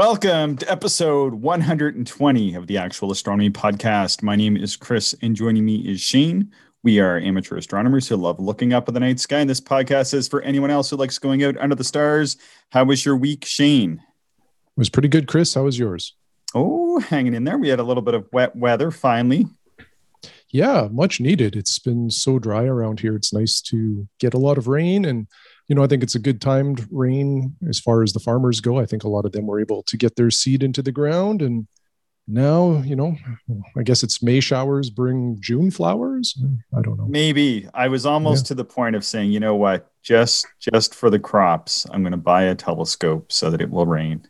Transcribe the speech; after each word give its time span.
Welcome 0.00 0.56
to 0.56 0.70
episode 0.72 1.34
120 1.34 2.54
of 2.54 2.66
the 2.66 2.78
Actual 2.78 3.10
Astronomy 3.10 3.50
Podcast. 3.50 4.22
My 4.22 4.34
name 4.34 4.56
is 4.56 4.74
Chris, 4.74 5.14
and 5.20 5.36
joining 5.36 5.66
me 5.66 5.86
is 5.86 6.00
Shane. 6.00 6.52
We 6.82 7.00
are 7.00 7.18
amateur 7.18 7.58
astronomers 7.58 8.08
who 8.08 8.16
love 8.16 8.40
looking 8.40 8.72
up 8.72 8.88
at 8.88 8.94
the 8.94 9.00
night 9.00 9.20
sky, 9.20 9.40
and 9.40 9.50
this 9.50 9.60
podcast 9.60 10.14
is 10.14 10.26
for 10.26 10.40
anyone 10.40 10.70
else 10.70 10.88
who 10.88 10.96
likes 10.96 11.18
going 11.18 11.44
out 11.44 11.58
under 11.58 11.74
the 11.74 11.84
stars. 11.84 12.38
How 12.70 12.84
was 12.84 13.04
your 13.04 13.14
week, 13.14 13.44
Shane? 13.44 14.00
It 14.38 14.78
was 14.78 14.88
pretty 14.88 15.08
good, 15.08 15.28
Chris. 15.28 15.52
How 15.52 15.64
was 15.64 15.78
yours? 15.78 16.14
Oh, 16.54 16.98
hanging 17.00 17.34
in 17.34 17.44
there. 17.44 17.58
We 17.58 17.68
had 17.68 17.78
a 17.78 17.84
little 17.84 18.02
bit 18.02 18.14
of 18.14 18.26
wet 18.32 18.56
weather 18.56 18.90
finally. 18.90 19.48
Yeah, 20.48 20.88
much 20.90 21.20
needed. 21.20 21.54
It's 21.54 21.78
been 21.78 22.08
so 22.08 22.38
dry 22.38 22.64
around 22.64 23.00
here. 23.00 23.16
It's 23.16 23.34
nice 23.34 23.60
to 23.66 24.08
get 24.18 24.32
a 24.32 24.38
lot 24.38 24.56
of 24.56 24.66
rain 24.66 25.04
and 25.04 25.26
you 25.70 25.76
know, 25.76 25.84
I 25.84 25.86
think 25.86 26.02
it's 26.02 26.16
a 26.16 26.18
good 26.18 26.40
timed 26.40 26.84
rain 26.90 27.54
as 27.68 27.78
far 27.78 28.02
as 28.02 28.12
the 28.12 28.18
farmers 28.18 28.60
go. 28.60 28.80
I 28.80 28.86
think 28.86 29.04
a 29.04 29.08
lot 29.08 29.24
of 29.24 29.30
them 29.30 29.46
were 29.46 29.60
able 29.60 29.84
to 29.84 29.96
get 29.96 30.16
their 30.16 30.28
seed 30.28 30.64
into 30.64 30.82
the 30.82 30.90
ground. 30.90 31.42
And 31.42 31.68
now, 32.26 32.82
you 32.84 32.96
know, 32.96 33.16
I 33.78 33.84
guess 33.84 34.02
it's 34.02 34.20
May 34.20 34.40
showers 34.40 34.90
bring 34.90 35.36
June 35.38 35.70
flowers. 35.70 36.36
I 36.76 36.82
don't 36.82 36.98
know. 36.98 37.06
Maybe 37.06 37.68
I 37.72 37.86
was 37.86 38.04
almost 38.04 38.46
yeah. 38.46 38.48
to 38.48 38.54
the 38.56 38.64
point 38.64 38.96
of 38.96 39.04
saying, 39.04 39.30
you 39.30 39.38
know 39.38 39.54
what, 39.54 39.88
just 40.02 40.44
just 40.58 40.92
for 40.92 41.08
the 41.08 41.20
crops, 41.20 41.86
I'm 41.92 42.02
going 42.02 42.10
to 42.10 42.18
buy 42.18 42.42
a 42.42 42.56
telescope 42.56 43.30
so 43.30 43.48
that 43.50 43.60
it 43.60 43.70
will 43.70 43.86
rain. 43.86 44.26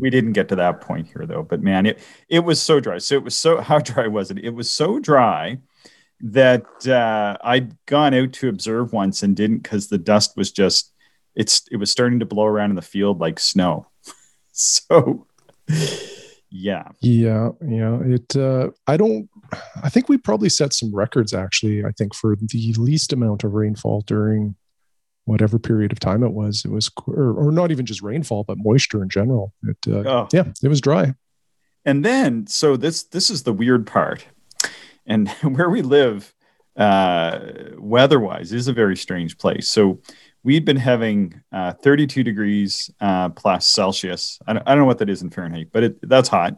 we 0.00 0.08
didn't 0.08 0.32
get 0.32 0.48
to 0.48 0.56
that 0.56 0.80
point 0.80 1.08
here 1.08 1.26
though. 1.26 1.42
But 1.42 1.60
man, 1.60 1.84
it 1.84 1.98
it 2.30 2.40
was 2.40 2.58
so 2.58 2.80
dry. 2.80 2.96
So 2.96 3.16
it 3.16 3.22
was 3.22 3.36
so 3.36 3.60
how 3.60 3.80
dry 3.80 4.06
was 4.06 4.30
it? 4.30 4.38
It 4.38 4.54
was 4.54 4.70
so 4.70 4.98
dry 4.98 5.58
that 6.22 6.86
uh, 6.86 7.36
I'd 7.42 7.74
gone 7.86 8.14
out 8.14 8.32
to 8.34 8.48
observe 8.48 8.92
once 8.92 9.22
and 9.22 9.36
didn't 9.36 9.62
because 9.62 9.88
the 9.88 9.98
dust 9.98 10.36
was 10.36 10.52
just 10.52 10.92
it's 11.34 11.62
it 11.70 11.76
was 11.76 11.90
starting 11.90 12.18
to 12.20 12.26
blow 12.26 12.44
around 12.44 12.70
in 12.70 12.76
the 12.76 12.82
field 12.82 13.20
like 13.20 13.38
snow. 13.38 13.86
so 14.52 15.26
yeah. 16.50 16.88
Yeah, 17.00 17.50
yeah. 17.66 17.98
It 18.02 18.36
uh 18.36 18.70
I 18.86 18.96
don't 18.96 19.28
I 19.82 19.88
think 19.88 20.08
we 20.08 20.18
probably 20.18 20.48
set 20.48 20.72
some 20.72 20.94
records 20.94 21.32
actually, 21.32 21.84
I 21.84 21.92
think 21.92 22.14
for 22.14 22.36
the 22.36 22.74
least 22.76 23.12
amount 23.12 23.44
of 23.44 23.54
rainfall 23.54 24.02
during 24.02 24.56
whatever 25.24 25.58
period 25.58 25.92
of 25.92 26.00
time 26.00 26.22
it 26.22 26.32
was. 26.32 26.64
It 26.64 26.70
was 26.70 26.90
or, 27.06 27.32
or 27.32 27.52
not 27.52 27.70
even 27.70 27.86
just 27.86 28.02
rainfall 28.02 28.44
but 28.44 28.58
moisture 28.58 29.02
in 29.02 29.08
general. 29.08 29.54
It 29.62 29.78
uh, 29.86 30.08
oh. 30.08 30.28
yeah, 30.32 30.44
it 30.62 30.68
was 30.68 30.80
dry. 30.80 31.14
And 31.84 32.04
then 32.04 32.46
so 32.46 32.76
this 32.76 33.04
this 33.04 33.30
is 33.30 33.44
the 33.44 33.52
weird 33.52 33.86
part 33.86 34.26
and 35.10 35.28
where 35.42 35.68
we 35.68 35.82
live 35.82 36.32
uh, 36.76 37.40
weather-wise 37.76 38.52
is 38.52 38.68
a 38.68 38.72
very 38.72 38.96
strange 38.96 39.36
place. 39.36 39.68
So 39.68 40.00
we'd 40.42 40.64
been 40.64 40.76
having 40.76 41.42
uh, 41.52 41.72
32 41.74 42.22
degrees 42.22 42.90
uh, 43.00 43.28
plus 43.30 43.66
Celsius. 43.66 44.38
I 44.46 44.54
don't, 44.54 44.62
I 44.66 44.70
don't, 44.70 44.78
know 44.78 44.86
what 44.86 44.98
that 44.98 45.10
is 45.10 45.20
in 45.20 45.30
Fahrenheit, 45.30 45.68
but 45.72 45.82
it, 45.82 46.08
that's 46.08 46.28
hot 46.28 46.54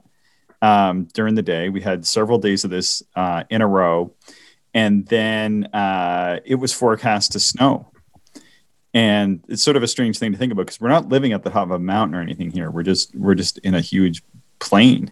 um, 0.60 1.08
during 1.14 1.34
the 1.34 1.42
day. 1.42 1.70
We 1.70 1.80
had 1.80 2.06
several 2.06 2.38
days 2.38 2.62
of 2.62 2.70
this 2.70 3.02
uh, 3.16 3.44
in 3.50 3.62
a 3.62 3.66
row, 3.66 4.14
and 4.74 5.06
then 5.08 5.64
uh, 5.72 6.38
it 6.44 6.56
was 6.56 6.72
forecast 6.72 7.32
to 7.32 7.40
snow. 7.40 7.90
And 8.94 9.42
it's 9.48 9.62
sort 9.62 9.78
of 9.78 9.82
a 9.82 9.88
strange 9.88 10.18
thing 10.18 10.32
to 10.32 10.38
think 10.38 10.52
about 10.52 10.66
because 10.66 10.80
we're 10.80 10.90
not 10.90 11.08
living 11.08 11.32
at 11.32 11.42
the 11.42 11.50
top 11.50 11.64
of 11.64 11.70
a 11.70 11.78
mountain 11.78 12.14
or 12.14 12.20
anything 12.20 12.50
here. 12.50 12.70
We're 12.70 12.82
just 12.82 13.14
we're 13.16 13.34
just 13.34 13.56
in 13.58 13.74
a 13.74 13.80
huge 13.80 14.22
plain, 14.58 15.10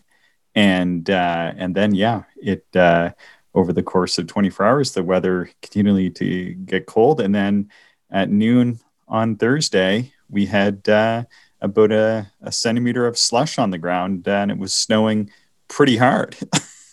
and 0.55 1.09
uh, 1.09 1.53
and 1.57 1.75
then 1.75 1.95
yeah, 1.95 2.25
it 2.37 2.65
uh, 2.75 3.11
over 3.55 3.73
the 3.73 3.83
course 3.83 4.19
of 4.19 4.27
24 4.27 4.67
hours, 4.67 4.93
the 4.93 5.03
weather 5.03 5.51
continually 5.63 6.11
to 6.11 6.55
get 6.55 6.87
cold, 6.87 7.21
and 7.21 7.35
then 7.35 7.69
at 8.11 8.31
noon 8.31 8.79
on 9.09 9.37
Thursday, 9.37 10.13
we 10.29 10.47
had 10.47 10.89
uh, 10.89 11.25
about 11.61 11.93
a, 11.93 12.31
a, 12.43 12.53
centimeter 12.53 13.07
of 13.07 13.19
slush 13.19 13.59
on 13.59 13.71
the 13.71 13.79
ground, 13.79 14.27
and 14.27 14.51
it 14.51 14.59
was 14.59 14.73
snowing 14.73 15.31
pretty 15.69 15.97
hard. 15.97 16.37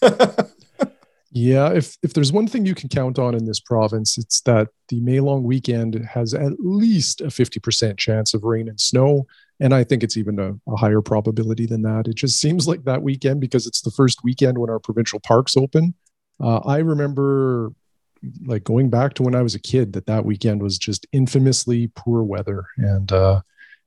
yeah, 1.32 1.72
if 1.72 1.98
if 2.04 2.14
there's 2.14 2.32
one 2.32 2.48
thing 2.48 2.66
you 2.66 2.76
can 2.76 2.90
count 2.90 3.20
on 3.20 3.36
in 3.36 3.46
this 3.46 3.60
province, 3.60 4.18
it's 4.18 4.42
that 4.42 4.70
the 4.90 5.00
May 5.00 5.20
long 5.20 5.44
weekend 5.44 5.96
has 6.14 6.34
at 6.34 6.54
least 6.60 7.22
a 7.22 7.28
50% 7.28 7.98
chance 7.98 8.34
of 8.34 8.44
rain 8.44 8.68
and 8.68 8.80
snow 8.80 9.26
and 9.60 9.74
I 9.74 9.84
think 9.84 10.04
it's 10.04 10.18
even 10.18 10.40
a, 10.40 10.54
a, 10.72 10.76
higher 10.76 11.02
probability 11.02 11.66
than 11.66 11.82
that. 11.84 12.08
It 12.08 12.16
just 12.16 12.40
seems 12.40 12.68
like 12.68 12.84
that 12.84 13.02
weekend 13.02 13.42
because 13.42 13.66
it's 13.66 13.82
the 13.82 13.92
first 13.92 14.24
weekend 14.24 14.58
when 14.58 14.70
our 14.70 14.80
provincial 14.80 15.20
parks 15.20 15.58
open. 15.58 15.96
Uh, 16.40 16.58
I 16.60 16.78
remember 16.78 17.72
like 18.46 18.64
going 18.64 18.90
back 18.90 19.14
to 19.16 19.24
when 19.24 19.36
I 19.36 19.42
was 19.42 19.56
a 19.56 19.60
kid 19.60 19.94
that 19.94 20.06
that 20.08 20.26
weekend 20.26 20.62
was 20.62 20.78
just 20.78 21.06
infamously 21.12 21.88
poor 21.96 22.24
weather, 22.24 22.66
and 22.78 23.12
uh, 23.12 23.42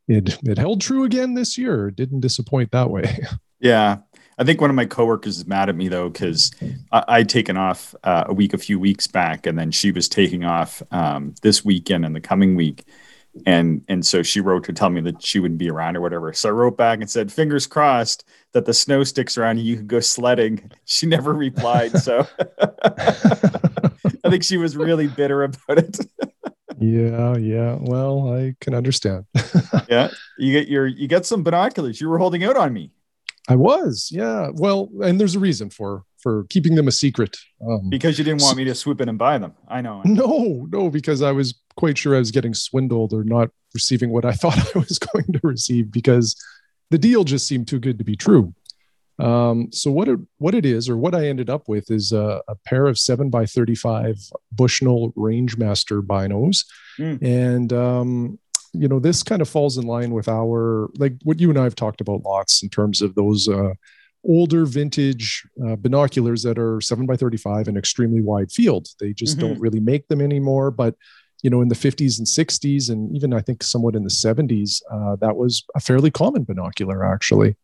it 0.08 0.38
it 0.42 0.58
held 0.58 0.80
true 0.80 1.04
again 1.04 1.34
this 1.34 1.56
year. 1.56 1.88
It 1.88 1.96
didn't 1.96 2.20
disappoint 2.20 2.72
that 2.72 2.90
way. 2.90 3.18
Yeah, 3.62 3.98
I 4.38 4.44
think 4.44 4.62
one 4.62 4.70
of 4.70 4.76
my 4.76 4.86
coworkers 4.86 5.36
is 5.36 5.46
mad 5.46 5.68
at 5.68 5.76
me 5.76 5.88
though 5.88 6.08
because 6.08 6.50
I'd 6.90 7.28
taken 7.28 7.58
off 7.58 7.94
uh, 8.04 8.24
a 8.26 8.32
week 8.32 8.54
a 8.54 8.58
few 8.58 8.80
weeks 8.80 9.06
back, 9.06 9.44
and 9.44 9.58
then 9.58 9.70
she 9.70 9.92
was 9.92 10.08
taking 10.08 10.44
off 10.44 10.82
um, 10.92 11.34
this 11.42 11.62
weekend 11.62 12.06
and 12.06 12.16
the 12.16 12.22
coming 12.22 12.56
week 12.56 12.86
and 13.46 13.82
and 13.88 14.04
so 14.04 14.22
she 14.22 14.40
wrote 14.40 14.64
to 14.64 14.72
tell 14.72 14.90
me 14.90 15.00
that 15.02 15.22
she 15.22 15.38
wouldn't 15.38 15.58
be 15.58 15.70
around 15.70 15.96
or 15.96 16.00
whatever. 16.00 16.32
So 16.32 16.48
I 16.48 16.52
wrote 16.52 16.76
back 16.76 17.00
and 17.00 17.08
said, 17.08 17.32
"Fingers 17.32 17.66
crossed 17.66 18.24
that 18.52 18.64
the 18.64 18.74
snow 18.74 19.04
sticks 19.04 19.38
around 19.38 19.58
and 19.58 19.66
you 19.66 19.76
can 19.76 19.86
go 19.86 20.00
sledding." 20.00 20.70
She 20.84 21.06
never 21.06 21.32
replied, 21.32 21.96
so 21.98 22.26
I 22.60 24.28
think 24.28 24.42
she 24.42 24.56
was 24.56 24.76
really 24.76 25.06
bitter 25.06 25.44
about 25.44 25.78
it. 25.78 25.98
yeah, 26.80 27.36
yeah. 27.36 27.78
Well, 27.80 28.34
I 28.34 28.56
can 28.60 28.74
understand. 28.74 29.26
yeah, 29.88 30.08
you 30.36 30.52
get 30.52 30.68
your 30.68 30.86
you 30.86 31.06
get 31.06 31.26
some 31.26 31.44
binoculars. 31.44 32.00
You 32.00 32.08
were 32.08 32.18
holding 32.18 32.42
out 32.42 32.56
on 32.56 32.72
me. 32.72 32.90
I 33.48 33.54
was, 33.54 34.10
yeah. 34.12 34.50
Well, 34.52 34.90
and 35.02 35.20
there's 35.20 35.36
a 35.36 35.40
reason 35.40 35.70
for 35.70 36.04
for 36.22 36.44
keeping 36.50 36.74
them 36.74 36.88
a 36.88 36.92
secret. 36.92 37.36
Um, 37.66 37.88
because 37.88 38.18
you 38.18 38.24
didn't 38.24 38.42
want 38.42 38.56
me 38.56 38.64
to 38.64 38.74
swoop 38.74 39.00
in 39.00 39.08
and 39.08 39.18
buy 39.18 39.38
them. 39.38 39.54
I 39.68 39.80
know. 39.80 40.02
No, 40.20 40.66
no, 40.70 40.90
because 40.90 41.22
I 41.22 41.32
was 41.32 41.54
quite 41.76 41.96
sure 41.96 42.14
I 42.14 42.18
was 42.18 42.30
getting 42.30 42.52
swindled 42.52 43.12
or 43.12 43.24
not 43.24 43.50
receiving 43.74 44.10
what 44.10 44.24
I 44.24 44.32
thought 44.40 44.58
I 44.58 44.78
was 44.78 44.98
going 44.98 45.32
to 45.32 45.40
receive 45.42 45.90
because 45.90 46.36
the 46.90 46.98
deal 46.98 47.24
just 47.24 47.46
seemed 47.46 47.68
too 47.68 47.78
good 47.78 47.98
to 47.98 48.04
be 48.04 48.16
true. 48.16 48.54
Um, 49.18 49.68
so 49.70 49.90
what 49.90 50.08
it 50.08 50.18
what 50.38 50.54
it 50.54 50.64
is, 50.64 50.88
or 50.88 50.96
what 50.96 51.14
I 51.14 51.28
ended 51.28 51.50
up 51.50 51.68
with, 51.68 51.90
is 51.90 52.12
a, 52.12 52.40
a 52.48 52.54
pair 52.64 52.86
of 52.86 52.98
seven 52.98 53.28
by 53.28 53.44
thirty-five 53.44 54.18
Bushnell 54.52 55.12
Rangemaster 55.12 56.00
binos, 56.00 56.64
mm. 56.98 57.20
and 57.22 57.70
um, 57.72 58.38
you 58.72 58.88
know 58.88 58.98
this 58.98 59.22
kind 59.22 59.42
of 59.42 59.48
falls 59.48 59.76
in 59.76 59.86
line 59.86 60.12
with 60.12 60.26
our 60.26 60.88
like 60.96 61.14
what 61.22 61.38
you 61.38 61.50
and 61.50 61.58
I 61.58 61.64
have 61.64 61.74
talked 61.74 62.00
about 62.00 62.22
lots 62.22 62.62
in 62.62 62.70
terms 62.70 63.02
of 63.02 63.14
those 63.14 63.46
uh, 63.46 63.74
older 64.24 64.66
vintage 64.66 65.46
uh, 65.66 65.76
binoculars 65.76 66.42
that 66.42 66.58
are 66.58 66.80
7 66.80 67.06
by 67.06 67.16
35 67.16 67.68
and 67.68 67.78
extremely 67.78 68.20
wide 68.20 68.52
field. 68.52 68.88
They 68.98 69.12
just 69.12 69.38
mm-hmm. 69.38 69.48
don't 69.48 69.60
really 69.60 69.80
make 69.80 70.08
them 70.08 70.20
anymore 70.20 70.70
but 70.70 70.94
you 71.42 71.50
know 71.50 71.60
in 71.62 71.68
the 71.68 71.74
50s 71.74 72.18
and 72.18 72.26
60s 72.26 72.90
and 72.90 73.14
even 73.16 73.32
i 73.32 73.40
think 73.40 73.62
somewhat 73.62 73.96
in 73.96 74.04
the 74.04 74.10
70s 74.10 74.82
uh, 74.92 75.16
that 75.20 75.36
was 75.36 75.64
a 75.74 75.80
fairly 75.80 76.10
common 76.10 76.44
binocular 76.44 77.04
actually. 77.04 77.56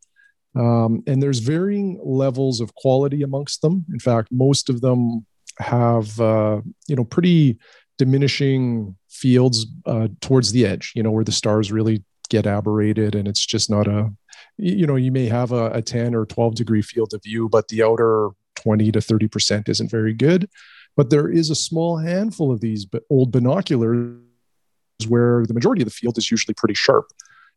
Um, 0.55 1.03
and 1.07 1.23
there's 1.23 1.41
varying 1.41 2.01
levels 2.03 2.63
of 2.63 2.75
quality 2.77 3.23
amongst 3.23 3.61
them. 3.61 3.85
In 3.93 3.99
fact 3.99 4.29
most 4.33 4.71
of 4.71 4.81
them 4.81 5.27
have 5.59 6.19
uh, 6.21 6.61
you 6.87 6.97
know 6.97 7.05
pretty 7.05 7.59
diminishing 7.99 8.97
fields 9.09 9.67
uh, 9.87 10.09
towards 10.21 10.53
the 10.53 10.67
edge 10.67 10.93
you 10.95 11.03
know 11.03 11.11
where 11.11 11.25
the 11.25 11.33
stars 11.33 11.73
really 11.73 12.05
get 12.27 12.47
aberrated 12.47 13.15
and 13.15 13.29
it's 13.29 13.45
just 13.45 13.71
not 13.71 13.87
a 13.87 14.11
you 14.57 14.87
know 14.87 14.97
you 14.97 15.13
may 15.13 15.27
have 15.27 15.53
a, 15.53 15.71
a 15.71 15.83
10 15.83 16.15
or 16.15 16.27
12 16.27 16.55
degree 16.55 16.83
field 16.83 17.13
of 17.15 17.23
view 17.23 17.49
but 17.49 17.69
the 17.69 17.83
outer 17.83 18.31
20 18.57 18.91
to 18.93 19.01
30 19.01 19.29
percent 19.29 19.69
isn't 19.69 19.91
very 19.91 20.13
good. 20.13 20.49
But 20.97 21.11
there 21.11 21.29
is 21.29 21.51
a 21.51 21.55
small 21.55 21.99
handful 21.99 22.51
of 22.51 22.61
these 22.61 22.87
old 23.11 23.31
binoculars 23.31 24.19
where 25.09 25.45
the 25.47 25.55
majority 25.55 25.83
of 25.83 25.89
the 25.89 25.95
field 25.95 26.17
is 26.19 26.31
usually 26.31 26.55
pretty 26.55 26.75
sharp. 26.75 27.07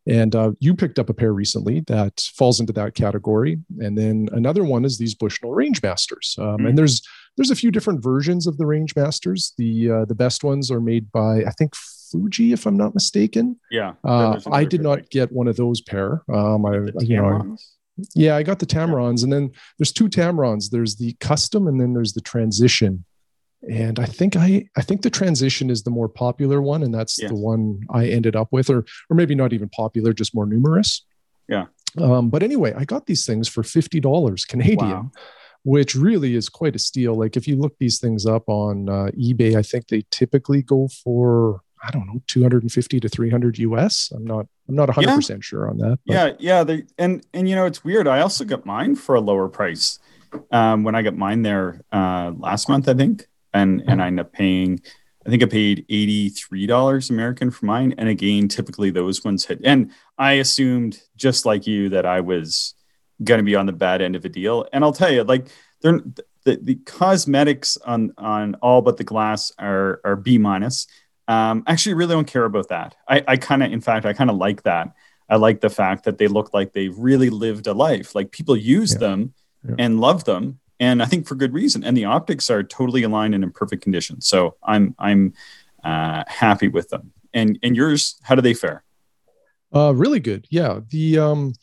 And 0.08 0.36
uh, 0.36 0.52
you 0.60 0.76
picked 0.76 1.00
up 1.00 1.10
a 1.10 1.14
pair 1.14 1.34
recently 1.34 1.82
that 1.88 2.22
falls 2.36 2.60
into 2.60 2.74
that 2.74 2.96
category. 2.96 3.58
And 3.80 3.98
then 3.98 4.28
another 4.32 4.64
one 4.64 4.84
is 4.86 4.98
these 4.98 5.16
bushnell 5.16 5.52
rangemasters 5.52 6.38
um, 6.38 6.58
mm-hmm. 6.58 6.68
and 6.68 6.78
there's 6.78 7.02
there's 7.38 7.52
a 7.52 7.56
few 7.56 7.72
different 7.72 8.04
versions 8.04 8.48
of 8.48 8.58
the 8.58 8.66
rangemasters 8.66 9.54
the 9.58 9.90
uh, 9.90 10.06
the 10.06 10.16
best 10.16 10.44
ones 10.44 10.70
are 10.70 10.82
made 10.82 11.10
by 11.12 11.44
i 11.46 11.52
think 11.52 11.74
Fuji, 12.12 12.54
if 12.54 12.66
I'm 12.66 12.78
not 12.78 12.94
mistaken. 12.94 13.60
Yeah. 13.72 13.94
Uh, 14.04 14.40
I 14.52 14.66
did 14.66 14.82
not 14.82 15.10
get 15.10 15.32
one 15.32 15.48
of 15.48 15.56
those 15.56 15.82
pair. 15.82 16.24
Um, 16.34 16.66
I, 16.66 16.76
you 17.00 17.18
know, 17.18 17.28
I, 17.28 18.04
yeah, 18.16 18.36
I 18.36 18.44
got 18.44 18.60
the 18.60 18.66
Tamarons, 18.66 19.20
yeah. 19.20 19.24
and 19.26 19.34
then 19.34 19.52
there's 19.78 19.92
two 19.92 20.10
Tamarons. 20.10 20.70
There's 20.70 20.96
the 20.96 21.14
custom, 21.20 21.68
and 21.68 21.80
then 21.80 21.94
there's 21.94 22.14
the 22.14 22.22
transition. 22.22 23.06
And 23.70 24.00
I 24.00 24.06
think 24.06 24.38
I, 24.38 24.70
I 24.78 24.82
think 24.82 25.02
the 25.02 25.10
transition 25.10 25.70
is 25.70 25.84
the 25.84 25.92
more 25.92 26.08
popular 26.08 26.62
one, 26.62 26.84
and 26.84 26.94
that's 26.94 27.20
yes. 27.22 27.30
the 27.30 27.36
one 27.36 27.82
I 27.90 28.08
ended 28.08 28.36
up 28.36 28.48
with, 28.52 28.70
or, 28.70 28.86
or 29.10 29.16
maybe 29.16 29.36
not 29.36 29.52
even 29.52 29.68
popular, 29.70 30.14
just 30.14 30.34
more 30.34 30.46
numerous. 30.46 31.06
Yeah. 31.50 31.66
Um, 31.98 32.30
but 32.30 32.42
anyway, 32.44 32.74
I 32.78 32.86
got 32.86 33.06
these 33.06 33.26
things 33.26 33.50
for 33.50 33.64
fifty 33.64 34.00
dollars 34.00 34.46
Canadian. 34.46 34.90
Wow 34.90 35.12
which 35.64 35.96
really 35.96 36.36
is 36.36 36.50
quite 36.50 36.76
a 36.76 36.80
steal. 36.80 37.16
Like 37.16 37.36
if 37.36 37.48
you 37.48 37.56
look 37.56 37.78
these 37.78 38.00
things 38.00 38.26
up 38.26 38.48
on 38.48 38.90
uh, 38.90 39.12
eBay, 39.18 39.56
I 39.56 39.62
think 39.62 39.88
they 39.88 40.06
typically 40.10 40.62
go 40.62 40.88
for 41.04 41.62
I 41.84 41.92
don't 41.92 42.08
know, 42.08 42.22
250 42.28 43.00
to 43.00 43.10
300 43.10 43.58
US. 43.60 44.12
I'm 44.14 44.26
not, 44.26 44.48
I'm 44.68 44.76
not 44.76 44.90
100% 44.90 45.30
yeah. 45.30 45.38
sure 45.40 45.70
on 45.70 45.78
that. 45.78 46.00
But. 46.06 46.14
Yeah. 46.14 46.32
Yeah. 46.40 46.64
They, 46.64 46.84
and, 46.98 47.26
and, 47.34 47.48
you 47.48 47.56
know, 47.56 47.66
it's 47.66 47.84
weird. 47.84 48.08
I 48.08 48.22
also 48.22 48.44
got 48.46 48.66
mine 48.66 48.96
for 48.96 49.16
a 49.16 49.22
lower 49.22 49.48
price 49.48 50.00
um, 50.52 50.84
when 50.84 50.96
I 50.96 51.02
got 51.02 51.16
mine 51.16 51.42
there 51.42 51.82
uh, 51.92 52.34
last 52.38 52.70
month, 52.70 52.88
I 52.90 52.94
think. 52.94 53.28
And, 53.54 53.84
and 53.88 54.02
I 54.02 54.08
ended 54.08 54.26
up 54.26 54.34
paying, 54.34 54.82
I 55.26 55.30
think 55.30 55.42
I 55.42 55.48
paid 55.48 55.86
$83 55.90 57.10
American 57.10 57.50
for 57.50 57.66
mine. 57.66 57.96
And 57.98 58.10
again, 58.10 58.48
typically 58.48 58.92
those 58.92 59.24
ones 59.24 59.46
hit. 59.46 59.60
And 59.64 59.92
I 60.18 60.34
assumed, 60.34 61.02
just 61.16 61.46
like 61.46 61.66
you, 61.66 61.90
that 61.90 62.06
I 62.06 62.22
was 62.22 62.76
going 63.24 63.40
to 63.40 63.44
be 63.44 63.56
on 63.56 63.66
the 63.66 63.74
bad 63.74 64.02
end 64.02 64.16
of 64.16 64.26
a 64.26 64.30
deal. 64.30 64.68
And 64.72 64.84
I'll 64.84 64.94
tell 64.94 65.12
you, 65.12 65.24
like, 65.24 65.48
they're, 65.82 66.02
the, 66.46 66.60
the 66.62 66.76
cosmetics 66.76 67.78
on, 67.78 68.14
on 68.18 68.56
all 68.56 68.82
but 68.82 68.98
the 68.98 69.04
glass 69.04 69.52
are, 69.60 70.00
are 70.04 70.16
B 70.16 70.38
minus. 70.38 70.88
Um, 71.30 71.64
actually, 71.68 71.94
really 71.94 72.14
don't 72.14 72.28
care 72.28 72.44
about 72.44 72.68
that. 72.70 72.96
I, 73.08 73.24
I 73.26 73.38
kind 73.38 73.64
of, 73.64 73.72
in 73.72 73.80
fact, 73.80 74.06
I 74.06 74.12
kind 74.12 74.30
of 74.30 74.36
like 74.36 74.64
that. 74.64 74.94
I 75.30 75.38
like 75.38 75.62
the 75.62 75.70
fact 75.70 76.04
that 76.04 76.18
they 76.18 76.28
look 76.28 76.54
like 76.54 76.74
they've 76.74 76.98
really 76.98 77.30
lived 77.30 77.68
a 77.68 77.74
life. 77.74 78.16
Like 78.16 78.32
people 78.32 78.58
use 78.58 78.94
yeah. 78.94 79.00
them 79.00 79.34
yeah. 79.64 79.76
and 79.78 80.02
love 80.02 80.26
them 80.26 80.60
and 80.80 81.04
I 81.04 81.06
think 81.06 81.28
for 81.28 81.36
good 81.36 81.54
reason. 81.54 81.84
And 81.84 81.96
the 81.96 82.06
optics 82.06 82.50
are 82.50 82.64
totally 82.64 83.04
aligned 83.04 83.36
and 83.36 83.44
in 83.44 83.52
perfect 83.52 83.84
condition. 83.84 84.22
So 84.22 84.56
I'm 84.64 84.96
I'm 84.98 85.34
uh, 85.84 86.24
happy 86.28 86.68
with 86.68 86.90
them. 86.90 87.12
And 87.34 87.60
and 87.62 87.76
yours, 87.76 88.20
how 88.24 88.36
do 88.36 88.42
they 88.42 88.54
fare? 88.54 88.84
Uh, 89.74 89.94
really 89.94 90.20
good. 90.20 90.48
Yeah. 90.50 90.80
The 90.90 91.20
um, 91.20 91.54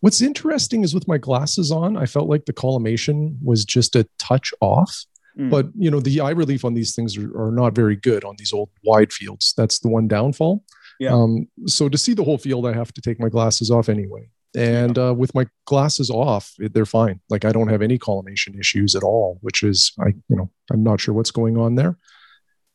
what's 0.00 0.20
interesting 0.20 0.82
is 0.82 0.94
with 0.94 1.08
my 1.08 1.18
glasses 1.18 1.70
on, 1.70 1.96
I 1.96 2.06
felt 2.06 2.28
like 2.28 2.46
the 2.46 2.52
collimation 2.52 3.38
was 3.42 3.64
just 3.64 3.96
a 3.96 4.06
touch 4.18 4.52
off. 4.60 5.04
Mm. 5.38 5.50
But 5.50 5.66
you 5.76 5.90
know, 5.90 6.00
the 6.00 6.20
eye 6.20 6.30
relief 6.30 6.64
on 6.64 6.74
these 6.74 6.94
things 6.94 7.16
are, 7.16 7.40
are, 7.40 7.52
not 7.52 7.74
very 7.74 7.96
good 7.96 8.24
on 8.24 8.34
these 8.38 8.52
old 8.52 8.70
wide 8.84 9.12
fields. 9.12 9.54
That's 9.56 9.78
the 9.78 9.88
one 9.88 10.08
downfall. 10.08 10.64
Yeah. 10.98 11.14
Um, 11.14 11.48
so 11.66 11.88
to 11.88 11.96
see 11.96 12.14
the 12.14 12.24
whole 12.24 12.38
field, 12.38 12.66
I 12.66 12.72
have 12.72 12.92
to 12.94 13.00
take 13.00 13.20
my 13.20 13.28
glasses 13.28 13.70
off 13.70 13.88
anyway. 13.88 14.30
And 14.56 14.98
uh, 14.98 15.14
with 15.16 15.34
my 15.34 15.46
glasses 15.66 16.10
off 16.10 16.54
they're 16.58 16.86
fine. 16.86 17.20
Like 17.28 17.44
i 17.44 17.52
don't 17.52 17.68
have 17.68 17.82
any 17.82 17.98
collimation 17.98 18.58
issues 18.58 18.96
at 18.96 19.02
all 19.02 19.38
which 19.42 19.62
is 19.62 19.92
i 20.00 20.08
you 20.08 20.36
know 20.36 20.50
i'm 20.72 20.82
not 20.82 21.00
sure 21.00 21.14
what's 21.14 21.30
going 21.30 21.56
on 21.56 21.74
there. 21.74 21.98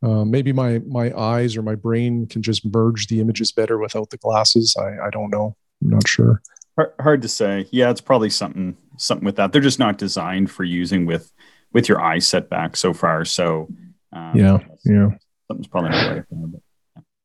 Uh, 0.04 0.24
maybe 0.26 0.54
my 0.54 0.80
my 0.88 1.18
eyes 1.18 1.58
or 1.58 1.62
my 1.62 1.76
brain 1.76 2.28
can 2.28 2.42
just 2.42 2.66
merge 2.74 3.08
the 3.08 3.20
images 3.20 3.52
better 3.52 3.78
without 3.78 4.10
the 4.12 4.18
glasses. 4.18 4.76
I 4.80 5.08
i 5.08 5.10
don't 5.10 5.32
know. 5.32 5.56
I'm 5.82 5.90
not 5.90 6.08
sure. 6.08 6.42
Hard, 6.76 6.94
hard 7.00 7.22
to 7.24 7.28
say. 7.28 7.68
Yeah 7.72 7.90
it's 7.90 8.02
probably 8.02 8.30
something 8.30 8.78
something 8.98 9.26
with 9.26 9.38
that. 9.38 9.52
They're 9.52 9.62
just 9.62 9.80
not 9.80 9.98
designed 9.98 10.52
for 10.52 10.64
using 10.64 11.06
with 11.06 11.32
with 11.74 11.90
your 11.90 12.02
eye 12.02 12.20
setback 12.20 12.76
so 12.78 12.94
far 12.94 13.26
so 13.26 13.68
um, 14.14 14.32
yeah 14.36 14.60
yeah 14.86 15.10
something's 15.48 15.68
probably 15.68 15.92
not 15.92 16.08
right 16.08 16.24
there, 16.30 16.48
but. 16.48 16.62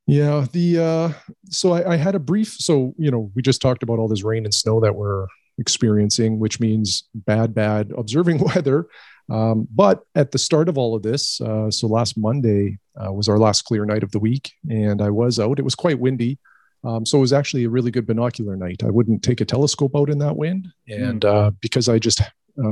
Yeah, 0.06 0.46
the 0.52 0.78
uh, 0.78 1.34
so 1.50 1.72
I, 1.72 1.92
I, 1.92 1.96
had 1.96 2.14
a 2.14 2.18
brief. 2.18 2.52
So 2.52 2.94
you 2.96 3.10
know, 3.10 3.30
we 3.34 3.42
just 3.42 3.60
talked 3.60 3.82
about 3.82 3.98
all 3.98 4.08
this 4.08 4.24
rain 4.24 4.44
and 4.44 4.54
snow 4.54 4.80
that 4.80 4.94
we're 4.94 5.26
experiencing, 5.58 6.38
which 6.38 6.60
means 6.60 7.06
bad, 7.14 7.54
bad 7.54 7.92
observing 7.96 8.38
weather. 8.54 8.86
Um, 9.30 9.68
but 9.70 10.00
at 10.14 10.30
the 10.30 10.38
start 10.38 10.70
of 10.70 10.78
all 10.78 10.94
of 10.94 11.02
this, 11.02 11.42
uh, 11.42 11.70
so 11.70 11.86
last 11.86 12.16
Monday 12.16 12.78
uh, 12.96 13.12
was 13.12 13.28
our 13.28 13.38
last 13.38 13.66
clear 13.66 13.84
night 13.84 14.02
of 14.02 14.10
the 14.10 14.18
week, 14.18 14.52
and 14.70 15.02
I 15.02 15.10
was 15.10 15.38
out. 15.38 15.58
It 15.58 15.64
was 15.64 15.74
quite 15.74 15.98
windy, 15.98 16.38
um, 16.84 17.04
so 17.04 17.18
it 17.18 17.20
was 17.20 17.34
actually 17.34 17.64
a 17.64 17.70
really 17.70 17.90
good 17.90 18.06
binocular 18.06 18.56
night. 18.56 18.82
I 18.82 18.90
wouldn't 18.90 19.22
take 19.22 19.42
a 19.42 19.44
telescope 19.44 19.92
out 19.94 20.08
in 20.08 20.20
that 20.20 20.38
wind, 20.38 20.68
and 20.88 21.22
hmm. 21.22 21.28
uh, 21.28 21.50
because 21.60 21.86
I 21.90 21.98
just 21.98 22.22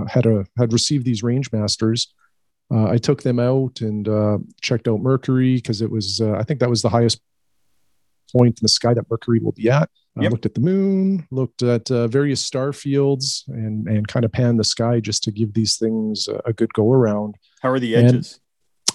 had 0.08 0.26
a 0.26 0.46
had 0.58 0.72
received 0.72 1.04
these 1.04 1.22
range 1.22 1.52
masters 1.52 2.12
uh, 2.72 2.88
I 2.88 2.98
took 2.98 3.22
them 3.22 3.38
out 3.38 3.80
and 3.80 4.08
uh, 4.08 4.38
checked 4.60 4.88
out 4.88 5.00
Mercury 5.00 5.56
because 5.56 5.82
it 5.82 5.90
was, 5.90 6.20
uh, 6.20 6.32
I 6.32 6.42
think 6.42 6.60
that 6.60 6.70
was 6.70 6.82
the 6.82 6.88
highest 6.88 7.20
point 8.32 8.58
in 8.58 8.62
the 8.62 8.68
sky 8.68 8.92
that 8.92 9.08
Mercury 9.08 9.38
will 9.38 9.52
be 9.52 9.70
at. 9.70 9.88
I 10.18 10.22
yep. 10.22 10.32
looked 10.32 10.46
at 10.46 10.54
the 10.54 10.60
moon, 10.60 11.28
looked 11.30 11.62
at 11.62 11.90
uh, 11.90 12.08
various 12.08 12.40
star 12.40 12.72
fields, 12.72 13.44
and 13.48 13.86
and 13.86 14.08
kind 14.08 14.24
of 14.24 14.32
panned 14.32 14.58
the 14.58 14.64
sky 14.64 14.98
just 14.98 15.22
to 15.24 15.30
give 15.30 15.52
these 15.52 15.76
things 15.76 16.26
a, 16.26 16.40
a 16.46 16.52
good 16.54 16.72
go 16.72 16.90
around. 16.90 17.36
How 17.60 17.70
are 17.70 17.78
the 17.78 17.94
edges? 17.94 18.40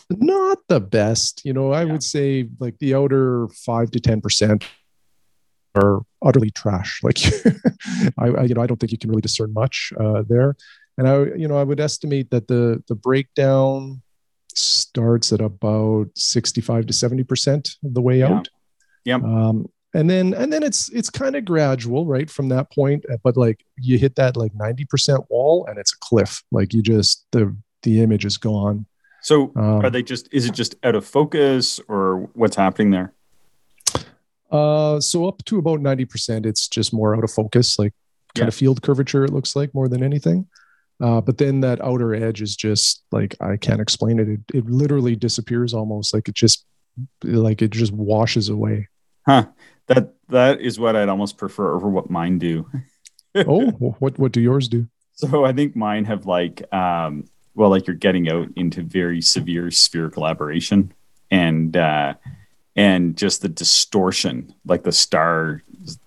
And 0.09 0.19
not 0.19 0.57
the 0.67 0.79
best, 0.79 1.45
you 1.45 1.53
know. 1.53 1.71
I 1.71 1.83
yeah. 1.83 1.91
would 1.91 2.01
say 2.01 2.49
like 2.59 2.79
the 2.79 2.95
outer 2.95 3.47
five 3.49 3.91
to 3.91 3.99
ten 3.99 4.19
percent 4.19 4.65
are 5.75 6.01
utterly 6.23 6.49
trash. 6.49 7.01
Like, 7.03 7.19
I, 8.17 8.29
I, 8.29 8.43
you 8.45 8.55
know 8.55 8.61
I 8.61 8.65
don't 8.65 8.79
think 8.79 8.91
you 8.91 8.97
can 8.97 9.11
really 9.11 9.21
discern 9.21 9.53
much 9.53 9.93
uh, 9.99 10.23
there 10.27 10.55
and 10.97 11.07
I, 11.07 11.23
you 11.35 11.47
know, 11.47 11.57
I 11.57 11.63
would 11.63 11.79
estimate 11.79 12.29
that 12.31 12.47
the 12.47 12.83
the 12.87 12.95
breakdown 12.95 14.01
starts 14.53 15.31
at 15.31 15.39
about 15.39 16.07
65 16.15 16.85
to 16.87 16.93
70 16.93 17.23
percent 17.23 17.69
of 17.83 17.93
the 17.93 18.01
way 18.01 18.19
yeah. 18.19 18.33
out. 18.33 18.47
Yeah. 19.05 19.15
Um, 19.15 19.69
and 19.93 20.09
then 20.09 20.33
and 20.33 20.51
then 20.51 20.63
it's 20.63 20.89
it's 20.89 21.09
kind 21.09 21.35
of 21.35 21.45
gradual, 21.45 22.05
right, 22.05 22.29
from 22.29 22.49
that 22.49 22.71
point. 22.71 23.05
But 23.23 23.35
like 23.35 23.63
you 23.77 23.97
hit 23.97 24.15
that 24.15 24.37
like 24.37 24.53
90 24.55 24.85
percent 24.85 25.21
wall, 25.29 25.65
and 25.67 25.77
it's 25.77 25.93
a 25.93 25.97
cliff. 25.99 26.43
Like 26.51 26.73
you 26.73 26.81
just 26.81 27.25
the 27.31 27.55
the 27.83 28.01
image 28.01 28.25
is 28.25 28.37
gone. 28.37 28.85
So 29.21 29.51
um, 29.55 29.85
are 29.85 29.89
they 29.89 30.03
just? 30.03 30.29
Is 30.31 30.45
it 30.45 30.53
just 30.53 30.75
out 30.83 30.95
of 30.95 31.05
focus, 31.05 31.79
or 31.87 32.29
what's 32.33 32.55
happening 32.55 32.91
there? 32.91 33.13
Uh, 34.51 34.99
so 34.99 35.27
up 35.27 35.43
to 35.45 35.57
about 35.57 35.79
90%, 35.79 36.45
it's 36.45 36.67
just 36.67 36.91
more 36.91 37.15
out 37.15 37.23
of 37.23 37.31
focus, 37.31 37.79
like 37.79 37.93
kind 38.35 38.45
yeah. 38.45 38.47
of 38.49 38.55
field 38.55 38.81
curvature, 38.81 39.23
it 39.23 39.31
looks 39.31 39.55
like 39.55 39.73
more 39.73 39.87
than 39.87 40.03
anything. 40.03 40.45
Uh, 41.01 41.19
but 41.19 41.39
then 41.39 41.61
that 41.61 41.81
outer 41.81 42.13
edge 42.13 42.41
is 42.41 42.55
just 42.55 43.03
like 43.11 43.35
I 43.41 43.57
can't 43.57 43.81
explain 43.81 44.19
it. 44.19 44.29
it. 44.29 44.39
It 44.53 44.65
literally 44.67 45.15
disappears 45.15 45.73
almost 45.73 46.13
like 46.13 46.27
it 46.29 46.35
just 46.35 46.65
like 47.23 47.61
it 47.61 47.71
just 47.71 47.91
washes 47.91 48.49
away. 48.49 48.87
Huh. 49.25 49.47
That 49.87 50.13
that 50.29 50.61
is 50.61 50.79
what 50.79 50.95
I'd 50.95 51.09
almost 51.09 51.37
prefer 51.37 51.73
over 51.73 51.89
what 51.89 52.11
mine 52.11 52.37
do. 52.37 52.69
oh, 53.35 53.71
what 53.71 54.19
what 54.19 54.31
do 54.31 54.41
yours 54.41 54.67
do? 54.67 54.87
So 55.13 55.43
I 55.43 55.53
think 55.53 55.75
mine 55.75 56.05
have 56.05 56.27
like 56.27 56.71
um 56.73 57.25
well 57.55 57.71
like 57.71 57.87
you're 57.87 57.95
getting 57.95 58.29
out 58.29 58.49
into 58.55 58.83
very 58.83 59.21
severe 59.21 59.71
spherical 59.71 60.27
aberration 60.27 60.93
and 61.31 61.75
uh 61.75 62.13
and 62.75 63.17
just 63.17 63.41
the 63.41 63.49
distortion 63.49 64.53
like 64.65 64.83
the 64.83 64.91
star 64.91 65.63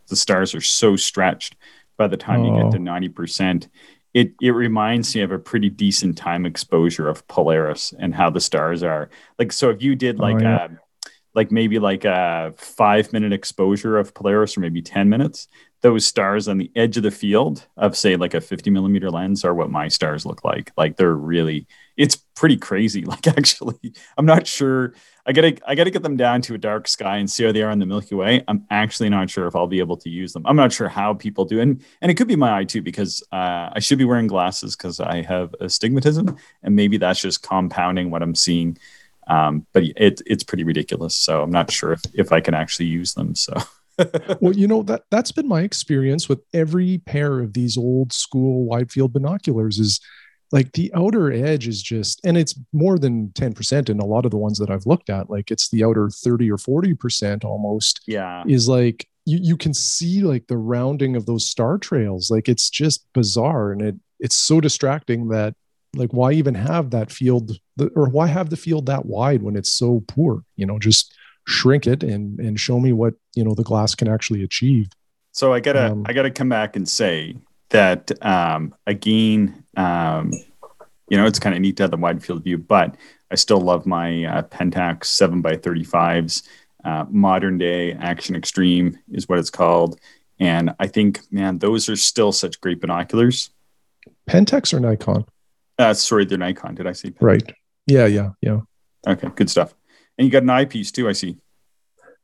the 0.09 0.17
stars 0.17 0.55
are 0.55 0.61
so 0.61 0.97
stretched 0.97 1.57
by 1.97 2.07
the 2.07 2.17
time 2.17 2.43
oh. 2.43 2.47
you 2.47 2.63
get 2.63 2.73
to 2.73 2.79
90% 2.79 3.69
it 4.15 4.33
it 4.41 4.53
reminds 4.53 5.15
me 5.15 5.23
of 5.23 5.33
a 5.33 5.39
pretty 5.39 5.69
decent 5.69 6.17
time 6.17 6.47
exposure 6.47 7.09
of 7.09 7.27
Polaris 7.29 7.93
and 7.99 8.15
how 8.15 8.31
the 8.31 8.41
stars 8.41 8.83
are. 8.83 9.11
Like 9.39 9.53
so 9.53 9.71
if 9.71 9.83
you 9.83 9.97
did 9.97 10.19
like 10.19 10.37
oh, 10.37 10.45
yeah. 10.45 10.63
a, 10.63 10.65
um, 10.67 10.79
like 11.35 11.51
maybe 11.51 11.81
like 11.81 12.05
a 12.05 12.55
5 12.57 13.13
minute 13.13 13.33
exposure 13.33 13.99
of 13.99 14.15
Polaris 14.15 14.57
or 14.57 14.61
maybe 14.61 14.81
10 14.81 15.09
minutes, 15.09 15.49
those 15.81 16.07
stars 16.07 16.47
on 16.47 16.59
the 16.59 16.71
edge 16.77 16.97
of 16.97 17.03
the 17.03 17.11
field 17.11 17.67
of 17.77 17.97
say 17.97 18.15
like 18.15 18.35
a 18.35 18.41
50 18.41 18.71
millimeter 18.71 19.11
lens 19.11 19.45
are 19.45 19.53
what 19.53 19.69
my 19.69 19.89
stars 19.89 20.25
look 20.25 20.45
like. 20.45 20.71
Like 20.77 20.97
they're 20.97 21.13
really 21.13 21.67
it's 21.97 22.17
pretty 22.35 22.57
crazy. 22.57 23.05
Like 23.15 23.27
actually 23.29 23.93
I'm 24.19 24.27
not 24.27 24.47
sure 24.47 24.95
I 25.27 25.33
gotta 25.33 25.57
I 25.67 25.75
gotta 25.75 25.91
get 25.91 26.03
them 26.03 26.17
down 26.17 26.43
to 26.43 26.55
a 26.55 26.59
dark 26.59 26.89
sky 26.89 27.17
and 27.17 27.31
see 27.31 27.45
how 27.45 27.53
they 27.53 27.63
are 27.63 27.71
in 27.71 27.79
the 27.79 27.87
Milky 27.87 28.15
Way. 28.15 28.43
I'm 28.49 28.67
actually 28.71 29.09
not 29.09 29.31
sure 29.31 29.47
if 29.47 29.57
I'll 29.57 29.67
be 29.67 29.79
able 29.79 29.97
to 29.99 30.11
use 30.11 30.33
them. 30.33 30.43
I'm 30.47 30.57
not 30.57 30.73
sure 30.73 30.89
how 30.89 31.15
people 31.15 31.45
do, 31.45 31.61
and 31.61 31.83
and 32.03 32.11
it 32.11 32.15
could 32.15 32.29
be 32.29 32.37
my 32.37 32.59
eye 32.59 32.65
too 32.65 32.83
because 32.83 33.23
uh, 33.33 33.71
I 33.73 33.79
should 33.79 33.99
be 33.99 34.05
wearing 34.05 34.27
glasses 34.27 34.77
because 34.77 35.01
I 35.01 35.23
have 35.23 35.55
astigmatism, 35.61 36.37
and 36.63 36.77
maybe 36.77 36.99
that's 36.99 37.21
just 37.21 37.43
compounding 37.43 38.11
what 38.11 38.23
I'm 38.23 38.35
seeing. 38.35 38.77
Um, 39.27 39.67
but 39.73 39.85
it 39.97 40.21
it's 40.27 40.45
pretty 40.45 40.65
ridiculous. 40.65 41.17
So 41.17 41.43
I'm 41.43 41.53
not 41.53 41.71
sure 41.71 41.93
if 41.93 42.03
if 42.13 42.33
I 42.33 42.41
can 42.41 42.55
actually 42.55 42.87
use 42.87 43.15
them. 43.15 43.35
So. 43.35 43.55
well, 44.41 44.53
you 44.53 44.67
know 44.67 44.83
that 44.83 45.05
that's 45.11 45.31
been 45.31 45.47
my 45.47 45.63
experience 45.63 46.29
with 46.29 46.41
every 46.53 46.99
pair 46.99 47.39
of 47.39 47.53
these 47.53 47.79
old 47.79 48.13
school 48.13 48.65
wide 48.65 48.91
field 48.91 49.13
binoculars. 49.13 49.79
Is 49.79 50.01
like 50.55 50.73
the 50.73 50.91
outer 50.95 51.33
edge 51.33 51.67
is 51.67 51.83
just 51.83 52.21
and 52.25 52.39
it's 52.39 52.55
more 52.73 52.99
than 52.99 53.29
10% 53.31 53.89
in 53.91 53.99
a 53.99 54.07
lot 54.07 54.25
of 54.25 54.31
the 54.31 54.39
ones 54.39 54.59
that 54.59 54.71
i've 54.71 54.87
looked 54.87 55.11
at 55.11 55.29
like 55.29 55.51
it's 55.51 55.69
the 55.69 55.85
outer 55.85 56.09
30 56.09 56.51
or 56.51 56.57
40% 56.57 57.45
almost 57.45 58.01
yeah. 58.07 58.45
is 58.47 58.69
like 58.69 59.09
you, 59.27 59.39
you 59.41 59.57
can 59.57 59.75
see 59.75 60.23
like 60.23 60.47
the 60.47 60.57
rounding 60.57 61.17
of 61.17 61.27
those 61.27 61.49
star 61.49 61.79
trails. 61.79 62.31
Like 62.31 62.49
it's 62.49 62.71
just 62.71 63.07
bizarre 63.13 63.73
and 63.73 63.83
it 63.83 63.97
it's 64.21 64.37
so 64.37 64.61
distracting 64.61 65.29
that 65.29 65.55
like 65.95 66.13
why 66.13 66.33
even 66.33 66.55
have 66.55 66.91
that 66.91 67.11
field 67.11 67.59
or 67.95 68.09
why 68.09 68.27
have 68.27 68.51
the 68.51 68.57
field 68.57 68.87
that 68.87 69.07
wide 69.07 69.43
when 69.43 69.57
it's 69.57 69.73
so 69.73 70.05
poor? 70.09 70.45
You 70.57 70.67
know 70.67 70.79
just 70.79 71.15
shrink 71.47 71.87
it 71.87 72.03
and 72.03 72.39
and 72.41 72.59
show 72.59 72.81
me 72.81 72.93
what 72.93 73.15
you 73.35 73.45
know 73.45 73.55
the 73.55 73.63
glass 73.63 73.95
can 73.95 74.09
actually 74.09 74.43
achieve. 74.43 74.89
So 75.33 75.53
i 75.53 75.61
gotta 75.61 75.93
um, 75.93 76.05
i 76.07 76.13
gotta 76.13 76.31
come 76.31 76.49
back 76.49 76.77
and 76.77 76.89
say 76.89 77.37
that 77.71 78.11
um, 78.25 78.75
again, 78.87 79.65
um, 79.77 80.33
you 81.09 81.17
know, 81.17 81.27
it's 81.27 81.39
kind 81.39 81.55
of 81.55 81.61
neat 81.61 81.77
to 81.77 81.85
have 81.85 81.91
the 81.91 81.97
wide 81.97 82.23
field 82.23 82.45
view, 82.45 82.59
but 82.59 82.97
I 83.31 83.35
still 83.35 83.61
love 83.61 83.87
my 83.87 84.25
uh, 84.25 84.43
Pentax 84.43 85.07
7 85.07 85.43
by 85.43 85.57
35s. 85.57 86.43
Uh, 86.85 87.07
modern 87.09 87.57
day 87.57 87.93
Action 87.93 88.37
Extreme 88.37 88.99
is 89.13 89.29
what 89.29 89.39
it's 89.39 89.51
called. 89.51 89.99
And 90.39 90.75
I 90.79 90.87
think, 90.87 91.21
man, 91.31 91.59
those 91.59 91.89
are 91.89 91.97
still 91.97 92.33
such 92.33 92.61
great 92.61 92.81
binoculars. 92.81 93.51
Pentax 94.29 94.75
or 94.75 94.81
Nikon? 94.81 95.25
Uh, 95.79 95.95
sorry, 95.95 96.25
they're 96.25 96.39
Nikon. 96.39 96.75
Did 96.75 96.87
I 96.87 96.93
say? 96.93 97.11
Pentax? 97.11 97.23
Right. 97.23 97.53
Yeah, 97.87 98.07
yeah, 98.07 98.31
yeah. 98.41 98.61
Okay, 99.07 99.29
good 99.35 99.51
stuff. 99.51 99.75
And 100.19 100.27
you 100.27 100.31
got 100.31 100.43
an 100.43 100.51
eyepiece 100.51 100.93
too, 100.93 101.09
I 101.09 101.13
see. 101.13 101.39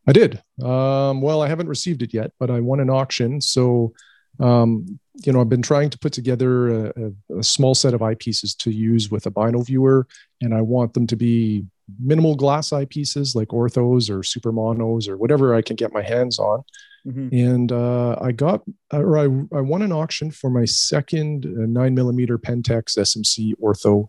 I 0.07 0.13
did. 0.13 0.43
Um, 0.63 1.21
well, 1.21 1.43
I 1.43 1.49
haven't 1.49 1.69
received 1.69 2.03
it 2.03 2.15
yet, 2.15 2.33
but 2.39 2.51
I 2.51 2.61
won 2.61 2.81
an 2.81 2.91
auction. 2.91 3.41
So, 3.41 3.93
um, 4.39 4.99
you 5.25 5.33
know, 5.33 5.41
I've 5.41 5.49
been 5.49 5.63
trying 5.63 5.91
to 5.91 5.99
put 5.99 6.13
together 6.13 6.89
a, 6.89 7.13
a, 7.39 7.43
small 7.43 7.75
set 7.75 7.95
of 7.95 8.01
eyepieces 8.01 8.57
to 8.59 8.71
use 8.71 9.11
with 9.11 9.27
a 9.27 9.31
bino 9.31 9.63
viewer, 9.63 10.07
and 10.41 10.55
I 10.55 10.63
want 10.63 10.95
them 10.95 11.07
to 11.09 11.17
be 11.17 11.67
minimal 11.99 12.37
glass 12.37 12.71
eyepieces 12.71 13.35
like 13.35 13.49
orthos 13.49 14.11
or 14.11 14.23
super 14.23 14.53
monos 14.53 15.09
or 15.09 15.17
whatever 15.17 15.55
I 15.55 15.63
can 15.63 15.77
get 15.77 15.93
my 15.93 16.03
hands 16.03 16.39
on. 16.39 16.63
Mm-hmm. 17.07 17.29
And 17.33 17.73
uh, 17.73 18.17
I 18.21 18.33
got, 18.33 18.63
or 18.93 19.19
I, 19.19 19.25
I 19.57 19.61
won 19.61 19.83
an 19.83 19.93
auction 19.93 20.31
for 20.31 20.51
my 20.51 20.65
second 20.65 21.47
uh, 21.47 21.67
nine 21.67 21.95
millimeter 21.95 22.39
Pentax 22.39 22.99
SMC 22.99 23.55
ortho. 23.63 24.09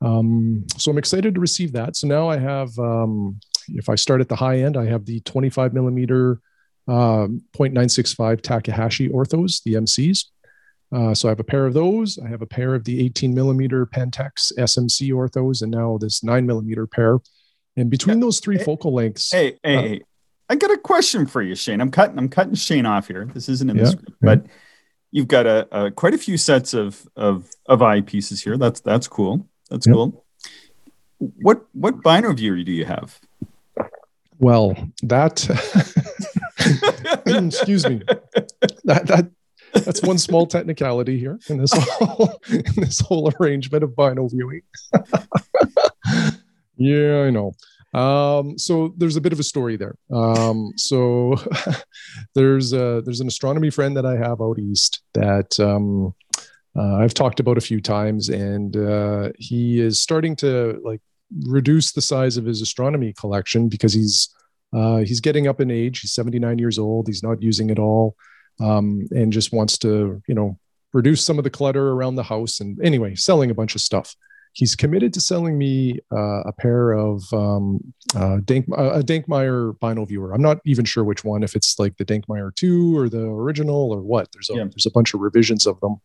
Um, 0.00 0.64
so 0.76 0.90
I'm 0.90 0.98
excited 0.98 1.34
to 1.34 1.40
receive 1.40 1.72
that. 1.72 1.96
So 1.96 2.06
now 2.06 2.28
I 2.28 2.38
have, 2.38 2.78
um, 2.78 3.40
if 3.68 3.88
I 3.88 3.96
start 3.96 4.20
at 4.20 4.28
the 4.28 4.36
high 4.36 4.60
end, 4.60 4.76
I 4.76 4.86
have 4.86 5.04
the 5.04 5.20
25 5.20 5.74
millimeter 5.74 6.40
uh, 6.86 7.26
0.965 7.56 8.40
Takahashi 8.40 9.08
orthos, 9.08 9.62
the 9.62 9.74
MCs. 9.74 10.24
Uh, 10.90 11.14
so 11.14 11.28
I 11.28 11.30
have 11.30 11.40
a 11.40 11.44
pair 11.44 11.66
of 11.66 11.74
those. 11.74 12.18
I 12.18 12.28
have 12.28 12.42
a 12.42 12.46
pair 12.46 12.74
of 12.74 12.84
the 12.84 13.04
18 13.04 13.34
millimeter 13.34 13.84
Pentax 13.86 14.52
SMC 14.58 15.10
orthos, 15.10 15.62
and 15.62 15.70
now 15.70 15.98
this 15.98 16.22
nine 16.22 16.46
millimeter 16.46 16.86
pair. 16.86 17.18
And 17.76 17.90
between 17.90 18.20
those 18.20 18.40
three 18.40 18.58
hey, 18.58 18.64
focal 18.64 18.94
lengths, 18.94 19.30
hey, 19.30 19.58
hey, 19.62 19.76
uh, 19.76 19.82
hey, 19.82 20.02
I 20.48 20.56
got 20.56 20.70
a 20.70 20.78
question 20.78 21.26
for 21.26 21.42
you, 21.42 21.54
Shane. 21.54 21.80
I'm 21.80 21.90
cutting, 21.90 22.18
I'm 22.18 22.28
cutting 22.28 22.54
Shane 22.54 22.86
off 22.86 23.06
here. 23.06 23.26
This 23.32 23.48
isn't 23.48 23.68
in 23.68 23.76
yeah, 23.76 23.84
the 23.84 23.90
script, 23.90 24.10
yeah. 24.10 24.16
but 24.34 24.46
you've 25.10 25.28
got 25.28 25.46
a, 25.46 25.68
a, 25.70 25.90
quite 25.90 26.14
a 26.14 26.18
few 26.18 26.36
sets 26.36 26.74
of 26.74 27.06
of 27.16 27.48
of 27.66 27.82
eye 27.82 28.00
pieces 28.00 28.42
here. 28.42 28.56
That's 28.56 28.80
that's 28.80 29.08
cool. 29.08 29.46
That's 29.70 29.86
cool. 29.86 30.24
What 31.18 31.66
what 31.72 32.02
bino 32.02 32.32
viewer 32.32 32.62
do 32.62 32.72
you 32.72 32.86
have? 32.86 33.20
Well, 34.38 34.76
that 35.02 35.44
excuse 37.26 37.86
me. 37.86 38.02
That 38.84 39.06
that 39.06 39.30
that's 39.72 40.02
one 40.02 40.18
small 40.18 40.46
technicality 40.46 41.18
here 41.18 41.38
in 41.48 41.58
this 41.58 41.72
whole 41.72 42.40
in 42.50 42.64
this 42.76 43.00
whole 43.00 43.32
arrangement 43.40 43.84
of 43.84 43.94
bino 43.96 44.28
viewing. 44.28 44.62
yeah, 46.76 47.22
I 47.22 47.30
know. 47.30 47.54
Um, 47.94 48.58
so 48.58 48.94
there's 48.96 49.16
a 49.16 49.20
bit 49.20 49.32
of 49.32 49.40
a 49.40 49.44
story 49.44 49.76
there. 49.76 49.96
Um, 50.12 50.72
so 50.76 51.36
there's 52.34 52.72
a, 52.72 53.02
there's 53.04 53.20
an 53.20 53.28
astronomy 53.28 53.70
friend 53.70 53.96
that 53.96 54.04
I 54.04 54.16
have 54.16 54.40
out 54.40 54.58
east 54.58 55.02
that 55.14 55.58
um, 55.58 56.14
uh, 56.76 56.96
I've 56.96 57.14
talked 57.14 57.40
about 57.40 57.58
a 57.58 57.62
few 57.62 57.80
times, 57.80 58.28
and 58.28 58.76
uh, 58.76 59.30
he 59.38 59.80
is 59.80 60.00
starting 60.00 60.36
to 60.36 60.80
like 60.84 61.00
reduce 61.46 61.92
the 61.92 62.02
size 62.02 62.36
of 62.36 62.44
his 62.44 62.60
astronomy 62.60 63.12
collection 63.12 63.68
because 63.68 63.92
he's 63.92 64.34
uh, 64.72 64.98
he's 64.98 65.20
getting 65.20 65.48
up 65.48 65.60
in 65.60 65.70
age. 65.70 66.00
He's 66.00 66.12
79 66.12 66.58
years 66.58 66.78
old. 66.78 67.06
He's 67.06 67.22
not 67.22 67.42
using 67.42 67.70
it 67.70 67.78
all, 67.78 68.16
um, 68.60 69.06
and 69.10 69.32
just 69.32 69.52
wants 69.52 69.78
to 69.78 70.22
you 70.28 70.34
know 70.34 70.58
reduce 70.92 71.24
some 71.24 71.38
of 71.38 71.44
the 71.44 71.50
clutter 71.50 71.90
around 71.92 72.14
the 72.14 72.22
house. 72.22 72.60
And 72.60 72.78
anyway, 72.82 73.14
selling 73.14 73.50
a 73.50 73.54
bunch 73.54 73.74
of 73.74 73.80
stuff 73.80 74.14
he's 74.58 74.74
committed 74.74 75.14
to 75.14 75.20
selling 75.20 75.56
me 75.56 76.00
uh, 76.12 76.40
a 76.40 76.52
pair 76.52 76.90
of 76.90 77.22
um, 77.32 77.80
uh, 78.16 78.38
Dank, 78.44 78.66
uh, 78.76 78.90
a 78.94 79.02
Denkmeier 79.02 79.78
bino 79.78 80.04
viewer. 80.04 80.32
I'm 80.32 80.42
not 80.42 80.58
even 80.64 80.84
sure 80.84 81.04
which 81.04 81.24
one, 81.24 81.44
if 81.44 81.54
it's 81.54 81.78
like 81.78 81.96
the 81.96 82.04
Denkmeier 82.04 82.54
2 82.56 82.98
or 82.98 83.08
the 83.08 83.22
original 83.22 83.92
or 83.92 84.02
what. 84.02 84.28
There's 84.32 84.50
a, 84.50 84.54
yeah. 84.54 84.64
there's 84.64 84.86
a 84.86 84.90
bunch 84.90 85.14
of 85.14 85.20
revisions 85.20 85.64
of 85.64 85.78
them. 85.80 85.96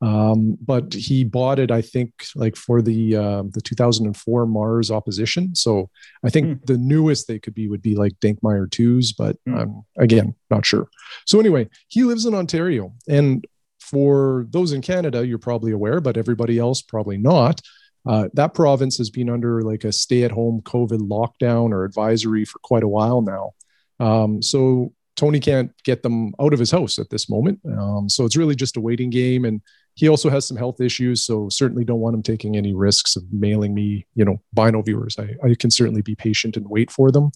Um, 0.00 0.56
but 0.60 0.94
he 0.94 1.24
bought 1.24 1.58
it, 1.58 1.70
I 1.70 1.82
think, 1.82 2.12
like 2.36 2.54
for 2.54 2.80
the 2.80 3.16
uh, 3.16 3.42
the 3.50 3.60
2004 3.60 4.46
Mars 4.46 4.90
opposition. 4.90 5.54
So 5.54 5.90
I 6.24 6.30
think 6.30 6.46
mm. 6.46 6.66
the 6.66 6.78
newest 6.78 7.26
they 7.26 7.40
could 7.40 7.54
be 7.54 7.68
would 7.68 7.82
be 7.82 7.96
like 7.96 8.12
Denkmeier 8.20 8.68
2s, 8.68 9.14
but 9.16 9.36
mm. 9.48 9.60
I'm 9.60 9.82
again 9.98 10.34
not 10.50 10.64
sure. 10.64 10.88
So 11.26 11.40
anyway, 11.40 11.68
he 11.88 12.04
lives 12.04 12.26
in 12.26 12.34
Ontario, 12.34 12.92
and 13.08 13.44
for 13.80 14.46
those 14.50 14.72
in 14.72 14.82
Canada, 14.82 15.26
you're 15.26 15.38
probably 15.38 15.72
aware, 15.72 16.00
but 16.00 16.16
everybody 16.16 16.58
else 16.58 16.80
probably 16.82 17.16
not. 17.16 17.60
Uh, 18.06 18.28
that 18.34 18.54
province 18.54 18.96
has 18.98 19.10
been 19.10 19.28
under 19.28 19.62
like 19.62 19.84
a 19.84 19.92
stay-at-home 19.92 20.62
COVID 20.62 21.08
lockdown 21.08 21.72
or 21.72 21.84
advisory 21.84 22.44
for 22.44 22.58
quite 22.60 22.82
a 22.82 22.88
while 22.88 23.20
now. 23.20 23.52
Um, 24.00 24.40
so 24.40 24.92
Tony 25.16 25.40
can't 25.40 25.72
get 25.82 26.02
them 26.02 26.32
out 26.40 26.52
of 26.52 26.60
his 26.60 26.70
house 26.70 26.98
at 26.98 27.10
this 27.10 27.28
moment. 27.28 27.60
Um, 27.66 28.08
so 28.08 28.24
it's 28.24 28.36
really 28.36 28.54
just 28.54 28.76
a 28.76 28.80
waiting 28.80 29.10
game. 29.10 29.44
And 29.44 29.60
he 29.98 30.08
also 30.08 30.30
has 30.30 30.46
some 30.46 30.56
health 30.56 30.80
issues. 30.80 31.24
So 31.24 31.48
certainly 31.48 31.84
don't 31.84 31.98
want 31.98 32.14
him 32.14 32.22
taking 32.22 32.56
any 32.56 32.72
risks 32.72 33.16
of 33.16 33.24
mailing 33.32 33.74
me, 33.74 34.06
you 34.14 34.24
know, 34.24 34.40
bino 34.52 34.80
viewers. 34.80 35.16
I, 35.18 35.34
I 35.44 35.56
can 35.58 35.72
certainly 35.72 36.02
be 36.02 36.14
patient 36.14 36.56
and 36.56 36.70
wait 36.70 36.90
for 36.92 37.10
them. 37.10 37.32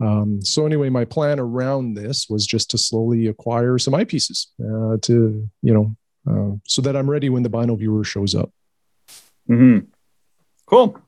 Um, 0.00 0.42
so 0.42 0.66
anyway, 0.66 0.88
my 0.88 1.04
plan 1.04 1.38
around 1.38 1.94
this 1.94 2.26
was 2.28 2.46
just 2.46 2.68
to 2.70 2.78
slowly 2.78 3.28
acquire 3.28 3.78
some 3.78 3.94
eyepieces 3.94 4.46
uh, 4.58 4.96
to, 5.02 5.48
you 5.62 5.72
know, 5.72 5.96
uh, 6.28 6.56
so 6.66 6.82
that 6.82 6.96
I'm 6.96 7.08
ready 7.08 7.28
when 7.28 7.44
the 7.44 7.48
bino 7.48 7.76
viewer 7.76 8.02
shows 8.02 8.34
up. 8.34 8.50
Mm-hmm. 9.48 9.86
Cool. 10.66 10.98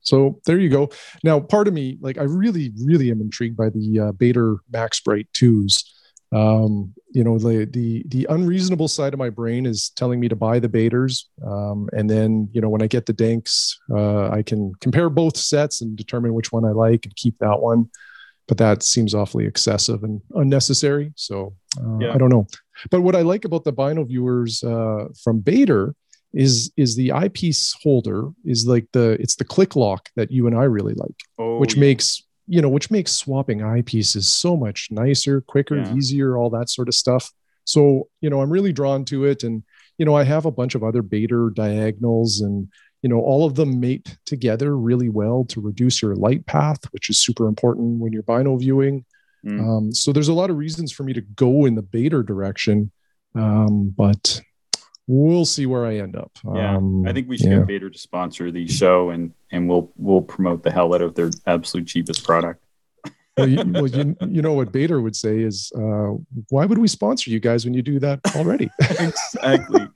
So 0.00 0.40
there 0.46 0.58
you 0.58 0.70
go. 0.70 0.88
Now, 1.22 1.38
part 1.40 1.68
of 1.68 1.74
me, 1.74 1.98
like, 2.00 2.16
I 2.16 2.22
really, 2.22 2.72
really 2.82 3.10
am 3.10 3.20
intrigued 3.20 3.56
by 3.56 3.68
the 3.68 4.00
uh, 4.00 4.12
Baader 4.12 4.58
Max 4.70 5.00
Bright 5.00 5.26
twos. 5.34 5.92
Um, 6.32 6.92
you 7.12 7.24
know, 7.24 7.38
the 7.38 7.66
the 7.66 8.04
the 8.08 8.26
unreasonable 8.28 8.88
side 8.88 9.12
of 9.12 9.18
my 9.18 9.30
brain 9.30 9.64
is 9.64 9.90
telling 9.90 10.20
me 10.20 10.28
to 10.28 10.36
buy 10.36 10.58
the 10.58 10.68
Baaders, 10.68 11.24
um, 11.46 11.88
and 11.92 12.10
then 12.10 12.48
you 12.52 12.60
know 12.60 12.68
when 12.68 12.82
I 12.82 12.86
get 12.86 13.06
the 13.06 13.12
Danks, 13.12 13.78
uh, 13.90 14.28
I 14.28 14.42
can 14.42 14.72
compare 14.80 15.08
both 15.08 15.36
sets 15.36 15.80
and 15.80 15.96
determine 15.96 16.34
which 16.34 16.52
one 16.52 16.64
I 16.64 16.72
like 16.72 17.04
and 17.04 17.16
keep 17.16 17.38
that 17.38 17.60
one. 17.60 17.88
But 18.48 18.58
that 18.58 18.82
seems 18.82 19.14
awfully 19.14 19.46
excessive 19.46 20.04
and 20.04 20.20
unnecessary. 20.34 21.12
So 21.16 21.54
uh, 21.80 21.98
yeah. 22.00 22.14
I 22.14 22.18
don't 22.18 22.28
know. 22.28 22.46
But 22.90 23.00
what 23.00 23.16
I 23.16 23.22
like 23.22 23.44
about 23.44 23.64
the 23.64 23.72
Bino 23.72 24.04
viewers 24.04 24.62
uh, 24.62 25.06
from 25.22 25.42
Baader 25.42 25.94
is 26.32 26.70
is 26.76 26.96
the 26.96 27.12
eyepiece 27.12 27.74
holder 27.82 28.28
is 28.44 28.66
like 28.66 28.86
the 28.92 29.16
it's 29.20 29.36
the 29.36 29.44
click 29.44 29.74
lock 29.74 30.10
that 30.16 30.30
you 30.30 30.46
and 30.46 30.56
I 30.56 30.64
really 30.64 30.94
like, 30.94 31.16
oh, 31.38 31.58
which 31.58 31.74
yeah. 31.74 31.80
makes 31.80 32.25
you 32.46 32.62
know 32.62 32.68
which 32.68 32.90
makes 32.90 33.12
swapping 33.12 33.58
eyepieces 33.60 34.24
so 34.24 34.56
much 34.56 34.88
nicer, 34.90 35.40
quicker, 35.40 35.76
yeah. 35.76 35.94
easier, 35.94 36.36
all 36.36 36.50
that 36.50 36.70
sort 36.70 36.88
of 36.88 36.94
stuff. 36.94 37.30
So 37.64 38.08
you 38.20 38.30
know 38.30 38.40
I'm 38.40 38.50
really 38.50 38.72
drawn 38.72 39.04
to 39.06 39.24
it, 39.24 39.42
and 39.42 39.62
you 39.98 40.06
know 40.06 40.14
I 40.14 40.24
have 40.24 40.46
a 40.46 40.50
bunch 40.50 40.74
of 40.74 40.84
other 40.84 41.02
Baader 41.02 41.54
diagonals, 41.54 42.40
and 42.40 42.68
you 43.02 43.08
know 43.08 43.20
all 43.20 43.44
of 43.44 43.54
them 43.54 43.80
mate 43.80 44.16
together 44.24 44.76
really 44.76 45.08
well 45.08 45.44
to 45.46 45.60
reduce 45.60 46.00
your 46.00 46.14
light 46.14 46.46
path, 46.46 46.80
which 46.92 47.10
is 47.10 47.20
super 47.20 47.48
important 47.48 48.00
when 48.00 48.12
you're 48.12 48.22
bino 48.22 48.56
viewing. 48.56 49.04
Mm. 49.44 49.60
Um, 49.60 49.92
so 49.92 50.12
there's 50.12 50.28
a 50.28 50.34
lot 50.34 50.50
of 50.50 50.56
reasons 50.56 50.92
for 50.92 51.02
me 51.02 51.12
to 51.12 51.20
go 51.20 51.66
in 51.66 51.74
the 51.74 51.82
Baader 51.82 52.24
direction, 52.24 52.90
um, 53.34 53.94
but 53.96 54.40
we'll 55.06 55.44
see 55.44 55.66
where 55.66 55.86
I 55.86 55.96
end 55.96 56.16
up. 56.16 56.32
Yeah, 56.44 56.76
um, 56.76 57.06
I 57.06 57.12
think 57.12 57.28
we 57.28 57.36
should 57.36 57.50
yeah. 57.50 57.58
get 57.58 57.82
Baader 57.82 57.92
to 57.92 57.98
sponsor 57.98 58.50
the 58.50 58.66
show, 58.66 59.10
and 59.10 59.32
and 59.50 59.68
we'll 59.68 59.92
we'll 59.96 60.22
promote 60.22 60.62
the 60.62 60.70
hell 60.70 60.94
out 60.94 61.02
of 61.02 61.14
their 61.14 61.30
absolute 61.46 61.86
cheapest 61.86 62.24
product. 62.24 62.62
well, 63.36 63.48
you, 63.48 63.64
well, 63.66 63.86
you, 63.86 64.16
you 64.28 64.42
know 64.42 64.52
what 64.52 64.72
Baader 64.72 65.02
would 65.02 65.16
say 65.16 65.40
is, 65.40 65.72
uh, 65.76 66.14
why 66.50 66.66
would 66.66 66.78
we 66.78 66.88
sponsor 66.88 67.30
you 67.30 67.40
guys 67.40 67.64
when 67.64 67.74
you 67.74 67.82
do 67.82 67.98
that 68.00 68.20
already? 68.34 68.70
exactly, 68.80 69.88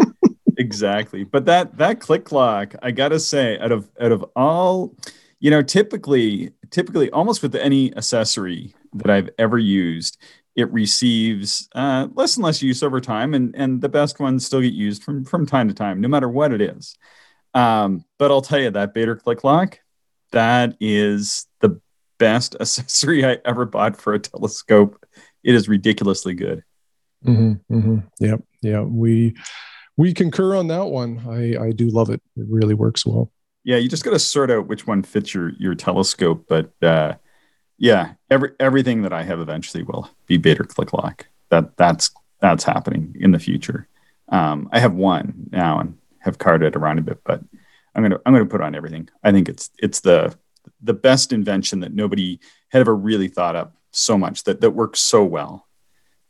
exactly. 0.57 1.25
But 1.25 1.47
that 1.47 1.77
that 1.79 2.01
click 2.01 2.33
lock, 2.33 2.75
I 2.83 2.91
gotta 2.91 3.19
say, 3.19 3.59
out 3.59 3.73
of 3.73 3.89
out 4.01 4.13
of 4.13 4.25
all, 4.37 4.95
you 5.41 5.51
know, 5.51 5.63
typically 5.63 6.53
typically 6.71 7.11
almost 7.11 7.43
with 7.43 7.55
any 7.55 7.95
accessory 7.97 8.75
that 8.95 9.11
I've 9.11 9.31
ever 9.39 9.59
used, 9.59 10.19
it 10.57 10.73
receives 10.73 11.69
uh, 11.75 12.09
less 12.15 12.37
and 12.37 12.45
less 12.45 12.63
use 12.63 12.83
over 12.83 13.01
time, 13.01 13.35
and 13.35 13.55
and 13.57 13.81
the 13.81 13.89
best 13.89 14.21
ones 14.21 14.45
still 14.45 14.61
get 14.61 14.73
used 14.73 15.03
from 15.03 15.25
from 15.25 15.47
time 15.47 15.69
to 15.69 15.75
time, 15.75 16.01
no 16.01 16.09
matter 16.09 16.29
what 16.29 16.53
it 16.53 16.61
is. 16.61 16.97
Um, 17.55 18.05
but 18.19 18.31
I'll 18.31 18.43
tell 18.43 18.61
you 18.61 18.71
that 18.71 18.95
Baader 18.95 19.21
Click 19.21 19.45
Lock, 19.45 19.79
that 20.33 20.77
is 20.81 21.47
the 21.61 21.81
best 22.19 22.57
accessory 22.61 23.25
I 23.25 23.39
ever 23.45 23.65
bought 23.65 23.97
for 23.97 24.15
a 24.15 24.19
telescope. 24.19 25.05
It 25.43 25.55
is 25.55 25.69
ridiculously 25.69 26.35
good. 26.35 26.63
Mm-hmm, 27.25 27.75
mm-hmm. 27.75 27.99
Yep, 28.19 28.43
yeah, 28.63 28.81
we 28.83 29.37
we 29.97 30.15
concur 30.15 30.57
on 30.57 30.69
that 30.69 30.87
one. 30.87 31.23
I 31.29 31.67
I 31.67 31.73
do 31.73 31.89
love 31.89 32.11
it. 32.11 32.21
It 32.37 32.47
really 32.49 32.75
works 32.75 33.07
well. 33.07 33.31
Yeah, 33.63 33.77
you 33.77 33.89
just 33.89 34.05
got 34.05 34.13
to 34.13 34.19
sort 34.19 34.51
out 34.51 34.67
which 34.69 34.87
one 34.87 35.03
fits 35.03 35.33
your 35.33 35.51
your 35.59 35.75
telescope, 35.75 36.47
but. 36.49 36.73
uh 36.83 37.15
yeah, 37.81 38.13
every 38.31 38.53
everything 38.61 39.03
that 39.03 39.13
I 39.13 39.23
have 39.23 39.41
eventually 39.41 39.83
will 39.83 40.09
be 40.27 40.39
Baader 40.39 40.69
Click 40.69 40.93
Lock. 40.93 41.27
That 41.49 41.79
that's 41.79 42.11
that's 42.39 42.63
happening 42.63 43.17
in 43.19 43.33
the 43.33 43.39
future. 43.39 43.89
Um, 44.29 44.69
I 44.71 44.79
have 44.79 44.93
one 44.93 45.49
now 45.51 45.81
and 45.81 45.97
have 46.19 46.37
carded 46.37 46.77
around 46.77 46.99
a 46.99 47.03
bit, 47.03 47.21
but 47.25 47.41
I'm 47.95 48.03
gonna 48.03 48.21
I'm 48.27 48.35
gonna 48.35 48.45
put 48.45 48.61
on 48.61 48.75
everything. 48.75 49.09
I 49.25 49.33
think 49.33 49.49
it's 49.49 49.71
it's 49.79 50.01
the 50.01 50.37
the 50.83 50.93
best 50.93 51.33
invention 51.33 51.81
that 51.81 51.95
nobody 51.95 52.39
had 52.69 52.81
ever 52.81 52.95
really 52.95 53.29
thought 53.29 53.57
up 53.57 53.75
so 53.93 54.19
much 54.19 54.45
that 54.45 54.61
that 54.61 54.73
works 54.73 55.01
so 55.01 55.25
well. 55.25 55.67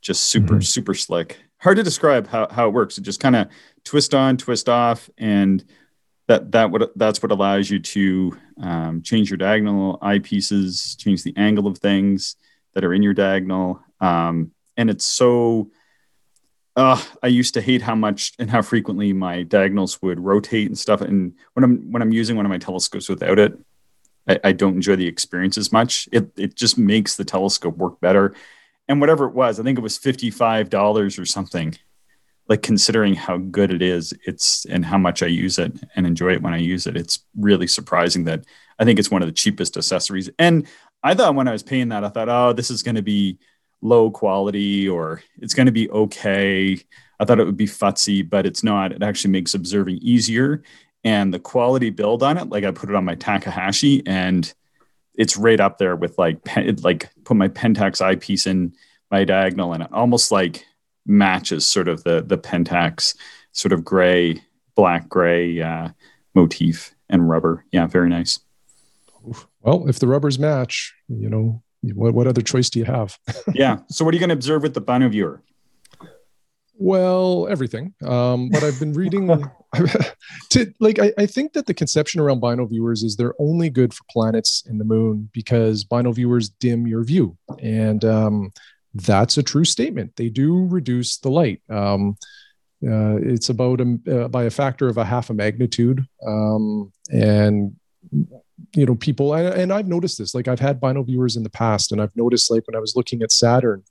Just 0.00 0.24
super 0.24 0.54
mm-hmm. 0.54 0.62
super 0.62 0.94
slick. 0.94 1.36
Hard 1.58 1.78
to 1.78 1.82
describe 1.82 2.28
how 2.28 2.46
how 2.48 2.68
it 2.68 2.74
works. 2.74 2.96
It 2.96 3.02
just 3.02 3.18
kind 3.18 3.34
of 3.34 3.48
twist 3.82 4.14
on, 4.14 4.36
twist 4.36 4.68
off, 4.68 5.10
and 5.18 5.64
that 6.30 6.52
that 6.52 6.70
would 6.70 6.88
that's 6.94 7.20
what 7.20 7.32
allows 7.32 7.68
you 7.68 7.80
to 7.80 8.38
um, 8.62 9.02
change 9.02 9.30
your 9.30 9.36
diagonal 9.36 9.98
eyepieces, 9.98 10.96
change 10.96 11.24
the 11.24 11.34
angle 11.36 11.66
of 11.66 11.78
things, 11.78 12.36
that 12.72 12.84
are 12.84 12.94
in 12.94 13.02
your 13.02 13.14
diagonal. 13.14 13.80
Um, 14.00 14.52
and 14.76 14.88
it's 14.90 15.04
so, 15.04 15.72
uh, 16.76 17.02
I 17.20 17.26
used 17.26 17.54
to 17.54 17.60
hate 17.60 17.82
how 17.82 17.96
much 17.96 18.32
and 18.38 18.48
how 18.48 18.62
frequently 18.62 19.12
my 19.12 19.42
diagonals 19.42 20.00
would 20.02 20.20
rotate 20.20 20.68
and 20.68 20.78
stuff. 20.78 21.00
And 21.00 21.34
when 21.54 21.64
I'm 21.64 21.90
when 21.90 22.00
I'm 22.00 22.12
using 22.12 22.36
one 22.36 22.46
of 22.46 22.50
my 22.50 22.58
telescopes 22.58 23.08
without 23.08 23.40
it, 23.40 23.58
I, 24.28 24.38
I 24.44 24.52
don't 24.52 24.76
enjoy 24.76 24.94
the 24.94 25.08
experience 25.08 25.58
as 25.58 25.72
much. 25.72 26.08
It 26.12 26.30
it 26.36 26.54
just 26.54 26.78
makes 26.78 27.16
the 27.16 27.24
telescope 27.24 27.76
work 27.76 28.00
better. 28.00 28.34
And 28.86 29.00
whatever 29.00 29.26
it 29.26 29.34
was, 29.34 29.58
I 29.58 29.64
think 29.64 29.78
it 29.78 29.82
was 29.82 29.98
fifty 29.98 30.30
five 30.30 30.70
dollars 30.70 31.18
or 31.18 31.26
something 31.26 31.76
like 32.50 32.62
considering 32.62 33.14
how 33.14 33.38
good 33.38 33.70
it 33.70 33.80
is 33.80 34.12
it's 34.26 34.66
and 34.66 34.84
how 34.84 34.98
much 34.98 35.22
i 35.22 35.26
use 35.26 35.58
it 35.58 35.72
and 35.96 36.06
enjoy 36.06 36.32
it 36.32 36.42
when 36.42 36.52
i 36.52 36.58
use 36.58 36.86
it 36.86 36.96
it's 36.96 37.20
really 37.36 37.66
surprising 37.66 38.24
that 38.24 38.44
i 38.78 38.84
think 38.84 38.98
it's 38.98 39.10
one 39.10 39.22
of 39.22 39.28
the 39.28 39.32
cheapest 39.32 39.76
accessories. 39.76 40.28
And 40.38 40.66
i 41.02 41.14
thought 41.14 41.34
when 41.36 41.48
i 41.48 41.52
was 41.52 41.62
paying 41.62 41.88
that 41.88 42.04
i 42.04 42.08
thought 42.10 42.28
oh 42.28 42.52
this 42.52 42.70
is 42.70 42.82
going 42.82 42.96
to 42.96 43.02
be 43.02 43.38
low 43.82 44.10
quality 44.10 44.88
or 44.88 45.22
it's 45.38 45.54
going 45.54 45.66
to 45.66 45.72
be 45.72 45.88
okay. 45.90 46.78
I 47.18 47.24
thought 47.24 47.40
it 47.40 47.46
would 47.46 47.56
be 47.56 47.66
futzy 47.66 48.28
but 48.28 48.46
it's 48.46 48.62
not. 48.62 48.92
It 48.92 49.02
actually 49.02 49.30
makes 49.30 49.54
observing 49.54 49.98
easier. 50.02 50.62
And 51.02 51.32
the 51.32 51.38
quality 51.38 51.88
build 51.88 52.22
on 52.22 52.36
it 52.36 52.50
like 52.50 52.64
i 52.64 52.70
put 52.70 52.90
it 52.90 52.94
on 52.94 53.06
my 53.06 53.14
takahashi 53.14 54.02
and 54.06 54.52
it's 55.14 55.36
right 55.36 55.60
up 55.60 55.78
there 55.78 55.96
with 55.96 56.18
like 56.18 56.38
like 56.82 57.08
put 57.24 57.36
my 57.36 57.48
pentax 57.48 58.02
eyepiece 58.02 58.46
in 58.46 58.74
my 59.10 59.24
diagonal 59.24 59.72
and 59.72 59.86
almost 59.92 60.30
like 60.30 60.66
matches 61.06 61.66
sort 61.66 61.88
of 61.88 62.04
the 62.04 62.22
the 62.22 62.38
Pentax 62.38 63.14
sort 63.52 63.72
of 63.72 63.84
gray, 63.84 64.42
black 64.74 65.08
gray 65.08 65.60
uh, 65.60 65.88
motif 66.34 66.94
and 67.08 67.28
rubber. 67.28 67.64
Yeah, 67.72 67.86
very 67.86 68.08
nice. 68.08 68.38
Well, 69.62 69.88
if 69.88 69.98
the 69.98 70.06
rubbers 70.06 70.38
match, 70.38 70.94
you 71.08 71.28
know, 71.28 71.62
what, 71.82 72.14
what 72.14 72.26
other 72.26 72.40
choice 72.40 72.70
do 72.70 72.78
you 72.78 72.86
have? 72.86 73.18
yeah. 73.54 73.78
So 73.88 74.04
what 74.04 74.12
are 74.12 74.16
you 74.16 74.20
going 74.20 74.30
to 74.30 74.34
observe 74.34 74.62
with 74.62 74.74
the 74.74 74.80
Bino 74.80 75.08
viewer? 75.08 75.42
Well, 76.74 77.46
everything. 77.50 77.92
Um, 78.02 78.48
but 78.48 78.64
I've 78.64 78.78
been 78.80 78.94
reading 78.94 79.26
to 80.50 80.72
like 80.80 80.98
I, 80.98 81.12
I, 81.18 81.26
think 81.26 81.52
that 81.52 81.66
the 81.66 81.74
conception 81.74 82.20
around 82.20 82.40
bino 82.40 82.66
viewers 82.66 83.02
is 83.02 83.14
they're 83.16 83.34
only 83.38 83.70
good 83.70 83.94
for 83.94 84.02
planets 84.10 84.64
and 84.66 84.80
the 84.80 84.84
moon 84.84 85.28
because 85.32 85.84
bino 85.84 86.10
viewers 86.10 86.48
dim 86.48 86.86
your 86.86 87.04
view. 87.04 87.36
And 87.60 88.04
um, 88.04 88.52
that's 88.94 89.38
a 89.38 89.42
true 89.42 89.64
statement. 89.64 90.16
They 90.16 90.28
do 90.28 90.66
reduce 90.66 91.18
the 91.18 91.30
light. 91.30 91.62
Um, 91.68 92.16
uh, 92.82 93.16
it's 93.16 93.50
about 93.50 93.80
a, 93.80 93.98
uh, 94.10 94.28
by 94.28 94.44
a 94.44 94.50
factor 94.50 94.88
of 94.88 94.96
a 94.96 95.04
half 95.04 95.30
a 95.30 95.34
magnitude. 95.34 96.06
Um, 96.26 96.92
and 97.10 97.76
you 98.74 98.86
know, 98.86 98.94
people 98.94 99.34
and, 99.34 99.48
and 99.48 99.72
I've 99.72 99.88
noticed 99.88 100.18
this. 100.18 100.34
Like 100.34 100.48
I've 100.48 100.60
had 100.60 100.80
bino 100.80 101.02
viewers 101.02 101.36
in 101.36 101.42
the 101.42 101.50
past, 101.50 101.92
and 101.92 102.00
I've 102.00 102.14
noticed 102.16 102.50
like 102.50 102.66
when 102.66 102.76
I 102.76 102.80
was 102.80 102.96
looking 102.96 103.22
at 103.22 103.32
Saturn, 103.32 103.84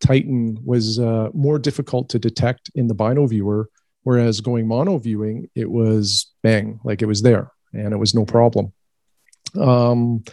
Titan 0.00 0.58
was 0.64 0.98
uh, 0.98 1.30
more 1.34 1.58
difficult 1.58 2.08
to 2.10 2.18
detect 2.18 2.70
in 2.74 2.86
the 2.86 2.94
bino 2.94 3.26
viewer, 3.26 3.68
whereas 4.02 4.40
going 4.40 4.66
mono 4.68 4.98
viewing, 4.98 5.48
it 5.54 5.70
was 5.70 6.32
bang, 6.42 6.80
like 6.84 7.02
it 7.02 7.06
was 7.06 7.22
there, 7.22 7.50
and 7.72 7.92
it 7.92 7.98
was 7.98 8.14
no 8.14 8.24
problem. 8.24 8.72
Um, 9.58 10.24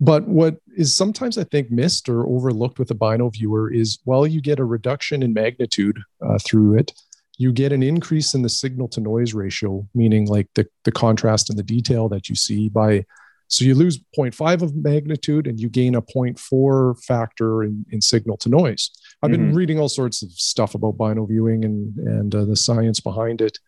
but 0.00 0.26
what 0.26 0.56
is 0.76 0.94
sometimes 0.94 1.36
I 1.36 1.44
think 1.44 1.70
missed 1.70 2.08
or 2.08 2.26
overlooked 2.26 2.78
with 2.78 2.90
a 2.90 2.94
bino 2.94 3.28
viewer 3.28 3.70
is 3.72 3.98
while 4.04 4.26
you 4.26 4.40
get 4.40 4.58
a 4.58 4.64
reduction 4.64 5.22
in 5.22 5.34
magnitude 5.34 5.98
uh, 6.26 6.38
through 6.38 6.78
it, 6.78 6.92
you 7.36 7.52
get 7.52 7.72
an 7.72 7.82
increase 7.82 8.34
in 8.34 8.42
the 8.42 8.48
signal 8.48 8.88
to 8.88 9.00
noise 9.00 9.34
ratio, 9.34 9.86
meaning 9.94 10.26
like 10.26 10.48
the, 10.54 10.66
the 10.84 10.92
contrast 10.92 11.50
and 11.50 11.58
the 11.58 11.62
detail 11.62 12.08
that 12.08 12.28
you 12.28 12.34
see 12.34 12.68
by. 12.68 13.04
So 13.48 13.64
you 13.64 13.74
lose 13.74 13.98
0.5 14.16 14.62
of 14.62 14.76
magnitude 14.76 15.46
and 15.46 15.58
you 15.58 15.68
gain 15.68 15.94
a 15.96 16.02
0.4 16.02 17.02
factor 17.02 17.64
in, 17.64 17.84
in 17.90 18.00
signal 18.00 18.36
to 18.38 18.48
noise. 18.48 18.90
I've 19.22 19.30
been 19.30 19.48
mm-hmm. 19.48 19.56
reading 19.56 19.78
all 19.78 19.88
sorts 19.88 20.22
of 20.22 20.30
stuff 20.32 20.74
about 20.74 20.96
bino 20.96 21.26
viewing 21.26 21.64
and, 21.64 21.96
and 21.98 22.34
uh, 22.34 22.44
the 22.44 22.56
science 22.56 23.00
behind 23.00 23.40
it 23.40 23.58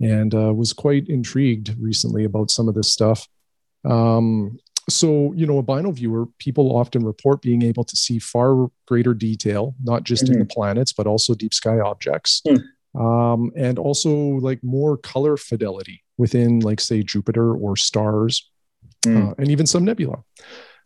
and 0.00 0.34
uh, 0.34 0.52
was 0.52 0.72
quite 0.72 1.08
intrigued 1.08 1.74
recently 1.80 2.24
about 2.24 2.50
some 2.50 2.68
of 2.68 2.74
this 2.74 2.92
stuff. 2.92 3.26
Um, 3.84 4.58
so 4.88 5.32
you 5.34 5.46
know 5.46 5.58
a 5.58 5.62
bino 5.62 5.90
viewer 5.90 6.26
people 6.38 6.76
often 6.76 7.04
report 7.04 7.42
being 7.42 7.62
able 7.62 7.84
to 7.84 7.96
see 7.96 8.18
far 8.18 8.68
greater 8.86 9.14
detail 9.14 9.74
not 9.82 10.04
just 10.04 10.24
mm-hmm. 10.24 10.34
in 10.34 10.38
the 10.40 10.44
mm-hmm. 10.44 10.60
planets 10.60 10.92
but 10.92 11.06
also 11.06 11.34
deep 11.34 11.54
sky 11.54 11.78
objects 11.78 12.42
mm. 12.46 12.60
um, 13.00 13.50
and 13.56 13.78
also 13.78 14.10
like 14.10 14.62
more 14.62 14.96
color 14.96 15.36
fidelity 15.36 16.02
within 16.16 16.60
like 16.60 16.80
say 16.80 17.02
jupiter 17.02 17.54
or 17.54 17.76
stars 17.76 18.50
mm. 19.04 19.30
uh, 19.30 19.34
and 19.38 19.50
even 19.50 19.66
some 19.66 19.84
nebula 19.84 20.22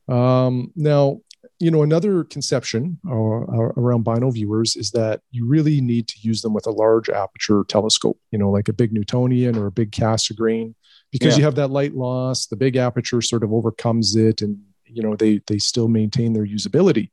um, 0.09 0.73
now 0.75 1.19
you 1.59 1.71
know 1.71 1.83
another 1.83 2.25
conception 2.25 2.99
uh, 3.09 3.12
around 3.12 4.03
bino 4.03 4.31
viewers 4.31 4.75
is 4.75 4.91
that 4.91 5.21
you 5.31 5.47
really 5.47 5.81
need 5.81 6.09
to 6.09 6.19
use 6.21 6.43
them 6.43 6.53
with 6.53 6.67
a 6.67 6.71
large 6.71 7.09
aperture 7.09 7.62
telescope 7.69 8.19
you 8.31 8.38
know 8.38 8.51
like 8.51 8.69
a 8.69 8.73
big 8.73 8.93
newtonian 8.93 9.57
or 9.57 9.67
a 9.67 9.73
big 9.73 9.93
cassegrain 9.93 10.75
because 11.12 11.35
yeah. 11.35 11.38
you 11.38 11.44
have 11.44 11.55
that 11.55 11.70
light 11.70 11.94
loss 11.94 12.46
the 12.46 12.57
big 12.57 12.77
aperture 12.77 13.22
sort 13.22 13.44
of 13.44 13.53
overcomes 13.53 14.16
it 14.16 14.42
and 14.42 14.59
you 14.92 15.03
know 15.03 15.16
they 15.16 15.40
they 15.46 15.59
still 15.59 15.88
maintain 15.88 16.33
their 16.33 16.46
usability. 16.46 17.11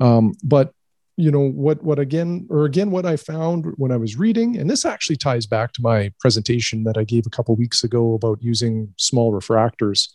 Um, 0.00 0.32
but 0.42 0.72
you 1.16 1.30
know 1.30 1.48
what 1.48 1.82
what 1.82 2.00
again 2.00 2.44
or 2.50 2.64
again 2.64 2.90
what 2.90 3.06
i 3.06 3.14
found 3.16 3.66
when 3.76 3.92
i 3.92 3.96
was 3.96 4.18
reading 4.18 4.56
and 4.56 4.68
this 4.68 4.84
actually 4.84 5.14
ties 5.14 5.46
back 5.46 5.72
to 5.72 5.80
my 5.80 6.12
presentation 6.18 6.82
that 6.82 6.98
i 6.98 7.04
gave 7.04 7.24
a 7.24 7.30
couple 7.30 7.54
weeks 7.54 7.84
ago 7.84 8.14
about 8.14 8.42
using 8.42 8.92
small 8.96 9.32
refractors 9.32 10.08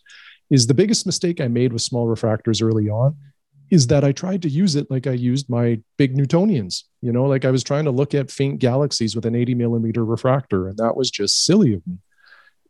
is 0.50 0.66
the 0.66 0.74
biggest 0.74 1.06
mistake 1.06 1.40
i 1.40 1.48
made 1.48 1.72
with 1.72 1.80
small 1.80 2.06
refractors 2.06 2.62
early 2.62 2.90
on 2.90 3.16
is 3.70 3.86
that 3.86 4.04
i 4.04 4.12
tried 4.12 4.42
to 4.42 4.50
use 4.50 4.76
it 4.76 4.90
like 4.90 5.06
i 5.06 5.12
used 5.12 5.48
my 5.48 5.80
big 5.96 6.14
newtonians. 6.14 6.82
You 7.00 7.12
know 7.12 7.24
like 7.24 7.46
i 7.46 7.50
was 7.50 7.64
trying 7.64 7.86
to 7.86 7.90
look 7.90 8.12
at 8.12 8.30
faint 8.30 8.58
galaxies 8.58 9.16
with 9.16 9.24
an 9.24 9.34
80 9.34 9.54
millimeter 9.54 10.04
refractor 10.04 10.68
and 10.68 10.76
that 10.76 10.98
was 10.98 11.10
just 11.10 11.46
silly 11.46 11.72
of 11.72 11.86
me 11.86 11.96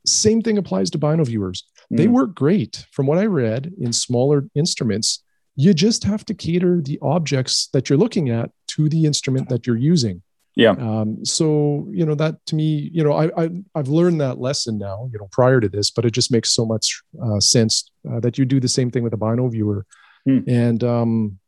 same 0.06 0.42
thing 0.42 0.58
applies 0.58 0.90
to 0.90 0.98
bino 0.98 1.24
viewers. 1.24 1.64
Mm. 1.92 1.96
They 1.96 2.08
work 2.08 2.34
great. 2.34 2.86
From 2.92 3.06
what 3.06 3.18
I 3.18 3.26
read 3.26 3.72
in 3.80 3.92
smaller 3.92 4.48
instruments, 4.54 5.22
you 5.56 5.74
just 5.74 6.04
have 6.04 6.24
to 6.26 6.34
cater 6.34 6.80
the 6.80 6.98
objects 7.02 7.68
that 7.72 7.88
you're 7.88 7.98
looking 7.98 8.30
at 8.30 8.50
to 8.68 8.88
the 8.88 9.04
instrument 9.04 9.48
that 9.48 9.66
you're 9.66 9.76
using. 9.76 10.22
Yeah. 10.56 10.72
Um, 10.72 11.24
so 11.24 11.86
you 11.90 12.04
know 12.04 12.14
that 12.16 12.44
to 12.46 12.56
me, 12.56 12.90
you 12.92 13.04
know, 13.04 13.12
I, 13.12 13.30
I 13.44 13.50
have 13.76 13.88
learned 13.88 14.20
that 14.20 14.40
lesson 14.40 14.78
now. 14.78 15.08
You 15.12 15.18
know, 15.18 15.28
prior 15.30 15.60
to 15.60 15.68
this, 15.68 15.90
but 15.90 16.04
it 16.04 16.10
just 16.10 16.32
makes 16.32 16.52
so 16.52 16.66
much 16.66 17.00
uh, 17.22 17.40
sense 17.40 17.90
uh, 18.10 18.20
that 18.20 18.36
you 18.36 18.44
do 18.44 18.60
the 18.60 18.68
same 18.68 18.90
thing 18.90 19.02
with 19.02 19.12
a 19.12 19.16
bino 19.16 19.48
viewer. 19.48 19.86
Mm. 20.28 20.44
And 20.48 20.84
um, 20.84 21.38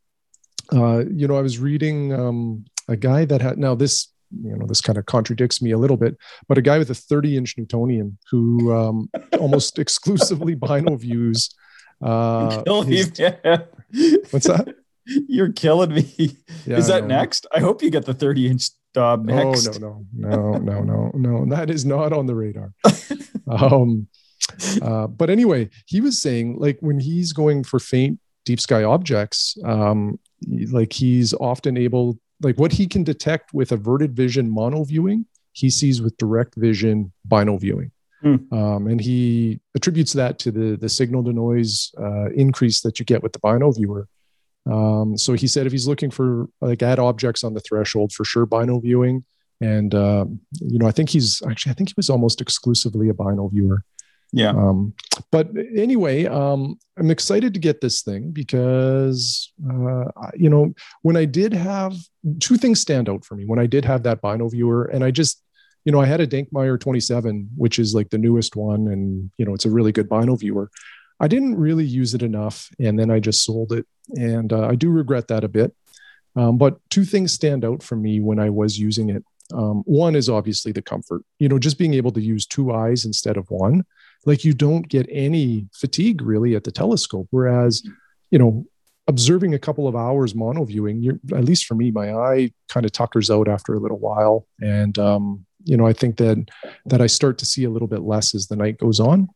uh, 0.71 1.03
you 1.11 1.27
know, 1.27 1.37
I 1.37 1.41
was 1.41 1.59
reading 1.59 2.13
um, 2.13 2.65
a 2.87 2.95
guy 2.95 3.25
that 3.25 3.41
had 3.41 3.57
now 3.57 3.75
this 3.75 4.07
you 4.41 4.55
know 4.55 4.65
this 4.65 4.81
kind 4.81 4.97
of 4.97 5.05
contradicts 5.05 5.61
me 5.61 5.71
a 5.71 5.77
little 5.77 5.97
bit 5.97 6.17
but 6.47 6.57
a 6.57 6.61
guy 6.61 6.77
with 6.77 6.89
a 6.89 6.95
30 6.95 7.37
inch 7.37 7.57
newtonian 7.57 8.17
who 8.31 8.73
um, 8.73 9.09
almost 9.39 9.79
exclusively 9.85 10.55
bino 10.55 10.95
views 10.95 11.53
uh 12.01 12.63
his, 12.83 13.11
what's 14.31 14.47
that 14.47 14.75
you're 15.05 15.51
killing 15.51 15.93
me 15.93 16.37
yeah, 16.65 16.77
is 16.77 16.87
that 16.87 17.05
next 17.05 17.45
i 17.53 17.59
hope 17.59 17.81
you 17.83 17.89
get 17.89 18.05
the 18.05 18.13
30 18.13 18.47
inch 18.47 18.69
Dob 18.93 19.25
next. 19.25 19.67
Oh 19.67 19.79
no, 19.79 20.05
no, 20.13 20.51
no, 20.59 20.81
no, 20.81 21.11
no, 21.11 21.11
no. 21.15 21.45
That 21.55 21.69
is 21.69 21.83
not 21.83 22.13
on 22.13 22.27
the 22.27 22.35
radar. 22.35 22.73
um, 23.49 24.07
uh, 24.81 25.07
but 25.07 25.29
anyway, 25.29 25.69
he 25.85 25.99
was 25.99 26.21
saying 26.21 26.57
like 26.59 26.77
when 26.79 26.99
he's 26.99 27.33
going 27.33 27.63
for 27.63 27.79
faint 27.79 28.19
deep 28.45 28.59
sky 28.59 28.83
objects, 28.83 29.57
um, 29.65 30.19
like 30.71 30.93
he's 30.93 31.33
often 31.33 31.77
able 31.77 32.19
like 32.43 32.57
what 32.57 32.73
he 32.73 32.87
can 32.87 33.03
detect 33.03 33.53
with 33.53 33.71
averted 33.71 34.15
vision 34.15 34.49
mono 34.49 34.83
viewing, 34.83 35.25
he 35.53 35.69
sees 35.69 36.01
with 36.01 36.17
direct 36.17 36.55
vision 36.55 37.11
bino 37.25 37.57
viewing. 37.57 37.91
Mm. 38.23 38.51
Um, 38.53 38.87
and 38.87 39.01
he 39.01 39.59
attributes 39.75 40.13
that 40.13 40.39
to 40.39 40.51
the, 40.51 40.77
the 40.77 40.89
signal 40.89 41.23
to 41.25 41.33
noise 41.33 41.91
uh, 41.99 42.29
increase 42.31 42.81
that 42.81 42.99
you 42.99 43.05
get 43.05 43.21
with 43.21 43.33
the 43.33 43.39
bino 43.39 43.71
viewer. 43.71 44.07
Um, 44.65 45.17
so 45.17 45.33
he 45.33 45.47
said 45.47 45.65
if 45.65 45.73
he's 45.73 45.87
looking 45.87 46.09
for 46.09 46.47
like 46.61 46.81
add 46.81 46.99
objects 46.99 47.43
on 47.43 47.53
the 47.53 47.59
threshold, 47.59 48.13
for 48.13 48.23
sure 48.23 48.45
bino 48.45 48.79
viewing. 48.79 49.25
And 49.59 49.93
uh, 49.93 50.25
you 50.61 50.79
know, 50.79 50.87
I 50.87 50.91
think 50.91 51.09
he's 51.09 51.41
actually 51.49 51.71
I 51.71 51.73
think 51.75 51.89
he 51.89 51.93
was 51.97 52.09
almost 52.09 52.41
exclusively 52.41 53.09
a 53.09 53.13
bino 53.13 53.47
viewer. 53.49 53.83
Yeah. 54.35 54.49
Um, 54.49 54.95
but 55.31 55.49
anyway, 55.75 56.25
um, 56.25 56.79
I'm 56.97 57.11
excited 57.11 57.53
to 57.53 57.59
get 57.59 57.81
this 57.81 58.01
thing 58.01 58.31
because, 58.31 59.53
uh, 59.71 60.05
you 60.35 60.49
know, 60.49 60.73
when 61.03 61.15
I 61.15 61.25
did 61.25 61.53
have 61.53 61.95
two 62.39 62.57
things 62.57 62.81
stand 62.81 63.07
out 63.07 63.23
for 63.23 63.35
me 63.35 63.45
when 63.45 63.59
I 63.59 63.67
did 63.67 63.85
have 63.85 64.01
that 64.03 64.21
Bino 64.21 64.49
viewer, 64.49 64.85
and 64.85 65.03
I 65.03 65.11
just, 65.11 65.43
you 65.85 65.91
know, 65.91 66.01
I 66.01 66.07
had 66.07 66.19
a 66.19 66.25
Denkmeier 66.25 66.79
27, 66.79 67.49
which 67.55 67.77
is 67.77 67.93
like 67.93 68.09
the 68.09 68.17
newest 68.17 68.55
one, 68.55 68.87
and 68.87 69.29
you 69.37 69.45
know, 69.45 69.53
it's 69.53 69.65
a 69.65 69.71
really 69.71 69.91
good 69.91 70.09
Bino 70.09 70.35
viewer. 70.35 70.71
I 71.19 71.27
didn't 71.27 71.55
really 71.55 71.85
use 71.85 72.15
it 72.15 72.23
enough, 72.23 72.69
and 72.79 72.97
then 72.97 73.11
I 73.11 73.19
just 73.19 73.45
sold 73.45 73.71
it, 73.71 73.85
and 74.15 74.51
uh, 74.51 74.67
I 74.67 74.73
do 74.73 74.89
regret 74.89 75.27
that 75.27 75.43
a 75.43 75.47
bit. 75.47 75.75
Um, 76.35 76.57
but 76.57 76.79
two 76.89 77.05
things 77.05 77.33
stand 77.33 77.63
out 77.63 77.83
for 77.83 77.95
me 77.95 78.19
when 78.19 78.39
I 78.39 78.49
was 78.49 78.79
using 78.79 79.11
it. 79.11 79.23
Um, 79.53 79.83
one 79.85 80.15
is 80.15 80.27
obviously 80.27 80.71
the 80.71 80.81
comfort, 80.81 81.21
you 81.37 81.47
know, 81.47 81.59
just 81.59 81.77
being 81.77 81.93
able 81.93 82.11
to 82.13 82.21
use 82.21 82.47
two 82.47 82.73
eyes 82.73 83.05
instead 83.05 83.37
of 83.37 83.51
one 83.51 83.85
like 84.25 84.43
you 84.43 84.53
don't 84.53 84.87
get 84.87 85.07
any 85.11 85.67
fatigue 85.73 86.21
really 86.21 86.55
at 86.55 86.63
the 86.63 86.71
telescope 86.71 87.27
whereas 87.31 87.83
you 88.31 88.39
know 88.39 88.65
observing 89.07 89.53
a 89.53 89.59
couple 89.59 89.87
of 89.87 89.95
hours 89.95 90.33
mono 90.33 90.63
viewing, 90.63 91.01
you're, 91.01 91.19
at 91.35 91.43
least 91.43 91.65
for 91.65 91.75
me, 91.75 91.91
my 91.91 92.13
eye 92.13 92.51
kind 92.69 92.85
of 92.85 92.91
tuckers 92.91 93.29
out 93.29 93.47
after 93.47 93.73
a 93.73 93.79
little 93.79 93.99
while, 93.99 94.47
and 94.61 94.97
um, 94.97 95.45
you 95.63 95.77
know, 95.77 95.87
I 95.87 95.93
think 95.93 96.17
that 96.17 96.49
that 96.85 97.01
I 97.01 97.07
start 97.07 97.37
to 97.39 97.45
see 97.45 97.63
a 97.63 97.69
little 97.69 97.87
bit 97.87 98.01
less 98.01 98.35
as 98.35 98.47
the 98.47 98.55
night 98.55 98.77
goes 98.77 98.99
on. 98.99 99.29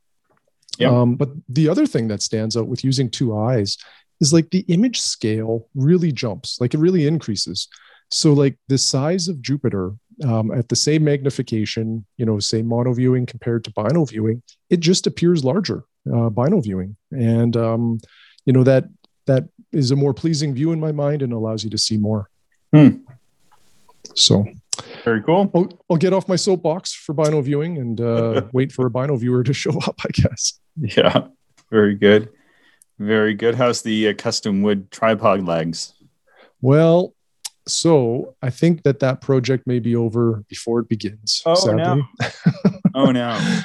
Yeah. 0.77 0.89
Um, 0.89 1.15
but 1.15 1.29
the 1.49 1.69
other 1.69 1.87
thing 1.87 2.07
that 2.09 2.21
stands 2.21 2.55
out 2.55 2.67
with 2.67 2.83
using 2.83 3.09
two 3.09 3.37
eyes 3.37 3.77
is 4.21 4.31
like 4.31 4.49
the 4.51 4.65
image 4.67 4.99
scale 4.99 5.67
really 5.73 6.11
jumps, 6.11 6.61
like 6.61 6.73
it 6.73 6.79
really 6.79 7.07
increases. 7.07 7.67
So 8.11 8.33
like 8.33 8.57
the 8.67 8.77
size 8.77 9.27
of 9.27 9.41
Jupiter 9.41 9.93
um, 10.25 10.51
at 10.51 10.69
the 10.69 10.75
same 10.75 11.03
magnification, 11.03 12.05
you 12.17 12.25
know, 12.25 12.39
say 12.39 12.61
mono 12.61 12.93
viewing 12.93 13.25
compared 13.25 13.63
to 13.65 13.71
bino 13.71 14.05
viewing, 14.05 14.41
it 14.69 14.79
just 14.79 15.07
appears 15.07 15.43
larger, 15.43 15.83
uh, 16.13 16.29
bino 16.29 16.59
viewing, 16.61 16.95
and 17.11 17.55
um, 17.55 17.99
you 18.45 18.53
know 18.53 18.63
that 18.63 18.85
that 19.25 19.45
is 19.71 19.91
a 19.91 19.95
more 19.95 20.13
pleasing 20.13 20.53
view 20.53 20.71
in 20.71 20.79
my 20.79 20.91
mind 20.91 21.21
and 21.21 21.33
allows 21.33 21.63
you 21.63 21.69
to 21.69 21.77
see 21.77 21.97
more. 21.97 22.29
Hmm. 22.73 22.97
So 24.15 24.45
Very 25.03 25.21
cool. 25.21 25.51
I'll, 25.53 25.69
I'll 25.89 25.97
get 25.97 26.13
off 26.13 26.27
my 26.27 26.35
soapbox 26.35 26.93
for 26.93 27.13
bino 27.13 27.41
viewing 27.41 27.77
and 27.77 28.01
uh, 28.01 28.43
wait 28.53 28.71
for 28.71 28.85
a 28.87 28.89
bino 28.89 29.15
viewer 29.17 29.43
to 29.43 29.53
show 29.53 29.77
up, 29.79 29.99
I 30.03 30.09
guess. 30.13 30.59
Yeah. 30.79 31.27
Very 31.69 31.95
good. 31.95 32.29
Very 32.99 33.33
good. 33.33 33.55
How's 33.55 33.81
the 33.81 34.09
uh, 34.09 34.13
custom 34.13 34.61
wood 34.61 34.89
tripod 34.89 35.45
legs? 35.45 35.93
Well, 36.61 37.13
so 37.69 38.35
I 38.41 38.49
think 38.49 38.83
that 38.83 38.99
that 38.99 39.21
project 39.21 39.65
may 39.67 39.79
be 39.79 39.95
over 39.95 40.43
before 40.49 40.79
it 40.79 40.89
begins. 40.89 41.41
Oh, 41.45 41.55
sadly. 41.55 42.03
no. 42.23 42.29
Oh 42.95 43.11
no. 43.11 43.39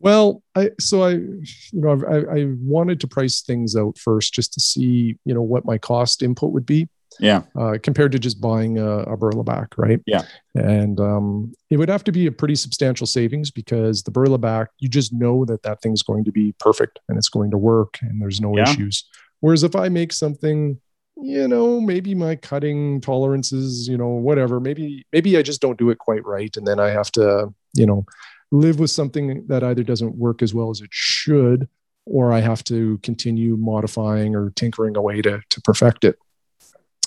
Well, 0.00 0.44
I 0.54 0.70
so 0.78 1.02
I, 1.02 1.10
you 1.14 1.42
know, 1.72 2.00
I, 2.08 2.38
I 2.42 2.44
wanted 2.60 3.00
to 3.00 3.08
price 3.08 3.40
things 3.42 3.74
out 3.74 3.98
first 3.98 4.32
just 4.32 4.52
to 4.52 4.60
see, 4.60 5.16
you 5.24 5.34
know, 5.34 5.42
what 5.42 5.64
my 5.64 5.76
cost 5.76 6.22
input 6.22 6.52
would 6.52 6.64
be 6.64 6.88
Yeah. 7.18 7.42
uh, 7.58 7.78
compared 7.82 8.12
to 8.12 8.20
just 8.20 8.40
buying 8.40 8.78
a, 8.78 8.88
a 9.00 9.16
Berlebach, 9.16 9.76
right? 9.76 10.00
Yeah. 10.06 10.22
And 10.54 11.00
um, 11.00 11.52
it 11.68 11.78
would 11.78 11.88
have 11.88 12.04
to 12.04 12.12
be 12.12 12.28
a 12.28 12.30
pretty 12.32 12.54
substantial 12.54 13.08
savings 13.08 13.50
because 13.50 14.04
the 14.04 14.12
Berlebach, 14.12 14.68
you 14.78 14.88
just 14.88 15.12
know 15.12 15.44
that 15.46 15.64
that 15.64 15.82
thing's 15.82 16.04
going 16.04 16.22
to 16.26 16.30
be 16.30 16.54
perfect 16.60 17.00
and 17.08 17.18
it's 17.18 17.28
going 17.28 17.50
to 17.50 17.58
work 17.58 17.98
and 18.00 18.22
there's 18.22 18.40
no 18.40 18.56
Yeah. 18.56 18.70
issues. 18.70 19.04
Whereas 19.40 19.64
if 19.64 19.74
I 19.74 19.88
make 19.88 20.12
something, 20.12 20.80
you 21.20 21.48
know, 21.48 21.80
maybe 21.80 22.14
my 22.14 22.36
cutting 22.36 23.00
tolerances, 23.00 23.88
you 23.88 23.96
know, 23.96 24.08
whatever, 24.08 24.60
maybe 24.60 25.06
maybe 25.12 25.36
I 25.36 25.42
just 25.42 25.60
don't 25.60 25.78
do 25.78 25.90
it 25.90 25.98
quite 25.98 26.24
right, 26.24 26.56
and 26.56 26.66
then 26.66 26.78
I 26.78 26.90
have 26.90 27.10
to, 27.12 27.52
you 27.74 27.86
know, 27.86 28.06
live 28.50 28.78
with 28.78 28.90
something 28.90 29.46
that 29.48 29.64
either 29.64 29.82
doesn't 29.82 30.16
work 30.16 30.42
as 30.42 30.54
well 30.54 30.70
as 30.70 30.80
it 30.80 30.90
should, 30.92 31.68
or 32.06 32.32
I 32.32 32.40
have 32.40 32.62
to 32.64 32.98
continue 32.98 33.56
modifying 33.56 34.34
or 34.36 34.50
tinkering 34.50 34.96
away 34.96 35.20
to 35.22 35.40
to 35.48 35.60
perfect 35.62 36.04
it. 36.04 36.18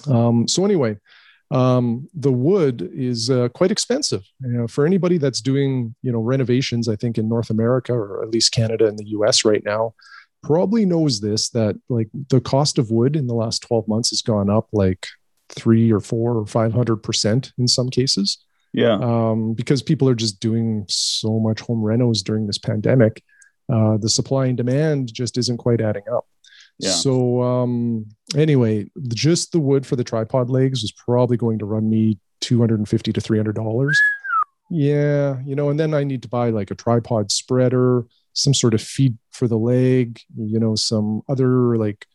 Um, 0.10 0.48
so 0.48 0.66
anyway, 0.66 0.98
um, 1.52 2.10
the 2.14 2.32
wood 2.32 2.90
is 2.94 3.30
uh, 3.30 3.50
quite 3.50 3.72
expensive. 3.72 4.24
You 4.42 4.50
know, 4.50 4.68
for 4.68 4.86
anybody 4.86 5.20
that's 5.20 5.42
doing 5.42 5.96
you 6.02 6.12
know 6.12 6.20
renovations, 6.20 6.90
I 6.90 6.98
think 6.98 7.18
in 7.18 7.30
North 7.30 7.50
America 7.50 7.94
or 7.94 8.22
at 8.24 8.30
least 8.32 8.52
Canada 8.52 8.88
and 8.88 9.00
the 9.00 9.08
U.S. 9.10 9.46
right 9.46 9.64
now, 9.64 9.94
probably 10.44 10.86
knows 10.86 11.20
this 11.22 11.50
that 11.50 11.76
like 11.90 12.10
the 12.30 12.42
cost 12.42 12.78
of 12.78 12.92
wood 12.92 13.16
in 13.16 13.28
the 13.28 13.34
last 13.34 13.62
12 13.64 13.88
months 13.88 14.10
has 14.10 14.22
gone 14.22 14.50
up 14.50 14.68
like 14.74 15.08
three 15.50 15.92
or 15.92 16.00
four 16.00 16.38
or 16.38 16.46
five 16.46 16.72
hundred 16.74 16.98
percent 16.98 17.52
in 17.58 17.68
some 17.68 17.90
cases 17.90 18.38
Yeah. 18.74 18.98
um, 19.02 19.54
because 19.54 19.84
people 19.84 20.08
are 20.10 20.16
just 20.16 20.40
doing 20.40 20.86
so 20.88 21.40
much 21.40 21.60
home 21.62 21.82
renos 21.82 22.24
during 22.24 22.48
this 22.48 22.58
pandemic. 22.58 23.22
Uh, 23.72 23.98
the 23.98 24.10
supply 24.10 24.48
and 24.48 24.58
demand 24.58 25.14
just 25.14 25.38
isn't 25.38 25.58
quite 25.58 25.82
adding 25.82 26.04
up. 26.12 26.26
Yeah. 26.80 26.92
So 26.92 27.42
um, 27.42 28.06
anyway, 28.36 28.90
just 29.14 29.52
the 29.52 29.60
wood 29.60 29.86
for 29.86 29.96
the 29.96 30.04
tripod 30.04 30.50
legs 30.50 30.82
was 30.82 30.92
probably 30.94 31.38
going 31.38 31.60
to 31.60 31.66
run 31.66 31.90
me 31.90 32.18
two 32.40 32.60
hundred 32.60 32.80
and 32.80 32.90
fifty 32.90 33.14
to 33.14 33.22
three 33.22 33.38
hundred 33.38 33.56
dollars. 33.56 34.00
Yeah, 34.70 35.38
you 35.46 35.56
know, 35.56 35.70
and 35.70 35.80
then 35.80 35.94
I 35.94 36.04
need 36.06 36.22
to 36.24 36.30
buy 36.30 36.50
like 36.50 36.72
a 36.72 36.76
tripod 36.76 37.30
spreader, 37.32 38.06
some 38.34 38.54
sort 38.54 38.74
of 38.74 38.82
feed 38.82 39.18
for 39.32 39.48
the 39.48 39.58
leg, 39.58 40.20
you 40.38 40.60
know, 40.60 40.76
some 40.76 41.22
other 41.28 41.78
like 41.78 42.06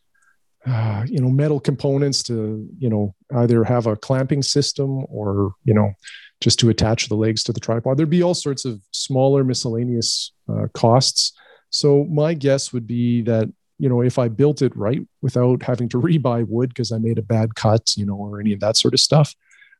uh, 0.66 1.04
you 1.06 1.20
know 1.20 1.30
metal 1.30 1.60
components 1.60 2.22
to 2.24 2.68
you 2.78 2.90
know 2.90 3.14
either 3.36 3.62
have 3.62 3.86
a 3.86 3.96
clamping 3.96 4.42
system 4.42 5.04
or 5.08 5.52
you 5.64 5.72
know 5.72 5.92
just 6.40 6.58
to 6.58 6.68
attach 6.68 7.08
the 7.08 7.14
legs 7.14 7.42
to 7.44 7.52
the 7.52 7.60
tripod. 7.60 7.96
There'd 7.96 8.10
be 8.10 8.22
all 8.22 8.34
sorts 8.34 8.64
of 8.64 8.80
smaller 8.90 9.44
miscellaneous 9.44 10.32
uh, 10.48 10.66
costs. 10.74 11.32
So 11.70 12.04
my 12.04 12.34
guess 12.34 12.72
would 12.72 12.86
be 12.86 13.22
that 13.22 13.48
you 13.78 13.88
know 13.88 14.00
if 14.00 14.18
I 14.18 14.28
built 14.28 14.60
it 14.60 14.76
right 14.76 15.06
without 15.22 15.62
having 15.62 15.88
to 15.90 16.00
rebuy 16.00 16.46
wood 16.48 16.70
because 16.70 16.90
I 16.90 16.98
made 16.98 17.18
a 17.18 17.22
bad 17.22 17.54
cut, 17.54 17.96
you 17.96 18.04
know, 18.04 18.16
or 18.16 18.40
any 18.40 18.52
of 18.52 18.60
that 18.60 18.76
sort 18.76 18.94
of 18.94 19.00
stuff, 19.00 19.34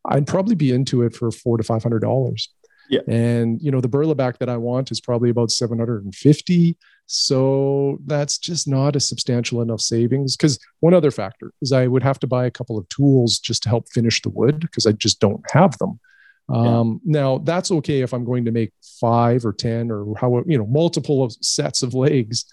I'd 0.05 0.27
probably 0.27 0.55
be 0.55 0.71
into 0.71 1.03
it 1.03 1.17
for 1.17 1.31
four 1.31 1.57
to 1.57 1.65
five 1.65 1.83
hundred 1.83 2.01
dollars. 2.01 2.49
Yeah. 2.89 3.01
And 3.09 3.61
you 3.61 3.71
know 3.71 3.81
the 3.81 3.89
Berlebach 3.89 4.39
that 4.39 4.49
I 4.49 4.57
want 4.57 4.91
is 4.91 5.01
probably 5.01 5.31
about 5.31 5.51
seven 5.51 5.79
hundred 5.79 6.05
and 6.05 6.15
fifty. 6.15 6.77
So 7.07 7.99
that's 8.07 8.39
just 8.39 8.67
not 8.67 8.97
a 8.97 9.01
substantial 9.01 9.63
enough 9.63 9.81
savings. 9.81 10.37
Because 10.37 10.59
one 10.81 10.95
other 10.95 11.11
factor 11.11 11.53
is 11.63 11.73
I 11.73 11.87
would 11.87 12.03
have 12.03 12.19
to 12.21 12.27
buy 12.27 12.47
a 12.47 12.51
couple 12.51 12.79
of 12.79 12.89
tools 12.89 13.39
just 13.39 13.63
to 13.63 13.69
help 13.69 13.89
finish 13.89 14.23
the 14.23 14.31
wood 14.31 14.61
because 14.61 14.87
I 14.87 14.93
just 14.93 15.21
don't 15.21 15.43
have 15.53 15.79
them. 15.79 16.01
Yeah. 16.49 16.79
Um, 16.79 17.01
now 17.05 17.39
that's 17.39 17.71
okay 17.73 18.03
if 18.03 18.13
I'm 18.13 18.25
going 18.25 18.45
to 18.45 18.53
make 18.53 18.73
five 19.01 19.45
or 19.45 19.53
ten 19.53 19.91
or 19.91 20.15
how 20.17 20.43
you 20.47 20.59
know 20.59 20.67
multiple 20.67 21.25
of 21.25 21.33
sets 21.41 21.83
of 21.83 21.95
legs, 21.95 22.45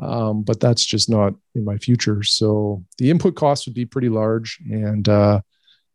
um, 0.00 0.42
but 0.42 0.58
that's 0.58 0.84
just 0.84 1.10
not 1.10 1.34
in 1.54 1.64
my 1.64 1.76
future. 1.76 2.22
So 2.22 2.84
the 2.98 3.10
input 3.10 3.34
cost 3.34 3.66
would 3.66 3.74
be 3.74 3.84
pretty 3.84 4.08
large, 4.08 4.58
and 4.70 5.06
uh, 5.06 5.40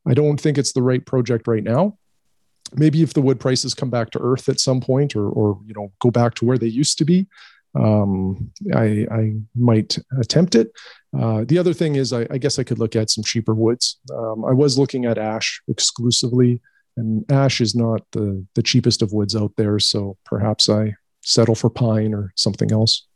I 0.08 0.14
don't 0.14 0.40
think 0.40 0.58
it's 0.58 0.74
the 0.74 0.84
right 0.84 1.04
project 1.04 1.48
right 1.48 1.64
now. 1.64 1.98
Maybe 2.76 3.02
if 3.02 3.14
the 3.14 3.22
wood 3.22 3.40
prices 3.40 3.74
come 3.74 3.90
back 3.90 4.10
to 4.12 4.20
earth 4.20 4.50
at 4.50 4.60
some 4.60 4.82
point, 4.82 5.16
or 5.16 5.30
or 5.30 5.60
you 5.66 5.74
know 5.74 5.92
go 6.00 6.12
back 6.12 6.36
to 6.36 6.46
where 6.46 6.58
they 6.58 6.68
used 6.68 6.98
to 6.98 7.06
be, 7.06 7.28
um, 7.76 8.52
I, 8.74 9.08
I 9.12 9.34
might 9.56 9.98
attempt 10.20 10.56
it. 10.56 10.72
Uh, 11.18 11.44
the 11.46 11.58
other 11.58 11.74
thing 11.74 11.96
is, 11.96 12.14
I, 12.14 12.28
I 12.30 12.38
guess 12.38 12.60
I 12.60 12.64
could 12.64 12.80
look 12.80 12.96
at 12.96 13.10
some 13.10 13.24
cheaper 13.24 13.54
woods. 13.54 14.00
Um, 14.14 14.46
I 14.46 14.52
was 14.52 14.78
looking 14.78 15.06
at 15.06 15.18
ash 15.18 15.62
exclusively, 15.68 16.62
and 16.96 17.30
ash 17.32 17.62
is 17.62 17.76
not 17.76 18.02
the 18.12 18.46
the 18.56 18.64
cheapest 18.64 19.02
of 19.02 19.14
woods 19.14 19.36
out 19.36 19.54
there. 19.58 19.80
So 19.80 20.18
perhaps 20.26 20.70
I 20.70 20.96
settle 21.22 21.56
for 21.56 21.70
pine 21.70 22.14
or 22.14 22.32
something 22.36 22.72
else. 22.72 23.08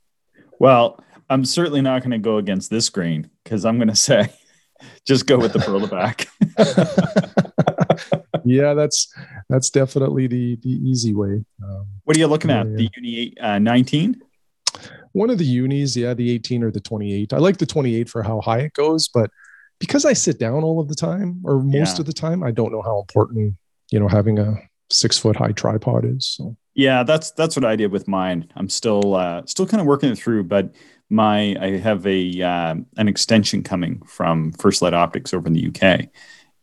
Well, 0.59 1.03
I'm 1.29 1.45
certainly 1.45 1.81
not 1.81 2.01
going 2.01 2.11
to 2.11 2.17
go 2.19 2.37
against 2.37 2.69
this 2.69 2.89
grain 2.89 3.29
because 3.43 3.65
I'm 3.65 3.77
going 3.77 3.87
to 3.87 3.95
say 3.95 4.29
just 5.07 5.25
go 5.25 5.37
with 5.37 5.53
the 5.53 5.59
Berlebach. 5.59 6.27
yeah, 8.45 8.73
that's 8.73 9.13
that's 9.49 9.69
definitely 9.69 10.27
the 10.27 10.57
the 10.63 10.69
easy 10.69 11.13
way. 11.13 11.43
Um, 11.63 11.87
what 12.03 12.15
are 12.15 12.19
you 12.19 12.27
looking 12.27 12.51
at? 12.51 12.67
Yeah, 12.67 12.75
The 12.77 12.89
Uni 12.97 13.37
uh, 13.39 13.59
19? 13.59 14.21
one 15.13 15.29
of 15.29 15.37
the 15.37 15.43
unis, 15.45 15.97
yeah, 15.97 16.13
the 16.13 16.31
18 16.31 16.63
or 16.63 16.71
the 16.71 16.79
28. 16.79 17.33
I 17.33 17.37
like 17.37 17.57
the 17.57 17.65
28 17.65 18.07
for 18.07 18.23
how 18.23 18.39
high 18.39 18.59
it 18.59 18.73
goes, 18.73 19.09
but 19.09 19.29
because 19.77 20.05
I 20.05 20.13
sit 20.13 20.39
down 20.39 20.63
all 20.63 20.79
of 20.79 20.87
the 20.87 20.95
time 20.95 21.41
or 21.43 21.61
most 21.61 21.97
Yeah. 21.97 22.01
of 22.01 22.05
the 22.05 22.13
time, 22.13 22.43
I 22.43 22.51
don't 22.51 22.71
know 22.71 22.81
how 22.81 22.99
important 23.01 23.55
you 23.91 23.99
know 23.99 24.07
having 24.07 24.39
a 24.39 24.55
six 24.89 25.17
foot 25.17 25.35
high 25.35 25.51
tripod 25.51 26.05
is. 26.05 26.25
So 26.25 26.55
Yeah, 26.75 27.03
that's 27.03 27.31
that's 27.31 27.55
what 27.57 27.65
I 27.65 27.75
did 27.75 27.91
with 27.91 28.07
mine. 28.07 28.47
I'm 28.55 28.69
still 28.69 29.15
uh, 29.15 29.41
still 29.45 29.67
kind 29.67 29.81
of 29.81 29.87
working 29.87 30.09
it 30.11 30.17
through, 30.17 30.43
but 30.45 30.73
my 31.09 31.57
I 31.59 31.77
have 31.77 32.07
a 32.07 32.41
um 32.41 32.85
an 32.95 33.09
extension 33.09 33.63
coming 33.63 34.01
from 34.05 34.53
First 34.53 34.81
Light 34.81 34.93
Optics 34.93 35.33
over 35.33 35.47
in 35.47 35.53
the 35.53 35.67
UK, 35.67 36.07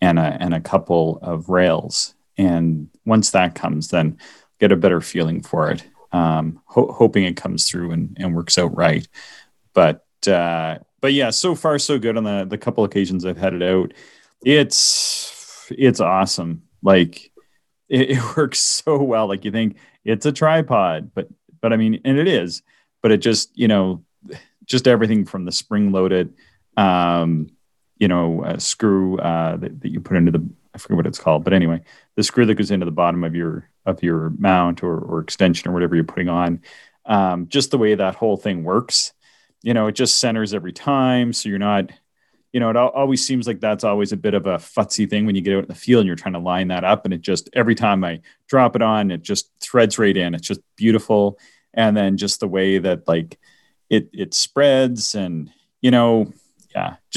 and 0.00 0.18
a 0.18 0.36
and 0.40 0.54
a 0.54 0.60
couple 0.60 1.18
of 1.22 1.48
rails. 1.48 2.14
And 2.36 2.88
once 3.04 3.30
that 3.32 3.54
comes, 3.54 3.88
then 3.88 4.18
get 4.60 4.72
a 4.72 4.76
better 4.76 5.00
feeling 5.00 5.42
for 5.42 5.70
it. 5.70 5.84
Um, 6.12 6.60
ho- 6.66 6.92
hoping 6.92 7.24
it 7.24 7.36
comes 7.36 7.68
through 7.68 7.90
and, 7.90 8.16
and 8.18 8.34
works 8.34 8.58
out 8.58 8.76
right. 8.76 9.06
But 9.74 10.04
uh, 10.26 10.78
but 11.00 11.12
yeah, 11.12 11.30
so 11.30 11.54
far 11.54 11.78
so 11.78 11.98
good 11.98 12.16
on 12.16 12.24
the 12.24 12.46
the 12.48 12.58
couple 12.58 12.84
occasions 12.84 13.24
I've 13.24 13.36
had 13.36 13.54
it 13.54 13.62
out. 13.62 13.92
It's 14.44 15.70
it's 15.70 16.00
awesome. 16.00 16.62
Like 16.82 17.32
it, 17.88 18.10
it 18.10 18.20
works 18.36 18.60
so 18.60 19.02
well. 19.02 19.26
Like 19.28 19.44
you 19.44 19.50
think 19.50 19.76
it's 20.04 20.26
a 20.26 20.32
tripod, 20.32 21.12
but 21.14 21.28
but 21.60 21.72
I 21.72 21.76
mean, 21.76 22.00
and 22.04 22.18
it 22.18 22.28
is, 22.28 22.62
but 23.02 23.12
it 23.12 23.18
just 23.18 23.56
you 23.56 23.68
know, 23.68 24.04
just 24.64 24.88
everything 24.88 25.24
from 25.24 25.44
the 25.44 25.52
spring 25.52 25.92
loaded, 25.92 26.34
um, 26.76 27.50
you 27.98 28.08
know, 28.08 28.44
uh, 28.44 28.58
screw 28.58 29.18
uh, 29.18 29.56
that, 29.56 29.80
that 29.80 29.90
you 29.90 30.00
put 30.00 30.16
into 30.16 30.32
the 30.32 30.48
I 30.74 30.78
forget 30.78 30.96
what 30.96 31.06
it's 31.06 31.18
called, 31.18 31.44
but 31.44 31.52
anyway, 31.52 31.82
the 32.14 32.22
screw 32.22 32.46
that 32.46 32.54
goes 32.54 32.70
into 32.70 32.86
the 32.86 32.92
bottom 32.92 33.24
of 33.24 33.34
your 33.34 33.68
of 33.84 34.02
your 34.02 34.30
mount 34.38 34.82
or 34.82 34.98
or 34.98 35.20
extension 35.20 35.68
or 35.68 35.74
whatever 35.74 35.94
you're 35.94 36.04
putting 36.04 36.28
on, 36.28 36.62
um, 37.06 37.48
just 37.48 37.70
the 37.70 37.78
way 37.78 37.94
that 37.94 38.14
whole 38.14 38.36
thing 38.36 38.64
works, 38.64 39.12
you 39.62 39.74
know, 39.74 39.88
it 39.88 39.92
just 39.92 40.18
centers 40.18 40.54
every 40.54 40.72
time, 40.72 41.32
so 41.32 41.48
you're 41.48 41.58
not. 41.58 41.90
You 42.50 42.60
know, 42.60 42.70
it 42.70 42.76
al- 42.76 42.88
always 42.88 43.26
seems 43.26 43.46
like 43.46 43.60
that's 43.60 43.84
always 43.84 44.10
a 44.12 44.16
bit 44.16 44.32
of 44.32 44.46
a 44.46 44.56
futzy 44.56 45.08
thing 45.08 45.26
when 45.26 45.34
you 45.34 45.42
get 45.42 45.54
out 45.54 45.64
in 45.64 45.68
the 45.68 45.74
field 45.74 46.00
and 46.00 46.06
you're 46.06 46.16
trying 46.16 46.32
to 46.32 46.38
line 46.38 46.68
that 46.68 46.82
up. 46.82 47.04
And 47.04 47.12
it 47.12 47.20
just, 47.20 47.50
every 47.52 47.74
time 47.74 48.02
I 48.02 48.22
drop 48.48 48.74
it 48.74 48.80
on, 48.80 49.10
it 49.10 49.20
just 49.20 49.50
threads 49.60 49.98
right 49.98 50.16
in. 50.16 50.34
It's 50.34 50.48
just 50.48 50.62
beautiful. 50.74 51.38
And 51.74 51.94
then 51.94 52.16
just 52.16 52.40
the 52.40 52.48
way 52.48 52.78
that 52.78 53.06
like 53.06 53.38
it, 53.90 54.08
it 54.14 54.32
spreads 54.32 55.14
and, 55.14 55.52
you 55.82 55.90
know, 55.90 56.32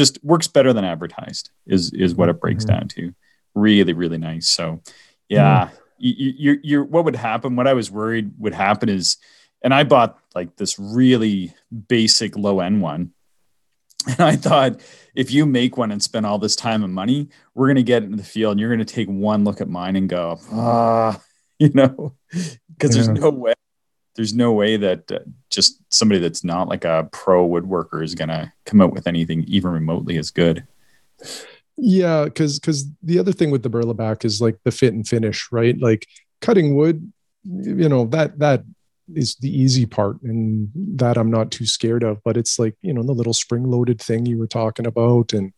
just 0.02 0.24
works 0.24 0.48
better 0.48 0.74
than 0.74 0.84
advertised 0.84 1.52
is 1.68 1.92
is 1.94 2.16
what 2.16 2.30
it 2.30 2.40
breaks 2.42 2.64
Mhm. 2.66 2.68
down 2.74 2.88
to. 2.96 3.14
Really, 3.54 3.94
really 3.94 4.18
nice. 4.18 4.48
So, 4.50 4.82
yeah, 5.30 5.70
you, 5.98 6.34
you, 6.44 6.60
you're, 6.64 6.84
what 6.86 7.04
would 7.06 7.16
happen? 7.16 7.56
What 7.56 7.68
I 7.68 7.74
was 7.74 7.92
worried 7.92 8.32
would 8.40 8.54
happen 8.54 8.90
is, 8.90 9.18
and 9.62 9.74
I 9.74 9.84
bought 9.84 10.18
like 10.34 10.56
this 10.56 10.80
really 10.80 11.54
basic 11.88 12.36
low 12.38 12.60
end 12.62 12.82
one, 12.82 13.12
and 14.08 14.22
I 14.22 14.36
thought 14.36 14.80
if 15.14 15.32
you 15.32 15.46
make 15.46 15.78
one 15.78 15.92
and 15.92 16.02
spend 16.02 16.26
all 16.26 16.40
this 16.40 16.56
time 16.56 16.84
and 16.84 16.94
money, 16.94 17.30
we're 17.54 17.68
gonna 17.68 17.84
get 17.84 18.04
into 18.04 18.18
the 18.18 18.24
field 18.24 18.52
and 18.54 18.60
you're 18.60 18.72
gonna 18.72 18.86
take 18.86 19.08
one 19.10 19.44
look 19.44 19.62
at 19.62 19.70
mine 19.70 19.96
and 19.96 20.10
go, 20.10 20.40
ah, 20.52 21.22
you 21.60 21.70
know, 21.74 22.16
because 22.70 22.96
there's 22.96 23.10
no 23.10 23.30
way. 23.30 23.54
There's 24.15 24.34
no 24.34 24.52
way 24.52 24.78
that 24.78 25.12
uh, 25.12 25.19
just 25.50 25.82
somebody 25.89 26.19
that's 26.19 26.43
not 26.43 26.67
like 26.67 26.86
a 26.86 27.08
pro 27.12 27.47
woodworker 27.47 28.04
is 28.04 28.15
gonna 28.15 28.54
come 28.65 28.82
out 28.82 28.93
with 28.93 29.08
anything 29.08 29.43
even 29.47 29.71
remotely 29.71 30.17
as 30.17 30.32
good. 30.32 30.65
Yeah, 31.78 32.26
because 32.26 32.60
because 32.60 32.86
the 33.02 33.19
other 33.19 33.32
thing 33.32 33.52
with 33.52 33.63
the 33.63 33.69
Berlebach 33.69 34.26
is 34.26 34.41
like 34.41 34.58
the 34.63 34.71
fit 34.71 34.93
and 34.93 35.08
finish, 35.08 35.47
right? 35.52 35.80
Like 35.80 36.06
cutting 36.41 36.76
wood, 36.76 37.12
you 37.43 37.89
know 37.89 38.06
that 38.08 38.39
that 38.39 38.63
is 39.15 39.36
the 39.36 39.50
easy 39.50 39.86
part, 39.86 40.21
and 40.21 40.69
that 40.76 41.17
I'm 41.17 41.32
not 41.32 41.52
too 41.52 41.65
scared 41.65 42.04
of. 42.04 42.21
But 42.24 42.38
it's 42.38 42.60
like 42.60 42.76
you 42.82 42.93
know 42.93 43.04
the 43.04 43.13
little 43.13 43.34
spring 43.34 43.63
loaded 43.63 44.02
thing 44.02 44.26
you 44.26 44.38
were 44.38 44.47
talking 44.47 44.86
about, 44.86 45.34
and 45.34 45.54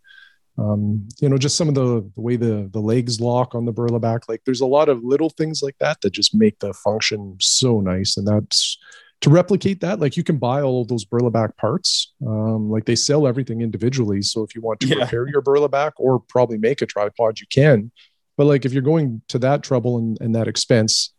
um, 0.57 1.07
you 1.19 1.29
know 1.29 1.37
just 1.37 1.57
some 1.57 1.67
of 1.67 1.75
the 1.75 2.09
the 2.15 2.21
way 2.21 2.35
the 2.35 2.69
the 2.71 2.79
legs 2.79 3.19
lock 3.19 3.55
on 3.55 3.65
the 3.65 3.73
Berlebach. 3.73 4.29
Like 4.29 4.41
there's 4.45 4.61
a 4.61 4.65
lot 4.67 4.89
of 4.89 5.03
little 5.03 5.29
things 5.29 5.61
like 5.63 5.77
that 5.79 6.01
that 6.01 6.11
just 6.11 6.35
make 6.35 6.59
the 6.59 6.73
function 6.73 7.37
so 7.39 7.81
nice, 7.81 8.17
and 8.17 8.27
that's 8.27 8.77
to 9.21 9.29
replicate 9.29 9.79
that 9.81 9.99
like 9.99 10.17
you 10.17 10.23
can 10.23 10.37
buy 10.37 10.61
all 10.61 10.81
of 10.81 10.89
those 10.89 11.05
Berlebach 11.05 11.55
parts. 11.57 12.13
Um, 12.27 12.69
like 12.69 12.85
they 12.85 12.95
sell 12.95 13.25
everything 13.25 13.61
individually. 13.61 14.21
So 14.21 14.43
if 14.43 14.53
you 14.53 14.61
want 14.61 14.81
to 14.81 14.87
Yeah. 14.87 14.95
repair 15.05 15.27
your 15.29 15.41
Berlebach 15.41 15.93
or 15.95 16.19
probably 16.19 16.57
make 16.57 16.81
a 16.81 16.85
tripod 16.85 17.39
you 17.39 17.47
can. 17.49 17.91
But 18.35 18.45
like 18.47 18.65
if 18.65 18.73
you're 18.73 18.81
going 18.81 19.21
to 19.29 19.39
that 19.39 19.63
trouble 19.63 19.97
and, 19.97 20.17
and 20.19 20.35
that 20.35 20.47
expense 20.47 21.13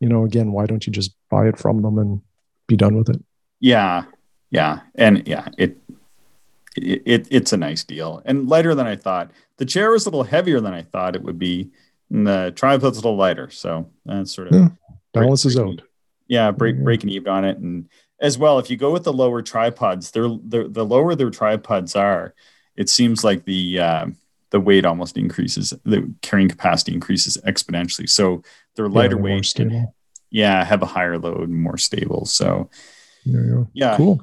you 0.00 0.08
know 0.08 0.24
again 0.24 0.52
why 0.52 0.66
don't 0.66 0.86
you 0.86 0.92
just 0.92 1.12
buy 1.30 1.48
it 1.48 1.58
from 1.58 1.82
them 1.82 1.98
and 1.98 2.20
be 2.66 2.76
done 2.76 2.96
with 2.96 3.08
it? 3.08 3.20
Yeah, 3.60 4.04
yeah, 4.50 4.80
and 4.94 5.26
yeah, 5.26 5.48
it, 5.56 5.78
it 6.78 7.02
it 7.06 7.28
it's 7.30 7.52
a 7.52 7.56
nice 7.56 7.84
deal 7.84 8.22
and 8.24 8.48
lighter 8.48 8.74
than 8.74 8.86
I 8.86 8.96
thought. 8.96 9.30
The 9.58 9.64
chair 9.66 9.90
was 9.90 10.06
a 10.06 10.08
little 10.10 10.24
heavier 10.24 10.60
than 10.60 10.72
I 10.72 10.82
thought 10.82 11.16
it 11.16 11.22
would 11.22 11.38
be, 11.38 11.70
and 12.10 12.26
the 12.26 12.52
tripod's 12.54 12.98
a 12.98 13.00
little 13.00 13.16
lighter. 13.16 13.50
So 13.50 13.90
that's 14.06 14.32
sort 14.32 14.48
of 14.48 14.54
Yeah. 14.54 14.68
balances 15.12 15.56
break- 15.56 15.80
out 15.80 15.82
yeah, 16.28 16.50
break 16.50 16.76
Yeah. 16.76 16.82
breaking 16.82 17.10
even 17.10 17.28
on 17.32 17.44
it, 17.44 17.58
and 17.58 17.88
as 18.20 18.36
well, 18.36 18.58
if 18.58 18.68
you 18.68 18.76
go 18.76 18.92
with 18.92 19.04
the 19.04 19.12
lower 19.12 19.42
tripods, 19.42 20.10
they're, 20.10 20.28
they're 20.42 20.68
the 20.68 20.84
lower 20.84 21.14
their 21.14 21.30
tripods 21.30 21.94
are, 21.96 22.34
it 22.76 22.88
seems 22.88 23.22
like 23.24 23.44
the 23.44 23.78
uh, 23.80 24.06
the 24.50 24.60
weight 24.60 24.84
almost 24.84 25.16
increases, 25.16 25.72
the 25.84 26.12
carrying 26.22 26.48
capacity 26.48 26.92
increases 26.94 27.36
exponentially. 27.46 28.08
So 28.08 28.42
they're 28.76 28.86
Yeah, 28.86 28.92
lighter 28.92 29.14
they're 29.16 29.24
weight, 29.24 29.54
and, 29.58 29.88
yeah, 30.30 30.64
have 30.64 30.82
a 30.82 30.86
higher 30.86 31.18
load, 31.18 31.48
and 31.48 31.56
more 31.62 31.78
stable. 31.78 32.24
So 32.26 32.68
Yeah, 33.24 33.40
yeah. 33.46 33.64
yeah, 33.72 33.96
cool 33.96 34.20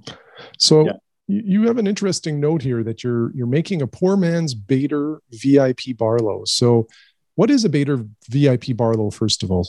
so 0.58 0.86
Yeah. 0.86 0.94
You 1.28 1.42
you 1.46 1.68
have 1.68 1.78
an 1.78 1.88
interesting 1.88 2.40
note 2.40 2.62
here 2.62 2.84
that 2.84 3.04
you're 3.04 3.32
you're 3.36 3.48
making 3.48 3.82
a 3.82 3.88
poor 3.88 4.16
man's 4.18 4.54
Baader 4.56 5.20
vip 5.32 5.98
barlow 5.98 6.44
so 6.46 6.88
what 7.36 7.50
is 7.50 7.66
a 7.66 7.70
Baader 7.70 8.08
vip 8.30 8.78
barlow 8.78 9.12
first 9.12 9.44
of 9.44 9.52
all 9.52 9.68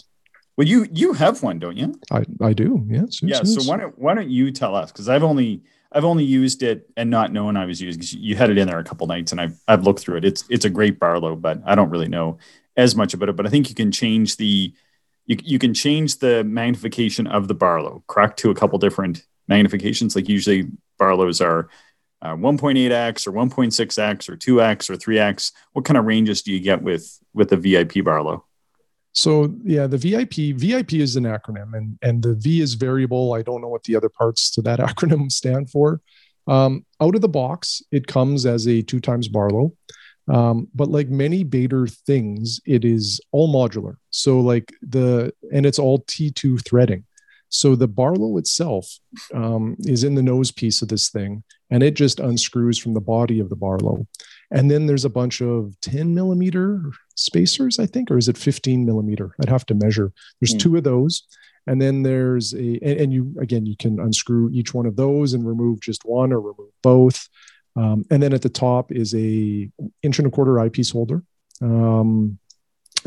Well, 0.57 0.67
you 0.67 0.87
you 0.93 1.13
have 1.15 1.43
one, 1.43 1.59
don't 1.59 1.77
you? 1.77 1.95
i 2.11 2.25
i 2.41 2.53
do 2.53 2.85
yes, 2.89 3.23
yeah. 3.23 3.39
yes. 3.39 3.55
So 3.55 3.71
why 3.71 3.77
don't 3.79 3.99
why 3.99 4.15
don't 4.15 4.31
you 4.31 4.51
tell 4.51 4.75
us? 4.75 4.93
Because 4.93 5.09
I've 5.09 5.25
only 5.25 5.63
I've 5.93 6.05
only 6.05 6.25
used 6.25 6.63
it 6.63 6.91
and 6.97 7.11
not 7.11 7.33
known 7.33 7.57
I 7.57 7.65
was 7.65 7.81
using. 7.81 8.03
You 8.21 8.37
had 8.37 8.51
it 8.51 8.59
in 8.59 8.69
there 8.69 8.79
a 8.79 8.85
couple 8.85 9.07
nights, 9.07 9.33
and 9.33 9.41
I've 9.41 9.59
I've 9.69 9.85
looked 9.85 10.01
through 10.01 10.19
it. 10.19 10.25
It's 10.25 10.45
it's 10.51 10.65
a 10.65 10.71
great 10.71 10.99
Barlow, 10.99 11.37
but 11.37 11.61
I 11.65 11.75
don't 11.75 11.91
really 11.91 12.09
know 12.09 12.39
as 12.77 12.95
much 12.95 13.15
about 13.15 13.29
it. 13.29 13.37
But 13.37 13.47
I 13.47 13.51
think 13.51 13.69
you 13.69 13.75
can 13.75 13.91
change 13.93 14.37
the 14.37 14.75
you 15.27 15.37
you 15.43 15.59
can 15.59 15.75
change 15.75 16.19
the 16.19 16.45
magnification 16.45 17.27
of 17.27 17.49
the 17.49 17.55
Barlow, 17.55 18.03
correct, 18.09 18.39
to 18.41 18.51
a 18.51 18.55
couple 18.55 18.79
different 18.79 19.25
magnifications. 19.51 20.15
Like 20.17 20.29
usually 20.29 20.69
Barlows 20.99 21.41
are. 21.41 21.69
Uh, 22.23 22.35
1.8x 22.35 23.27
or 23.27 23.33
1.6x 23.33 24.29
or 24.31 24.39
2x 24.39 24.89
or 24.89 24.97
3x 24.97 25.53
what 25.75 25.85
kind 25.85 25.99
of 25.99 26.07
ranges 26.07 26.41
do 26.41 26.51
you 26.51 26.59
get 26.59 26.81
with 26.81 27.21
with 27.35 27.51
the 27.51 27.57
vip 27.59 27.93
barlow 28.03 28.43
So 29.13 29.55
yeah, 29.65 29.87
the 29.87 29.97
VIP 29.97 30.57
VIP 30.59 30.95
is 30.95 31.17
an 31.17 31.25
acronym, 31.25 31.75
and 31.75 31.99
and 32.03 32.23
the 32.23 32.35
V 32.35 32.61
is 32.61 32.75
variable. 32.75 33.33
I 33.33 33.41
don't 33.41 33.63
know 33.63 33.69
what 33.69 33.85
the 33.85 33.97
other 33.97 34.11
parts 34.11 34.51
to 34.53 34.63
that 34.63 34.79
acronym 34.89 35.33
stand 35.33 35.71
for. 35.71 36.03
Um, 36.47 36.85
out 37.01 37.15
of 37.15 37.23
the 37.23 37.29
box, 37.29 37.83
it 37.91 38.07
comes 38.07 38.45
as 38.45 38.69
a 38.69 38.83
two 38.83 39.01
times 39.01 39.29
Barlow, 39.29 39.73
um, 40.29 40.69
but 40.75 40.91
like 40.91 41.09
many 41.09 41.47
Baader 41.47 41.91
things, 41.91 42.61
it 42.67 42.85
is 42.85 43.19
all 43.33 43.49
modular. 43.53 43.97
So 44.11 44.41
like 44.41 44.71
the 44.83 45.33
and 45.51 45.65
it's 45.65 45.79
all 45.79 46.01
T2 46.01 46.63
threading. 46.63 47.06
So 47.49 47.77
the 47.77 47.89
Barlow 47.89 48.39
itself 48.39 48.99
um, 49.35 49.77
is 49.81 50.05
in 50.05 50.15
the 50.15 50.23
nose 50.23 50.51
piece 50.51 50.83
of 50.83 50.89
this 50.89 51.11
thing, 51.11 51.43
and 51.71 51.83
it 51.83 51.95
just 51.95 52.21
unscrews 52.21 52.79
from 52.79 52.95
the 52.95 53.01
body 53.01 53.41
of 53.41 53.49
the 53.49 53.57
Barlow. 53.57 54.07
And 54.51 54.71
then 54.71 54.87
there's 54.87 55.05
a 55.05 55.11
bunch 55.11 55.41
of 55.41 55.75
10 55.81 56.15
millimeter 56.15 56.83
spacers, 57.17 57.79
I 57.79 57.87
think, 57.87 58.11
or 58.11 58.19
is 58.19 58.29
it 58.29 58.37
15 58.39 58.85
millimeter? 58.85 59.35
I'd 59.41 59.49
have 59.49 59.67
to 59.67 59.75
measure. 59.75 60.13
There's 60.41 60.53
Hmm. 60.53 60.59
two 60.59 60.77
of 60.77 60.85
those. 60.85 61.23
And 61.69 61.83
then 61.83 62.05
there's 62.05 62.55
a, 62.55 62.79
and, 62.83 63.01
and 63.01 63.13
you, 63.13 63.35
again, 63.41 63.67
you 63.67 63.77
can 63.77 63.99
unscrew 63.99 64.51
each 64.53 64.73
one 64.73 64.87
of 64.87 64.95
those 64.95 65.35
and 65.35 65.45
remove 65.47 65.81
just 65.81 66.05
one 66.05 66.33
or 66.33 66.41
remove 66.41 66.71
both. 66.83 67.29
Um, 67.75 68.05
and 68.11 68.23
then 68.23 68.33
at 68.33 68.43
the 68.43 68.49
top 68.49 68.93
is 68.93 69.15
a 69.15 69.69
inch 70.03 70.19
and 70.19 70.29
a 70.29 70.31
quarter 70.31 70.61
eyepiece 70.61 70.91
holder 70.91 71.25
um, 71.61 72.39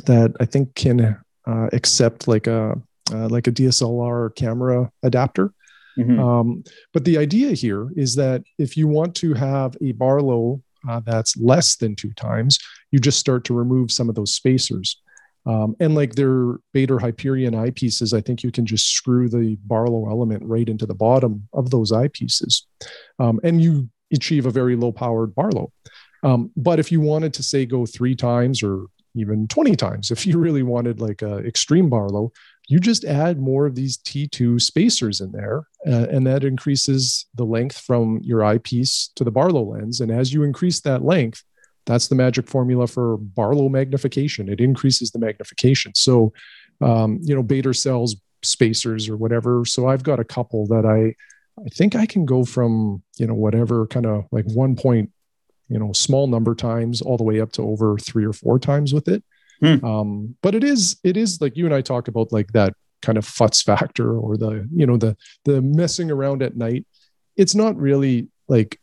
that 0.06 0.36
I 0.40 0.46
think 0.46 0.76
can 0.76 1.18
uh, 1.48 1.70
accept 1.72 2.28
like 2.28 2.48
a, 2.48 2.80
uh, 3.14 3.28
like 3.30 3.48
a 3.48 3.52
DSLR 3.52 4.36
camera 4.36 4.92
adapter. 5.04 5.54
Mhm. 5.98 6.20
Um, 6.20 6.64
but 6.94 7.04
the 7.06 7.18
idea 7.18 7.52
here 7.52 7.90
is 7.96 8.16
that 8.16 8.44
if 8.58 8.78
you 8.78 8.88
want 8.88 9.16
to 9.16 9.34
have 9.34 9.76
a 9.82 9.92
Barlow 9.94 10.62
uh, 10.88 11.02
that's 11.02 11.36
less 11.38 11.76
than 11.76 11.96
two 11.96 12.14
times, 12.14 12.58
you 12.92 13.00
just 13.00 13.20
start 13.20 13.44
to 13.46 13.54
remove 13.54 13.92
some 13.92 14.08
of 14.08 14.16
those 14.16 14.34
spacers. 14.34 15.02
Um, 15.46 15.76
and 15.80 15.96
like 15.96 16.16
their 16.16 16.60
Baader 16.76 17.02
Hyperion 17.02 17.54
eyepieces, 17.54 18.16
I 18.16 18.22
think 18.22 18.44
you 18.44 18.52
can 18.52 18.66
just 18.66 18.94
screw 18.94 19.30
the 19.30 19.58
Barlow 19.66 20.10
element 20.10 20.44
right 20.46 20.68
into 20.68 20.86
the 20.86 20.96
bottom 20.96 21.48
of 21.54 21.70
those 21.70 21.92
eyepieces. 21.92 22.64
Um, 23.18 23.40
and 23.44 23.62
you 23.62 23.90
achieve 24.14 24.46
a 24.46 24.52
very 24.52 24.76
low 24.76 24.92
powered 24.92 25.34
Barlow. 25.36 25.72
Um, 26.24 26.52
but 26.56 26.80
if 26.80 26.92
you 26.92 27.02
wanted 27.02 27.34
to 27.36 27.44
say 27.44 27.66
go 27.66 27.86
three 27.86 28.16
times 28.16 28.62
or 28.62 28.86
even 29.16 29.48
20 29.48 29.76
times, 29.76 30.12
if 30.12 30.26
you 30.26 30.38
really 30.38 30.64
wanted 30.64 31.00
like 31.00 31.22
a 31.22 31.38
extreme 31.40 31.90
Barlow, 31.90 32.32
you 32.70 32.80
just 32.80 33.04
add 33.04 33.40
more 33.40 33.66
of 33.66 33.74
these 33.74 33.98
T2 33.98 34.62
spacers 34.62 35.22
in 35.22 35.32
there, 35.32 35.66
uh, 35.88 36.06
and 36.12 36.26
that 36.28 36.44
increases 36.44 37.26
the 37.34 37.44
length 37.44 37.80
from 37.80 38.20
your 38.24 38.44
eyepiece 38.44 39.10
to 39.16 39.24
the 39.24 39.32
Barlow 39.32 39.64
lens. 39.64 40.02
And 40.02 40.12
as 40.12 40.32
you 40.32 40.44
increase 40.44 40.80
that 40.82 41.04
length, 41.04 41.44
that's 41.88 42.08
the 42.08 42.16
magic 42.16 42.48
formula 42.48 42.86
for 42.86 43.18
Barlow 43.18 43.70
magnification. 43.70 44.48
It 44.50 44.62
increases 44.62 45.10
the 45.10 45.18
magnification. 45.18 45.96
So, 45.96 46.32
um, 46.80 47.20
you 47.24 47.34
know, 47.34 47.42
Baader 47.42 47.76
sells 47.76 48.18
spacers 48.44 49.10
or 49.10 49.18
whatever. 49.18 49.66
So 49.66 49.88
I've 49.88 50.04
got 50.04 50.20
a 50.20 50.24
couple 50.24 50.68
that 50.68 50.86
I, 50.86 51.16
I 51.60 51.70
think 51.70 51.96
I 51.96 52.06
can 52.06 52.24
go 52.24 52.46
from 52.46 53.02
you 53.18 53.26
know 53.26 53.34
whatever 53.34 53.88
kind 53.88 54.06
of 54.06 54.26
like 54.32 54.46
one 54.46 54.76
point, 54.76 55.10
you 55.70 55.80
know, 55.80 55.92
small 55.92 56.28
number 56.28 56.54
times 56.54 57.02
all 57.02 57.18
the 57.18 57.24
way 57.24 57.42
up 57.42 57.52
to 57.54 57.64
over 57.64 57.98
three 57.98 58.26
or 58.26 58.34
four 58.34 58.60
times 58.60 58.94
with 58.94 59.08
it. 59.08 59.24
Hmm. 59.62 59.86
Um, 59.86 60.36
but 60.42 60.56
it 60.56 60.64
is 60.64 60.98
it 61.04 61.18
is 61.18 61.42
like 61.42 61.58
you 61.58 61.66
and 61.66 61.74
I 61.74 61.82
talk 61.82 62.08
about 62.08 62.32
like 62.32 62.52
that 62.54 62.74
kind 63.02 63.18
of 63.18 63.26
futz 63.26 63.64
factor 63.64 64.18
or 64.18 64.38
the 64.38 64.68
you 64.74 64.86
know 64.86 64.98
the 64.98 65.16
the 65.46 65.62
messing 65.62 66.12
around 66.12 66.42
at 66.44 66.56
night. 66.56 66.86
It's 67.36 67.56
not 67.56 67.78
really 67.78 68.28
like 68.48 68.80